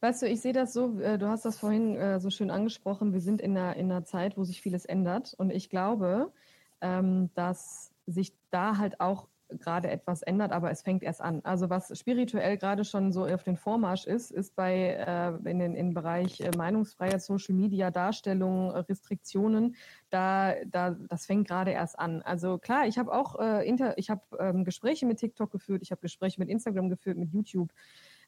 Weißt 0.00 0.22
du, 0.22 0.28
ich 0.28 0.40
sehe 0.40 0.52
das 0.52 0.72
so, 0.72 1.00
äh, 1.00 1.18
du 1.18 1.28
hast 1.28 1.44
das 1.44 1.58
vorhin 1.58 1.96
äh, 1.96 2.20
so 2.20 2.30
schön 2.30 2.50
angesprochen, 2.50 3.12
wir 3.12 3.20
sind 3.20 3.40
in 3.40 3.56
einer, 3.56 3.76
in 3.76 3.90
einer 3.90 4.04
Zeit, 4.04 4.36
wo 4.36 4.44
sich 4.44 4.60
vieles 4.60 4.84
ändert. 4.84 5.34
Und 5.38 5.50
ich 5.50 5.70
glaube, 5.70 6.32
ähm, 6.80 7.30
dass 7.34 7.92
sich 8.06 8.34
da 8.50 8.76
halt 8.76 9.00
auch 9.00 9.28
gerade 9.48 9.90
etwas 9.90 10.22
ändert, 10.22 10.52
aber 10.52 10.70
es 10.70 10.82
fängt 10.82 11.02
erst 11.02 11.20
an. 11.20 11.40
Also 11.44 11.70
was 11.70 11.96
spirituell 11.98 12.56
gerade 12.58 12.84
schon 12.84 13.12
so 13.12 13.26
auf 13.26 13.44
den 13.44 13.56
Vormarsch 13.56 14.06
ist, 14.06 14.30
ist 14.32 14.56
bei 14.56 14.88
äh, 14.88 15.50
in 15.50 15.58
den 15.58 15.74
im 15.74 15.94
Bereich 15.94 16.40
äh, 16.40 16.50
Meinungsfreiheit, 16.56 17.22
Social 17.22 17.54
Media, 17.54 17.90
Darstellung, 17.90 18.70
Restriktionen, 18.70 19.76
da, 20.10 20.54
da 20.66 20.90
das 20.90 21.26
fängt 21.26 21.48
gerade 21.48 21.70
erst 21.70 21.98
an. 21.98 22.22
Also 22.22 22.58
klar, 22.58 22.86
ich 22.86 22.98
habe 22.98 23.12
auch 23.12 23.38
äh, 23.38 23.66
inter, 23.68 23.96
ich 23.98 24.10
habe 24.10 24.22
ähm, 24.38 24.64
Gespräche 24.64 25.06
mit 25.06 25.18
TikTok 25.18 25.50
geführt, 25.50 25.82
ich 25.82 25.90
habe 25.92 26.00
Gespräche 26.00 26.40
mit 26.40 26.48
Instagram 26.48 26.88
geführt, 26.88 27.16
mit 27.16 27.32
YouTube. 27.32 27.72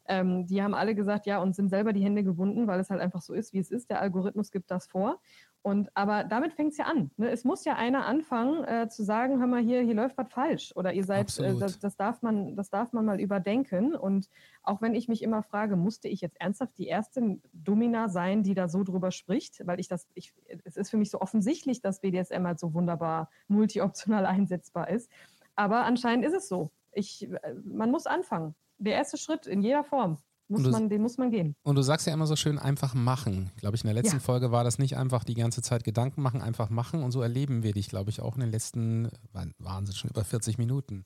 Ähm, 0.09 0.47
die 0.47 0.63
haben 0.63 0.75
alle 0.75 0.95
gesagt, 0.95 1.27
ja, 1.27 1.41
und 1.41 1.55
sind 1.55 1.69
selber 1.69 1.93
die 1.93 2.03
Hände 2.03 2.25
gebunden, 2.25 2.67
weil 2.67 2.81
es 2.81 2.91
halt 2.91 3.01
einfach 3.01 3.23
so 3.23 3.35
ist, 3.35 3.53
wie 3.53 3.59
es 3.59 3.71
ist. 3.71 3.91
Der 3.91 4.01
Algorithmus 4.01 4.51
gibt 4.51 4.71
das 4.71 4.87
vor. 4.87 5.21
Und 5.63 5.91
aber 5.95 6.25
damit 6.25 6.55
fängt 6.55 6.73
es 6.73 6.79
ja 6.79 6.87
an. 6.87 7.11
Ne? 7.17 7.31
Es 7.31 7.45
muss 7.45 7.65
ja 7.65 7.75
einer 7.75 8.07
anfangen 8.07 8.65
äh, 8.65 8.89
zu 8.89 9.03
sagen, 9.03 9.39
hör 9.39 9.47
mal 9.47 9.61
hier, 9.61 9.83
hier 9.83 9.95
läuft 9.95 10.17
was 10.17 10.33
falsch 10.33 10.73
oder 10.77 10.93
ihr 10.93 11.05
seid, 11.05 11.37
äh, 11.41 11.55
das, 11.57 11.79
das, 11.79 11.97
darf 11.97 12.23
man, 12.23 12.55
das 12.57 12.71
darf 12.71 12.93
man 12.93 13.05
mal 13.05 13.21
überdenken. 13.21 13.95
Und 13.95 14.31
auch 14.63 14.81
wenn 14.81 14.95
ich 14.95 15.09
mich 15.09 15.23
immer 15.23 15.43
frage, 15.43 15.77
musste 15.77 16.09
ich 16.09 16.21
jetzt 16.21 16.41
ernsthaft 16.41 16.79
die 16.79 16.87
erste 16.87 17.39
Domina 17.53 18.09
sein, 18.09 18.45
die 18.45 18.55
da 18.55 18.69
so 18.69 18.85
drüber 18.85 19.11
spricht, 19.11 19.67
weil 19.67 19.81
ich 19.81 19.89
das, 19.89 20.07
ich, 20.15 20.33
es 20.65 20.77
ist 20.77 20.91
für 20.91 20.97
mich 20.97 21.11
so 21.11 21.21
offensichtlich, 21.21 21.83
dass 21.83 22.01
BDSM 22.01 22.47
halt 22.47 22.61
so 22.61 22.73
wunderbar 22.73 23.29
multioptional 23.49 24.27
einsetzbar 24.27 24.89
ist. 24.89 25.11
Aber 25.57 25.85
anscheinend 25.85 26.25
ist 26.25 26.35
es 26.35 26.49
so. 26.49 26.71
Ich, 26.93 27.29
äh, 27.31 27.55
man 27.65 27.91
muss 27.91 28.07
anfangen. 28.07 28.55
Der 28.79 28.95
erste 28.95 29.19
Schritt 29.19 29.47
in 29.47 29.63
jeder 29.63 29.85
Form. 29.85 30.19
Muss 30.51 30.63
du, 30.63 30.71
man, 30.71 30.89
den 30.89 31.03
muss 31.03 31.19
man 31.19 31.31
gehen. 31.31 31.55
Und 31.63 31.77
du 31.77 31.83
sagst 31.83 32.07
ja 32.07 32.15
immer 32.15 32.27
so 32.27 32.35
schön, 32.35 32.59
einfach 32.59 32.95
machen. 32.95 33.51
Glaube 33.57 33.77
ich, 33.77 33.85
in 33.85 33.89
der 33.89 33.95
letzten 33.95 34.17
ja. 34.17 34.21
Folge 34.21 34.51
war 34.51 34.65
das 34.65 34.79
nicht 34.79 34.97
einfach 34.97 35.23
die 35.25 35.35
ganze 35.35 35.61
Zeit 35.61 35.85
Gedanken 35.85 36.23
machen, 36.23 36.41
einfach 36.41 36.71
machen. 36.71 37.03
Und 37.03 37.13
so 37.13 37.21
erleben 37.21 37.63
wir 37.63 37.73
dich, 37.73 37.89
glaube 37.89 38.09
ich, 38.09 38.23
auch 38.23 38.35
in 38.35 38.41
den 38.41 38.51
letzten, 38.51 39.11
waren 39.33 39.85
es 39.85 39.99
schon 39.99 40.09
über 40.09 40.25
40 40.25 40.57
Minuten. 40.57 41.05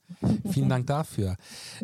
Vielen 0.49 0.69
Dank 0.69 0.87
dafür. 0.87 1.37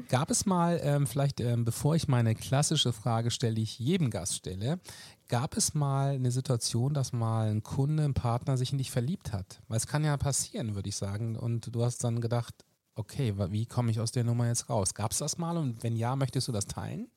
Gab 0.08 0.30
es 0.30 0.46
mal, 0.46 0.78
ähm, 0.84 1.08
vielleicht 1.08 1.40
ähm, 1.40 1.64
bevor 1.64 1.96
ich 1.96 2.06
meine 2.06 2.36
klassische 2.36 2.92
Frage 2.92 3.32
stelle, 3.32 3.56
die 3.56 3.62
ich 3.62 3.80
jedem 3.80 4.10
Gast 4.10 4.36
stelle, 4.36 4.78
gab 5.26 5.56
es 5.56 5.74
mal 5.74 6.14
eine 6.14 6.30
Situation, 6.30 6.94
dass 6.94 7.12
mal 7.12 7.50
ein 7.50 7.64
Kunde, 7.64 8.04
ein 8.04 8.14
Partner 8.14 8.56
sich 8.56 8.70
in 8.70 8.78
dich 8.78 8.92
verliebt 8.92 9.32
hat? 9.32 9.60
Weil 9.66 9.78
es 9.78 9.88
kann 9.88 10.04
ja 10.04 10.16
passieren, 10.16 10.76
würde 10.76 10.90
ich 10.90 10.96
sagen. 10.96 11.36
Und 11.36 11.74
du 11.74 11.82
hast 11.82 12.04
dann 12.04 12.20
gedacht, 12.20 12.54
okay, 12.98 13.34
wie 13.50 13.66
komme 13.66 13.90
ich 13.90 14.00
aus 14.00 14.12
der 14.12 14.24
Nummer 14.24 14.48
jetzt 14.48 14.68
raus? 14.68 14.94
Gab 14.94 15.12
es 15.12 15.18
das 15.18 15.38
mal 15.38 15.56
und 15.56 15.82
wenn 15.82 15.96
ja, 15.96 16.16
möchtest 16.16 16.48
du 16.48 16.52
das 16.52 16.66
teilen? 16.66 17.10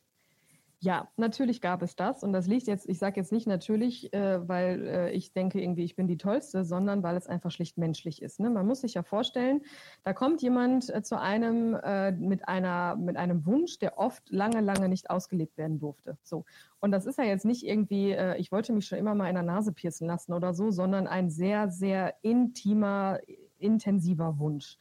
Ja, 0.84 1.10
natürlich 1.16 1.62
gab 1.62 1.84
es 1.84 1.96
das. 1.96 2.24
Und 2.24 2.34
das 2.34 2.48
liegt 2.48 2.66
jetzt, 2.66 2.90
ich 2.90 2.98
sage 2.98 3.20
jetzt 3.20 3.32
nicht 3.32 3.46
natürlich, 3.46 4.12
äh, 4.14 4.48
weil 4.48 4.88
äh, 4.88 5.12
ich 5.12 5.32
denke 5.32 5.62
irgendwie, 5.62 5.84
ich 5.84 5.96
bin 5.96 6.08
die 6.08 6.18
Tollste, 6.18 6.66
sondern 6.66 7.04
weil 7.04 7.16
es 7.16 7.28
einfach 7.28 7.52
schlicht 7.52 7.78
menschlich 7.78 8.20
ist. 8.20 8.40
Ne? 8.40 8.50
Man 8.50 8.66
muss 8.66 8.82
sich 8.82 8.96
ja 8.96 9.04
vorstellen, 9.04 9.62
da 10.04 10.14
kommt 10.14 10.42
jemand 10.42 10.90
äh, 10.90 11.04
zu 11.04 11.20
einem 11.20 11.76
äh, 11.76 12.12
mit, 12.14 12.48
einer, 12.48 12.96
mit 12.96 13.16
einem 13.16 13.46
Wunsch, 13.46 13.78
der 13.78 14.00
oft 14.00 14.28
lange, 14.32 14.60
lange 14.60 14.90
nicht 14.90 15.12
ausgelebt 15.12 15.56
werden 15.56 15.78
durfte. 15.78 16.18
So. 16.24 16.46
Und 16.80 16.92
das 16.92 17.06
ist 17.06 17.20
ja 17.20 17.26
jetzt 17.26 17.46
nicht 17.46 17.64
irgendwie, 17.64 18.14
äh, 18.14 18.38
ich 18.38 18.52
wollte 18.52 18.74
mich 18.74 18.88
schon 18.88 18.98
immer 18.98 19.14
mal 19.14 19.30
in 19.30 19.36
der 19.36 19.44
Nase 19.44 19.74
piercen 19.74 20.08
lassen 20.08 20.34
oder 20.34 20.56
so, 20.56 20.72
sondern 20.72 21.06
ein 21.06 21.30
sehr, 21.30 21.70
sehr 21.70 22.16
intimer, 22.24 23.20
intensiver 23.60 24.40
Wunsch 24.40 24.80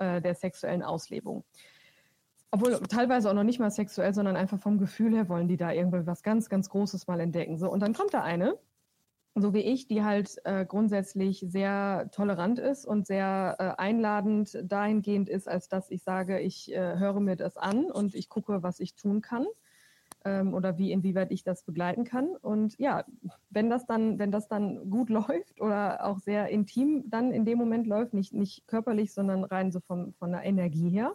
äh, 0.00 0.20
der 0.20 0.34
sexuellen 0.34 0.82
Auslebung 0.82 1.44
obwohl 2.50 2.80
teilweise 2.88 3.30
auch 3.30 3.34
noch 3.34 3.44
nicht 3.44 3.60
mal 3.60 3.70
sexuell, 3.70 4.12
sondern 4.12 4.36
einfach 4.36 4.58
vom 4.58 4.78
Gefühl 4.78 5.14
her 5.14 5.28
wollen 5.28 5.48
die 5.48 5.56
da 5.56 5.70
irgendwie 5.70 6.06
was 6.06 6.22
ganz, 6.22 6.48
ganz 6.48 6.68
Großes 6.68 7.06
mal 7.06 7.20
entdecken. 7.20 7.58
So, 7.58 7.70
und 7.70 7.80
dann 7.80 7.94
kommt 7.94 8.12
da 8.12 8.22
eine, 8.22 8.58
so 9.36 9.54
wie 9.54 9.60
ich, 9.60 9.86
die 9.86 10.02
halt 10.02 10.36
äh, 10.44 10.66
grundsätzlich 10.66 11.44
sehr 11.46 12.08
tolerant 12.12 12.58
ist 12.58 12.84
und 12.84 13.06
sehr 13.06 13.54
äh, 13.58 13.80
einladend 13.80 14.58
dahingehend 14.64 15.28
ist, 15.28 15.48
als 15.48 15.68
dass 15.68 15.90
ich 15.90 16.02
sage, 16.02 16.40
ich 16.40 16.72
äh, 16.72 16.98
höre 16.98 17.20
mir 17.20 17.36
das 17.36 17.56
an 17.56 17.84
und 17.84 18.16
ich 18.16 18.28
gucke, 18.28 18.64
was 18.64 18.80
ich 18.80 18.96
tun 18.96 19.20
kann 19.20 19.46
ähm, 20.24 20.54
oder 20.54 20.78
wie 20.78 20.92
inwieweit 20.92 21.30
ich 21.30 21.44
das 21.44 21.62
begleiten 21.62 22.04
kann. 22.04 22.36
Und 22.36 22.78
ja, 22.78 23.04
wenn 23.50 23.70
das 23.70 23.86
dann, 23.86 24.18
wenn 24.18 24.30
das 24.30 24.48
dann 24.48 24.90
gut 24.90 25.10
läuft 25.10 25.60
oder 25.60 26.04
auch 26.04 26.18
sehr 26.18 26.48
intim 26.48 27.04
dann 27.08 27.32
in 27.32 27.44
dem 27.44 27.58
Moment 27.58 27.86
läuft, 27.86 28.14
nicht, 28.14 28.32
nicht 28.32 28.66
körperlich, 28.66 29.12
sondern 29.12 29.44
rein 29.44 29.72
so 29.72 29.80
von, 29.80 30.12
von 30.14 30.32
der 30.32 30.44
Energie 30.44 30.90
her, 30.90 31.14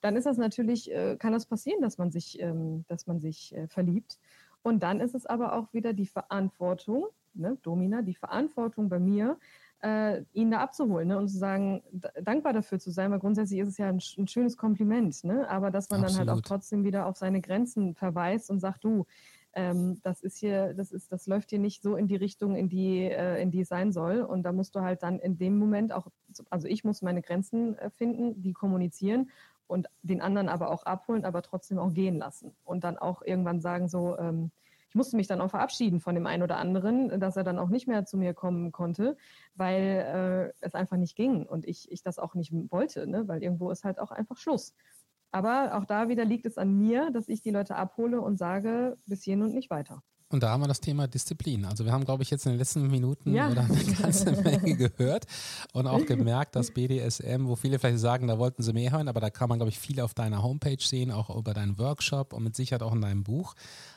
dann 0.00 0.16
ist 0.16 0.26
das 0.26 0.36
natürlich, 0.36 0.92
äh, 0.92 1.16
kann 1.18 1.32
das 1.32 1.46
passieren, 1.46 1.80
dass 1.80 1.96
man 1.96 2.10
sich, 2.10 2.38
ähm, 2.40 2.84
dass 2.88 3.06
man 3.06 3.20
sich 3.20 3.54
äh, 3.54 3.66
verliebt. 3.68 4.18
Und 4.62 4.82
dann 4.82 5.00
ist 5.00 5.14
es 5.14 5.26
aber 5.26 5.54
auch 5.54 5.72
wieder 5.72 5.92
die 5.92 6.06
Verantwortung, 6.06 7.06
ne, 7.34 7.56
Domina, 7.62 8.02
die 8.02 8.14
Verantwortung 8.14 8.88
bei 8.88 8.98
mir, 8.98 9.38
äh, 9.84 10.24
ihn 10.32 10.50
da 10.50 10.60
abzuholen 10.60 11.08
ne, 11.08 11.18
und 11.18 11.28
zu 11.28 11.36
sagen, 11.36 11.82
dankbar 12.22 12.54
dafür 12.54 12.78
zu 12.78 12.90
sein, 12.90 13.10
weil 13.10 13.18
grundsätzlich 13.18 13.60
ist 13.60 13.68
es 13.68 13.78
ja 13.78 13.88
ein, 13.88 14.00
ein 14.18 14.28
schönes 14.28 14.56
Kompliment, 14.56 15.22
ne? 15.24 15.48
aber 15.50 15.70
dass 15.70 15.90
man 15.90 16.02
Absolut. 16.02 16.20
dann 16.20 16.28
halt 16.28 16.38
auch 16.38 16.42
trotzdem 16.42 16.84
wieder 16.84 17.04
auf 17.06 17.16
seine 17.16 17.42
Grenzen 17.42 17.94
verweist 17.94 18.50
und 18.50 18.60
sagt, 18.60 18.82
du, 18.82 19.04
ähm, 19.52 20.00
das 20.02 20.22
ist 20.22 20.38
hier, 20.38 20.72
das 20.72 20.90
ist, 20.90 21.12
das 21.12 21.26
läuft 21.26 21.50
hier 21.50 21.58
nicht 21.58 21.82
so 21.82 21.96
in 21.96 22.08
die 22.08 22.16
Richtung, 22.16 22.56
in 22.56 22.70
die, 22.70 23.02
äh, 23.02 23.42
in 23.42 23.50
die 23.50 23.60
es 23.60 23.68
sein 23.68 23.92
soll. 23.92 24.22
Und 24.22 24.42
da 24.44 24.52
musst 24.52 24.74
du 24.74 24.80
halt 24.80 25.02
dann 25.02 25.18
in 25.18 25.36
dem 25.36 25.58
Moment 25.58 25.92
auch, 25.92 26.08
also 26.48 26.66
ich 26.66 26.82
muss 26.82 27.02
meine 27.02 27.20
Grenzen 27.20 27.76
äh, 27.78 27.90
finden, 27.90 28.40
die 28.40 28.54
kommunizieren 28.54 29.30
und 29.66 29.88
den 30.02 30.22
anderen 30.22 30.48
aber 30.48 30.70
auch 30.70 30.84
abholen, 30.84 31.26
aber 31.26 31.42
trotzdem 31.42 31.78
auch 31.78 31.92
gehen 31.92 32.16
lassen. 32.16 32.52
Und 32.64 32.84
dann 32.84 32.96
auch 32.96 33.20
irgendwann 33.20 33.60
sagen 33.60 33.88
so, 33.88 34.16
ähm, 34.18 34.50
ich 34.94 34.96
musste 34.96 35.16
mich 35.16 35.26
dann 35.26 35.40
auch 35.40 35.50
verabschieden 35.50 35.98
von 35.98 36.14
dem 36.14 36.24
einen 36.24 36.44
oder 36.44 36.56
anderen, 36.56 37.18
dass 37.18 37.36
er 37.36 37.42
dann 37.42 37.58
auch 37.58 37.68
nicht 37.68 37.88
mehr 37.88 38.04
zu 38.04 38.16
mir 38.16 38.32
kommen 38.32 38.70
konnte, 38.70 39.16
weil 39.56 40.52
äh, 40.54 40.64
es 40.64 40.76
einfach 40.76 40.96
nicht 40.96 41.16
ging 41.16 41.46
und 41.46 41.66
ich, 41.66 41.90
ich 41.90 42.04
das 42.04 42.20
auch 42.20 42.36
nicht 42.36 42.52
wollte, 42.70 43.08
ne? 43.08 43.26
weil 43.26 43.42
irgendwo 43.42 43.72
ist 43.72 43.82
halt 43.82 43.98
auch 43.98 44.12
einfach 44.12 44.36
Schluss. 44.36 44.72
Aber 45.32 45.76
auch 45.76 45.84
da 45.84 46.08
wieder 46.08 46.24
liegt 46.24 46.46
es 46.46 46.58
an 46.58 46.78
mir, 46.78 47.10
dass 47.10 47.28
ich 47.28 47.42
die 47.42 47.50
Leute 47.50 47.74
abhole 47.74 48.20
und 48.20 48.38
sage, 48.38 48.96
bis 49.06 49.24
hierhin 49.24 49.42
und 49.42 49.52
nicht 49.52 49.68
weiter. 49.68 50.00
Und 50.28 50.42
da 50.42 50.50
haben 50.50 50.62
wir 50.62 50.68
das 50.68 50.80
Thema 50.80 51.06
Disziplin. 51.06 51.64
Also 51.64 51.84
wir 51.84 51.92
haben, 51.92 52.04
glaube 52.04 52.22
ich, 52.22 52.30
jetzt 52.30 52.46
in 52.46 52.52
den 52.52 52.58
letzten 52.58 52.88
Minuten 52.88 53.34
ja. 53.34 53.50
oder 53.50 53.62
eine 53.62 53.94
ganze 54.00 54.32
Menge 54.42 54.76
gehört 54.76 55.26
und 55.72 55.86
auch 55.86 56.04
gemerkt, 56.06 56.56
dass 56.56 56.72
BDSM, 56.72 57.46
wo 57.46 57.56
viele 57.56 57.78
vielleicht 57.78 57.98
sagen, 57.98 58.26
da 58.26 58.38
wollten 58.38 58.62
sie 58.62 58.72
mehr 58.72 58.90
hören, 58.92 59.08
aber 59.08 59.20
da 59.20 59.30
kann 59.30 59.48
man, 59.48 59.58
glaube 59.58 59.70
ich, 59.70 59.78
viel 59.78 60.00
auf 60.00 60.14
deiner 60.14 60.42
Homepage 60.42 60.80
sehen, 60.80 61.10
auch 61.12 61.34
über 61.36 61.54
deinen 61.54 61.78
Workshop 61.78 62.32
und 62.32 62.42
mit 62.42 62.56
Sicherheit 62.56 62.82
auch 62.82 62.94
in 62.94 63.00
deinem 63.00 63.22
Buch. 63.22 63.54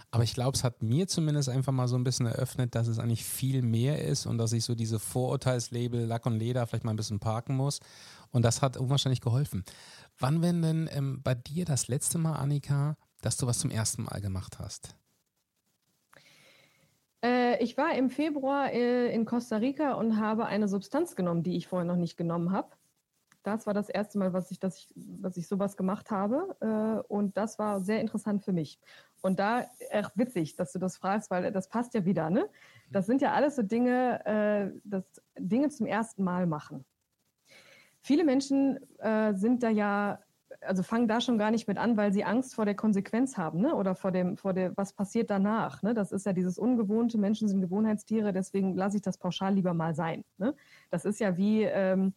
Aber 0.10 0.24
ich 0.24 0.34
glaube, 0.34 0.56
es 0.56 0.64
hat 0.64 0.82
mir 0.82 1.08
zumindest 1.08 1.50
einfach 1.50 1.74
mal 1.74 1.88
so 1.88 1.98
ein 1.98 2.04
bisschen 2.04 2.28
eröffnet, 2.28 2.76
dass 2.76 2.88
es 2.88 2.98
eigentlich 2.98 3.26
viel 3.26 3.62
mehr 3.62 4.02
ist 4.02 4.26
und 4.26 4.38
dass 4.38 4.54
ich 4.54 4.64
so 4.64 4.74
diese 4.74 5.00
Vorurteilslabel 5.00 6.06
Lack 6.06 6.26
und 6.26 6.40
Leder 6.40 6.66
vielleicht 6.66 6.86
mal 6.86 6.92
ein 6.92 6.98
bisschen 6.98 7.20
parken 7.20 7.56
muss. 7.56 7.82
Und 8.32 8.44
das 8.44 8.62
hat 8.62 8.78
unwahrscheinlich 8.78 9.22
geholfen. 9.22 9.66
Wann 10.18 10.42
wenn 10.42 10.62
denn 10.62 10.90
ähm, 10.92 11.22
bei 11.24 11.36
dir 11.36 11.66
das 11.66 11.90
letzte 11.90 12.18
Mal, 12.18 12.34
Annika, 12.34 12.96
dass 13.22 13.38
du 13.38 13.48
was 13.48 13.60
zum 13.60 13.70
ersten 13.70 14.04
Mal 14.04 14.22
gemacht 14.22 14.60
hast? 14.60 14.96
Äh, 17.24 17.62
ich 17.62 17.78
war 17.78 17.94
im 17.96 18.10
Februar 18.10 18.72
äh, 18.72 19.14
in 19.14 19.26
Costa 19.26 19.58
Rica 19.58 19.94
und 19.94 20.18
habe 20.18 20.46
eine 20.46 20.68
Substanz 20.68 21.16
genommen, 21.16 21.44
die 21.44 21.58
ich 21.58 21.68
vorher 21.68 21.86
noch 21.86 21.98
nicht 21.98 22.16
genommen 22.16 22.52
habe. 22.52 22.70
Das 23.48 23.66
war 23.66 23.74
das 23.74 23.88
erste 23.88 24.18
Mal, 24.18 24.34
was 24.34 24.52
ich, 24.52 24.60
dass 24.60 24.78
ich, 24.78 24.90
was 24.96 25.38
ich 25.38 25.48
sowas 25.48 25.78
gemacht 25.78 26.12
habe. 26.12 26.58
Äh, 26.60 27.08
und 27.08 27.38
das 27.38 27.58
war 27.58 27.80
sehr 27.80 28.02
interessant 28.02 28.44
für 28.44 28.52
mich. 28.52 28.78
Und 29.22 29.40
da, 29.40 29.66
echt 29.90 30.18
witzig, 30.18 30.58
dass 30.58 30.74
du 30.74 30.80
das 30.80 30.98
fragst, 30.98 31.32
weil 31.32 31.50
das 31.54 31.70
passt 31.70 31.94
ja 31.94 32.04
wieder, 32.04 32.30
ne? 32.30 32.50
Das 32.92 33.06
sind 33.06 33.22
ja 33.22 33.32
alles 33.32 33.56
so 33.56 33.62
Dinge, 33.62 34.26
äh, 34.26 34.78
das 34.84 35.06
Dinge 35.40 35.70
zum 35.70 35.86
ersten 35.86 36.26
Mal 36.26 36.46
machen. 36.46 36.84
Viele 38.02 38.26
Menschen 38.26 38.80
äh, 39.00 39.34
sind 39.34 39.64
da 39.64 39.70
ja 39.70 40.20
also 40.62 40.82
fangen 40.84 41.08
da 41.08 41.22
schon 41.22 41.38
gar 41.38 41.52
nicht 41.52 41.68
mit 41.68 41.78
an, 41.78 41.98
weil 41.98 42.12
sie 42.12 42.24
Angst 42.24 42.56
vor 42.56 42.66
der 42.66 42.76
Konsequenz 42.76 43.38
haben, 43.38 43.62
ne? 43.62 43.76
Oder 43.76 43.96
vor 43.96 44.12
dem, 44.12 44.38
vor 44.38 44.54
der, 44.54 44.76
was 44.76 44.92
passiert 44.92 45.30
danach. 45.30 45.84
Ne? 45.84 45.94
Das 45.94 46.12
ist 46.12 46.26
ja 46.26 46.34
dieses 46.34 46.58
Ungewohnte, 46.58 47.18
Menschen 47.18 47.48
sind 47.48 47.62
Gewohnheitstiere, 47.62 48.34
deswegen 48.34 48.76
lasse 48.76 48.98
ich 48.98 49.04
das 49.04 49.18
pauschal 49.18 49.54
lieber 49.54 49.74
mal 49.74 49.94
sein. 49.94 50.24
Ne? 50.38 50.56
Das 50.90 51.06
ist 51.06 51.20
ja 51.20 51.38
wie, 51.38 51.64
ähm, 51.64 52.14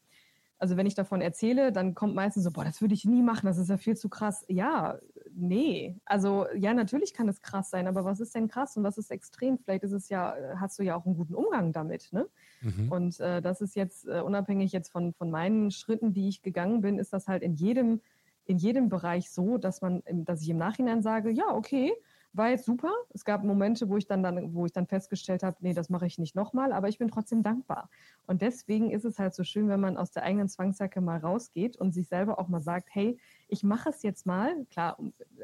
also 0.61 0.77
wenn 0.77 0.87
ich 0.87 0.95
davon 0.95 1.23
erzähle, 1.23 1.73
dann 1.73 1.95
kommt 1.95 2.15
meistens 2.15 2.45
so, 2.45 2.51
boah, 2.51 2.65
das 2.65 2.81
würde 2.83 2.95
ich 2.95 3.07
nie 3.07 3.23
machen, 3.23 3.47
das 3.47 3.57
ist 3.57 3.71
ja 3.71 3.79
viel 3.79 3.97
zu 3.97 4.11
krass. 4.11 4.45
Ja, 4.47 4.99
nee. 5.33 5.97
Also 6.05 6.47
ja, 6.55 6.75
natürlich 6.75 7.15
kann 7.15 7.29
es 7.29 7.41
krass 7.41 7.71
sein, 7.71 7.89
aber 7.89 8.05
was 8.05 8.21
ist 8.21 8.35
denn 8.35 8.47
krass 8.47 8.77
und 8.77 8.85
was 8.85 8.99
ist 8.99 9.11
extrem? 9.11 9.59
Vielleicht 9.59 9.85
ist 9.85 9.93
es 9.93 10.11
ja, 10.11 10.35
hast 10.57 10.79
du 10.79 10.83
ja 10.83 10.97
auch 10.97 11.07
einen 11.07 11.17
guten 11.17 11.35
Umgang 11.35 11.73
damit, 11.73 12.13
ne? 12.13 12.29
Mhm. 12.61 12.93
Und 12.93 13.21
äh, 13.21 13.41
das 13.41 13.63
ist 13.63 13.75
jetzt 13.75 14.07
äh, 14.07 14.21
unabhängig 14.21 14.71
jetzt 14.73 14.91
von, 14.91 15.15
von 15.15 15.31
meinen 15.31 15.71
Schritten, 15.71 16.13
die 16.13 16.29
ich 16.29 16.43
gegangen 16.43 16.83
bin, 16.83 16.99
ist 16.99 17.15
das 17.15 17.27
halt 17.27 17.43
in 17.43 17.55
jedem 17.55 18.01
in 18.47 18.59
jedem 18.59 18.89
Bereich 18.89 19.31
so, 19.31 19.59
dass 19.59 19.81
man, 19.81 20.03
dass 20.11 20.43
ich 20.43 20.49
im 20.49 20.57
Nachhinein 20.57 21.03
sage, 21.03 21.31
ja, 21.31 21.55
okay, 21.55 21.93
war 22.33 22.51
jetzt 22.51 22.65
super. 22.65 22.93
Es 23.13 23.25
gab 23.25 23.43
Momente, 23.43 23.89
wo 23.89 23.97
ich 23.97 24.07
dann, 24.07 24.23
dann 24.23 24.55
wo 24.55 24.65
ich 24.67 24.73
dann 24.73 24.87
festgestellt 24.87 25.43
habe, 25.43 25.57
nee, 25.61 25.75
das 25.75 25.91
mache 25.91 26.07
ich 26.07 26.19
nicht 26.19 26.37
nochmal, 26.37 26.73
aber 26.73 26.89
ich 26.89 26.99
bin 26.99 27.09
trotzdem 27.09 27.43
dankbar. 27.43 27.91
Und 28.27 28.43
deswegen 28.43 28.91
ist 28.91 29.05
es 29.05 29.19
halt 29.19 29.35
so 29.35 29.43
schön, 29.43 29.69
wenn 29.69 29.81
man 29.81 29.97
aus 29.97 30.13
der 30.13 30.23
eigenen 30.23 30.49
Zwangsjacke 30.49 31.01
mal 31.01 31.19
rausgeht 31.19 31.77
und 31.77 31.93
sich 31.93 32.09
selber 32.09 32.39
auch 32.39 32.49
mal 32.49 32.61
sagt, 32.61 32.89
hey, 32.93 33.19
ich 33.49 33.65
mache 33.65 33.91
es 33.91 34.03
jetzt 34.03 34.27
mal. 34.27 34.65
Klar, 34.67 34.99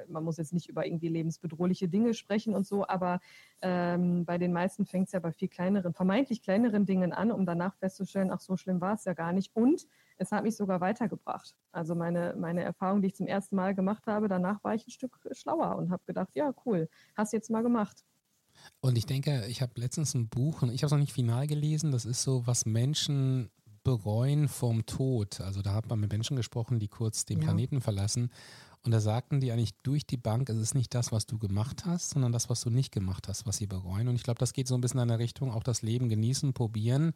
man 0.09 0.22
muss 0.22 0.37
jetzt 0.37 0.53
nicht 0.53 0.68
über 0.68 0.87
irgendwie 0.87 1.09
lebensbedrohliche 1.09 1.89
Dinge 1.89 2.14
sprechen 2.14 2.55
und 2.55 2.66
so, 2.66 2.87
aber 2.87 3.20
ähm, 3.62 4.24
bei 4.24 4.39
den 4.39 4.53
meisten 4.53 4.87
fängt 4.87 5.07
es 5.07 5.12
ja 5.12 5.20
bei 5.20 5.32
viel 5.32 5.49
kleineren, 5.49 5.93
vermeintlich 5.93 6.43
kleineren 6.43 6.87
Dingen 6.87 7.12
an, 7.12 7.32
um 7.32 7.47
danach 7.47 7.74
festzustellen, 7.76 8.30
ach, 8.30 8.41
so 8.41 8.57
schlimm 8.57 8.80
war 8.80 8.95
es 8.95 9.05
ja 9.05 9.14
gar 9.14 9.32
nicht. 9.32 9.55
Und 9.57 9.87
es 10.19 10.33
hat 10.33 10.45
mich 10.45 10.57
sogar 10.57 10.81
weitergebracht. 10.81 11.55
Also 11.73 11.95
meine, 11.95 12.35
meine 12.39 12.62
Erfahrung, 12.62 13.03
die 13.03 13.09
ich 13.09 13.14
zum 13.14 13.27
ersten 13.27 13.57
Mal 13.57 13.75
gemacht 13.75 14.07
habe, 14.07 14.29
danach 14.29 14.62
war 14.64 14.75
ich 14.75 14.87
ein 14.87 14.91
Stück 14.91 15.19
schlauer 15.33 15.77
und 15.77 15.91
habe 15.91 16.03
gedacht, 16.07 16.31
ja, 16.35 16.53
cool, 16.64 16.89
hast 17.17 17.33
jetzt 17.33 17.51
mal 17.51 17.62
gemacht. 17.62 18.05
Und 18.81 18.97
ich 18.97 19.07
denke, 19.07 19.47
ich 19.49 19.62
habe 19.62 19.73
letztens 19.77 20.14
ein 20.14 20.29
Buch, 20.29 20.62
und 20.62 20.71
ich 20.71 20.83
habe 20.83 20.87
es 20.87 20.93
noch 20.93 20.99
nicht 20.99 21.12
final 21.12 21.47
gelesen, 21.47 21.93
das 21.93 22.05
ist 22.05 22.23
so, 22.23 22.47
was 22.47 22.67
Menschen 22.67 23.51
bereuen 23.85 24.49
vom 24.49 24.85
Tod. 24.87 25.41
Also 25.41 25.62
da 25.62 25.75
hat 25.75 25.89
man 25.89 26.01
mit 26.01 26.11
Menschen 26.11 26.37
gesprochen, 26.37 26.81
die 26.81 26.89
kurz 26.89 27.25
den 27.25 27.39
ja. 27.39 27.45
Planeten 27.45 27.81
verlassen. 27.81 28.31
Und 28.83 28.93
da 28.93 29.01
sagten 29.01 29.41
die 29.41 29.53
eigentlich 29.53 29.77
durch 29.83 30.07
die 30.07 30.17
Bank, 30.17 30.49
es 30.49 30.59
ist 30.59 30.75
nicht 30.75 30.95
das, 30.95 31.12
was 31.12 31.27
du 31.27 31.39
gemacht 31.39 31.85
hast, 31.87 32.11
sondern 32.11 32.33
das, 32.33 32.49
was 32.49 32.61
du 32.62 32.71
nicht 32.71 32.93
gemacht 32.93 33.29
hast, 33.29 33.47
was 33.47 33.59
sie 33.59 33.67
bereuen. 33.67 34.09
Und 34.09 34.17
ich 34.17 34.23
glaube, 34.23 34.39
das 34.39 34.53
geht 34.53 34.69
so 34.69 34.75
ein 34.75 34.81
bisschen 34.81 35.01
in 35.01 35.09
der 35.09 35.19
Richtung, 35.19 35.53
auch 35.53 35.62
das 35.62 35.83
Leben 35.83 36.09
genießen, 36.09 36.53
probieren 36.53 37.12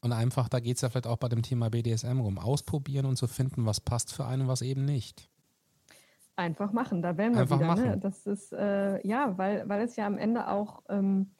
und 0.00 0.12
einfach, 0.12 0.48
da 0.48 0.60
geht 0.60 0.76
es 0.76 0.82
ja 0.82 0.88
vielleicht 0.88 1.06
auch 1.06 1.16
bei 1.16 1.28
dem 1.28 1.42
Thema 1.42 1.70
BDSM 1.70 2.20
rum, 2.20 2.38
ausprobieren 2.38 3.06
und 3.06 3.16
zu 3.16 3.26
finden, 3.26 3.66
was 3.66 3.80
passt 3.80 4.12
für 4.12 4.26
einen 4.26 4.42
und 4.42 4.48
was 4.48 4.62
eben 4.62 4.84
nicht. 4.84 5.28
Einfach 6.36 6.72
machen, 6.72 7.00
da 7.00 7.16
werden 7.16 7.34
wir 7.34 7.42
Einfach 7.42 7.58
wieder. 7.58 7.66
Machen. 7.66 7.84
Ne? 7.84 7.98
Das 7.98 8.26
ist, 8.26 8.52
äh, 8.52 9.06
ja, 9.06 9.38
weil, 9.38 9.68
weil 9.68 9.82
es 9.82 9.96
ja 9.96 10.06
am 10.06 10.18
Ende 10.18 10.48
auch 10.48 10.82
ähm, 10.88 11.30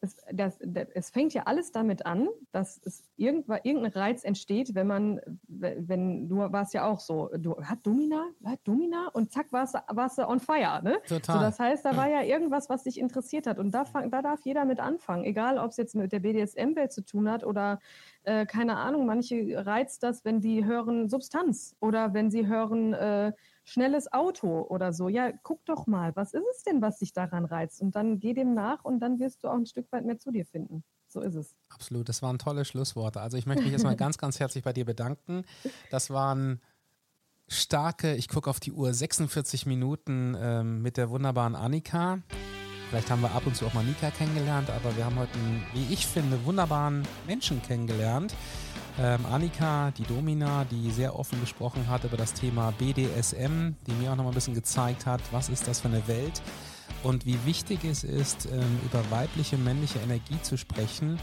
es, 0.00 0.16
das, 0.32 0.58
das, 0.64 0.88
es 0.94 1.10
fängt 1.10 1.34
ja 1.34 1.42
alles 1.44 1.72
damit 1.72 2.06
an, 2.06 2.28
dass 2.52 2.80
es 2.84 3.10
irgendein 3.16 3.86
Reiz 3.92 4.24
entsteht, 4.24 4.74
wenn 4.74 4.86
man, 4.86 5.20
wenn 5.46 6.28
du 6.28 6.38
warst 6.38 6.72
ja 6.72 6.86
auch 6.86 7.00
so, 7.00 7.28
du 7.36 7.56
hat 7.62 7.86
Domina, 7.86 8.28
hat 8.44 8.60
Domina 8.64 9.08
und 9.12 9.30
zack 9.30 9.52
warst, 9.52 9.76
warst 9.88 10.18
du 10.18 10.26
on 10.26 10.40
fire, 10.40 10.80
ne? 10.82 10.98
Total. 11.06 11.36
So, 11.36 11.40
das 11.42 11.58
heißt, 11.58 11.84
da 11.84 11.96
war 11.96 12.08
ja 12.08 12.22
irgendwas, 12.22 12.70
was 12.70 12.84
dich 12.84 12.98
interessiert 12.98 13.46
hat 13.46 13.58
und 13.58 13.72
da, 13.72 13.84
fang, 13.84 14.10
da 14.10 14.22
darf 14.22 14.40
jeder 14.44 14.64
mit 14.64 14.80
anfangen, 14.80 15.24
egal 15.24 15.58
ob 15.58 15.70
es 15.70 15.76
jetzt 15.76 15.94
mit 15.94 16.12
der 16.12 16.20
BDSM-Welt 16.20 16.92
zu 16.92 17.04
tun 17.04 17.30
hat 17.30 17.44
oder 17.44 17.78
äh, 18.22 18.46
keine 18.46 18.76
Ahnung, 18.76 19.06
manche 19.06 19.66
reizt 19.66 20.02
das, 20.02 20.24
wenn 20.24 20.40
die 20.40 20.64
hören 20.64 21.08
Substanz 21.08 21.76
oder 21.80 22.14
wenn 22.14 22.30
sie 22.30 22.46
hören 22.46 22.94
äh, 22.94 23.32
schnelles 23.70 24.12
Auto 24.12 24.62
oder 24.68 24.92
so. 24.92 25.08
Ja, 25.08 25.30
guck 25.42 25.64
doch 25.64 25.86
mal, 25.86 26.14
was 26.16 26.34
ist 26.34 26.44
es 26.56 26.64
denn, 26.64 26.82
was 26.82 26.98
dich 26.98 27.12
daran 27.12 27.44
reizt? 27.44 27.80
Und 27.80 27.94
dann 27.94 28.18
geh 28.18 28.34
dem 28.34 28.52
nach 28.52 28.84
und 28.84 28.98
dann 28.98 29.20
wirst 29.20 29.44
du 29.44 29.48
auch 29.48 29.54
ein 29.54 29.66
Stück 29.66 29.90
weit 29.92 30.04
mehr 30.04 30.18
zu 30.18 30.32
dir 30.32 30.44
finden. 30.44 30.82
So 31.06 31.20
ist 31.20 31.36
es. 31.36 31.56
Absolut, 31.68 32.08
das 32.08 32.20
waren 32.20 32.38
tolle 32.38 32.64
Schlussworte. 32.64 33.20
Also 33.20 33.36
ich 33.36 33.46
möchte 33.46 33.62
mich 33.62 33.72
erstmal 33.72 33.96
ganz, 33.96 34.18
ganz 34.18 34.40
herzlich 34.40 34.64
bei 34.64 34.72
dir 34.72 34.84
bedanken. 34.84 35.44
Das 35.90 36.10
waren 36.10 36.60
starke, 37.46 38.14
ich 38.14 38.28
gucke 38.28 38.50
auf 38.50 38.58
die 38.58 38.72
Uhr, 38.72 38.92
46 38.92 39.66
Minuten 39.66 40.36
ähm, 40.38 40.82
mit 40.82 40.96
der 40.96 41.10
wunderbaren 41.10 41.54
Annika. 41.54 42.18
Vielleicht 42.88 43.08
haben 43.08 43.22
wir 43.22 43.30
ab 43.32 43.46
und 43.46 43.54
zu 43.54 43.66
auch 43.66 43.74
mal 43.74 43.84
Nika 43.84 44.10
kennengelernt, 44.10 44.68
aber 44.68 44.96
wir 44.96 45.04
haben 45.04 45.16
heute 45.16 45.34
einen, 45.34 45.64
wie 45.74 45.92
ich 45.94 46.08
finde, 46.08 46.44
wunderbaren 46.44 47.06
Menschen 47.24 47.62
kennengelernt. 47.62 48.34
Ähm, 48.98 49.24
Annika, 49.30 49.92
die 49.92 50.02
Domina, 50.02 50.64
die 50.64 50.90
sehr 50.90 51.18
offen 51.18 51.40
gesprochen 51.40 51.88
hat 51.88 52.04
über 52.04 52.16
das 52.16 52.32
Thema 52.32 52.72
BDSM, 52.72 53.74
die 53.86 53.92
mir 53.92 54.12
auch 54.12 54.16
noch 54.16 54.24
mal 54.24 54.30
ein 54.30 54.34
bisschen 54.34 54.54
gezeigt 54.54 55.06
hat, 55.06 55.20
was 55.30 55.48
ist 55.48 55.66
das 55.68 55.80
für 55.80 55.88
eine 55.88 56.06
Welt 56.08 56.42
und 57.02 57.24
wie 57.24 57.38
wichtig 57.46 57.84
es 57.84 58.04
ist, 58.04 58.46
ähm, 58.46 58.80
über 58.84 59.02
weibliche, 59.10 59.56
männliche 59.56 59.98
Energie 60.00 60.40
zu 60.42 60.58
sprechen. 60.58 61.18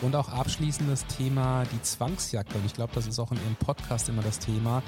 Und 0.00 0.16
auch 0.16 0.30
abschließend 0.30 0.90
das 0.90 1.06
Thema 1.06 1.64
die 1.72 1.82
Zwangsjacke. 1.82 2.56
Und 2.56 2.64
ich 2.64 2.72
glaube, 2.72 2.92
das 2.94 3.06
ist 3.06 3.18
auch 3.18 3.30
in 3.30 3.36
Ihrem 3.38 3.56
Podcast 3.56 4.08
immer 4.08 4.22
das 4.22 4.38
Thema. 4.38 4.82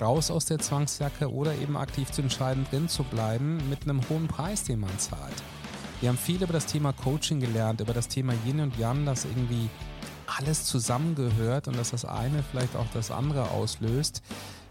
Raus 0.00 0.30
aus 0.30 0.46
der 0.46 0.58
Zwangsjacke 0.58 1.32
oder 1.32 1.54
eben 1.54 1.76
aktiv 1.76 2.10
zu 2.10 2.22
entscheiden, 2.22 2.66
drin 2.68 2.88
zu 2.88 3.04
bleiben 3.04 3.62
mit 3.70 3.84
einem 3.84 4.00
hohen 4.08 4.26
Preis, 4.26 4.64
den 4.64 4.80
man 4.80 4.98
zahlt. 4.98 5.42
Wir 6.00 6.10
haben 6.10 6.18
viel 6.18 6.42
über 6.42 6.52
das 6.52 6.66
Thema 6.66 6.92
Coaching 6.92 7.40
gelernt, 7.40 7.80
über 7.80 7.94
das 7.94 8.08
Thema 8.08 8.32
Yin 8.44 8.60
und 8.60 8.76
Yang, 8.78 9.06
das 9.06 9.24
irgendwie 9.24 9.68
alles 10.36 10.64
zusammengehört 10.64 11.68
und 11.68 11.76
dass 11.76 11.90
das 11.90 12.04
eine 12.04 12.42
vielleicht 12.42 12.76
auch 12.76 12.86
das 12.92 13.10
andere 13.10 13.50
auslöst. 13.50 14.22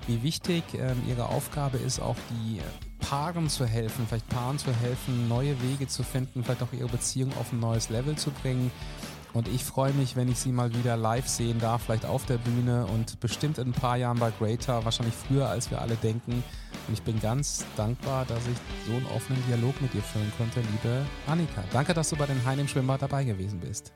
Wie 0.05 0.23
wichtig 0.23 0.63
ähm, 0.73 1.01
ihre 1.07 1.27
Aufgabe 1.27 1.77
ist, 1.77 1.99
auch 1.99 2.15
die 2.29 2.61
Paaren 2.99 3.49
zu 3.49 3.65
helfen, 3.65 4.05
vielleicht 4.07 4.29
Paaren 4.29 4.57
zu 4.57 4.71
helfen, 4.73 5.27
neue 5.27 5.61
Wege 5.61 5.87
zu 5.87 6.03
finden, 6.03 6.43
vielleicht 6.43 6.63
auch 6.63 6.71
ihre 6.71 6.87
Beziehung 6.87 7.31
auf 7.37 7.51
ein 7.51 7.59
neues 7.59 7.89
Level 7.89 8.15
zu 8.15 8.31
bringen. 8.31 8.71
Und 9.33 9.47
ich 9.49 9.63
freue 9.63 9.93
mich, 9.93 10.15
wenn 10.15 10.29
ich 10.29 10.39
sie 10.39 10.51
mal 10.51 10.73
wieder 10.73 10.95
live 10.95 11.27
sehen 11.27 11.59
darf, 11.59 11.83
vielleicht 11.83 12.05
auf 12.05 12.25
der 12.25 12.37
Bühne 12.37 12.87
und 12.87 13.19
bestimmt 13.19 13.57
in 13.57 13.69
ein 13.69 13.73
paar 13.73 13.97
Jahren 13.97 14.17
bei 14.17 14.31
Greater, 14.31 14.83
wahrscheinlich 14.85 15.13
früher, 15.13 15.47
als 15.47 15.69
wir 15.69 15.81
alle 15.81 15.95
denken. 15.95 16.43
Und 16.87 16.93
ich 16.93 17.03
bin 17.03 17.19
ganz 17.19 17.65
dankbar, 17.75 18.25
dass 18.25 18.47
ich 18.47 18.57
so 18.87 18.93
einen 18.93 19.05
offenen 19.15 19.43
Dialog 19.47 19.79
mit 19.81 19.93
dir 19.93 20.01
führen 20.01 20.31
konnte, 20.37 20.61
liebe 20.61 21.05
Annika. 21.27 21.63
Danke, 21.71 21.93
dass 21.93 22.09
du 22.09 22.15
bei 22.15 22.25
den 22.25 22.43
Haien 22.45 22.59
im 22.59 22.67
Schwimmbad 22.67 23.01
dabei 23.01 23.25
gewesen 23.25 23.59
bist. 23.59 23.93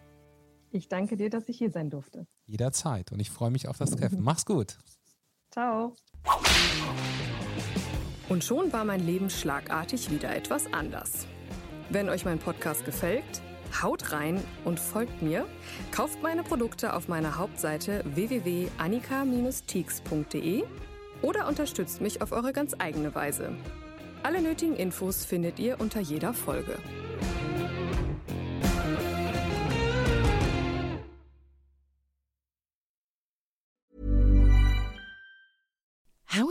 Ich 0.73 0.87
danke 0.87 1.17
dir, 1.17 1.29
dass 1.29 1.49
ich 1.49 1.57
hier 1.57 1.69
sein 1.69 1.89
durfte. 1.89 2.25
Jederzeit. 2.45 3.11
Und 3.11 3.19
ich 3.19 3.29
freue 3.29 3.51
mich 3.51 3.67
auf 3.67 3.77
das 3.77 3.91
Treffen. 3.91 4.21
Mach's 4.21 4.45
gut. 4.45 4.77
Ciao. 5.51 5.97
Und 8.29 8.45
schon 8.45 8.71
war 8.71 8.85
mein 8.85 9.05
Leben 9.05 9.29
schlagartig 9.29 10.09
wieder 10.09 10.33
etwas 10.33 10.71
anders. 10.71 11.27
Wenn 11.89 12.07
euch 12.07 12.23
mein 12.23 12.39
Podcast 12.39 12.85
gefällt, 12.85 13.41
haut 13.81 14.13
rein 14.13 14.41
und 14.63 14.79
folgt 14.79 15.21
mir. 15.21 15.45
Kauft 15.91 16.23
meine 16.23 16.43
Produkte 16.43 16.93
auf 16.93 17.09
meiner 17.09 17.37
Hauptseite 17.37 18.01
www.annika-teaks.de 18.05 20.63
oder 21.21 21.49
unterstützt 21.49 21.99
mich 21.99 22.21
auf 22.21 22.31
eure 22.31 22.53
ganz 22.53 22.75
eigene 22.79 23.13
Weise. 23.13 23.53
Alle 24.23 24.41
nötigen 24.41 24.77
Infos 24.77 25.25
findet 25.25 25.59
ihr 25.59 25.81
unter 25.81 25.99
jeder 25.99 26.33
Folge. 26.33 26.77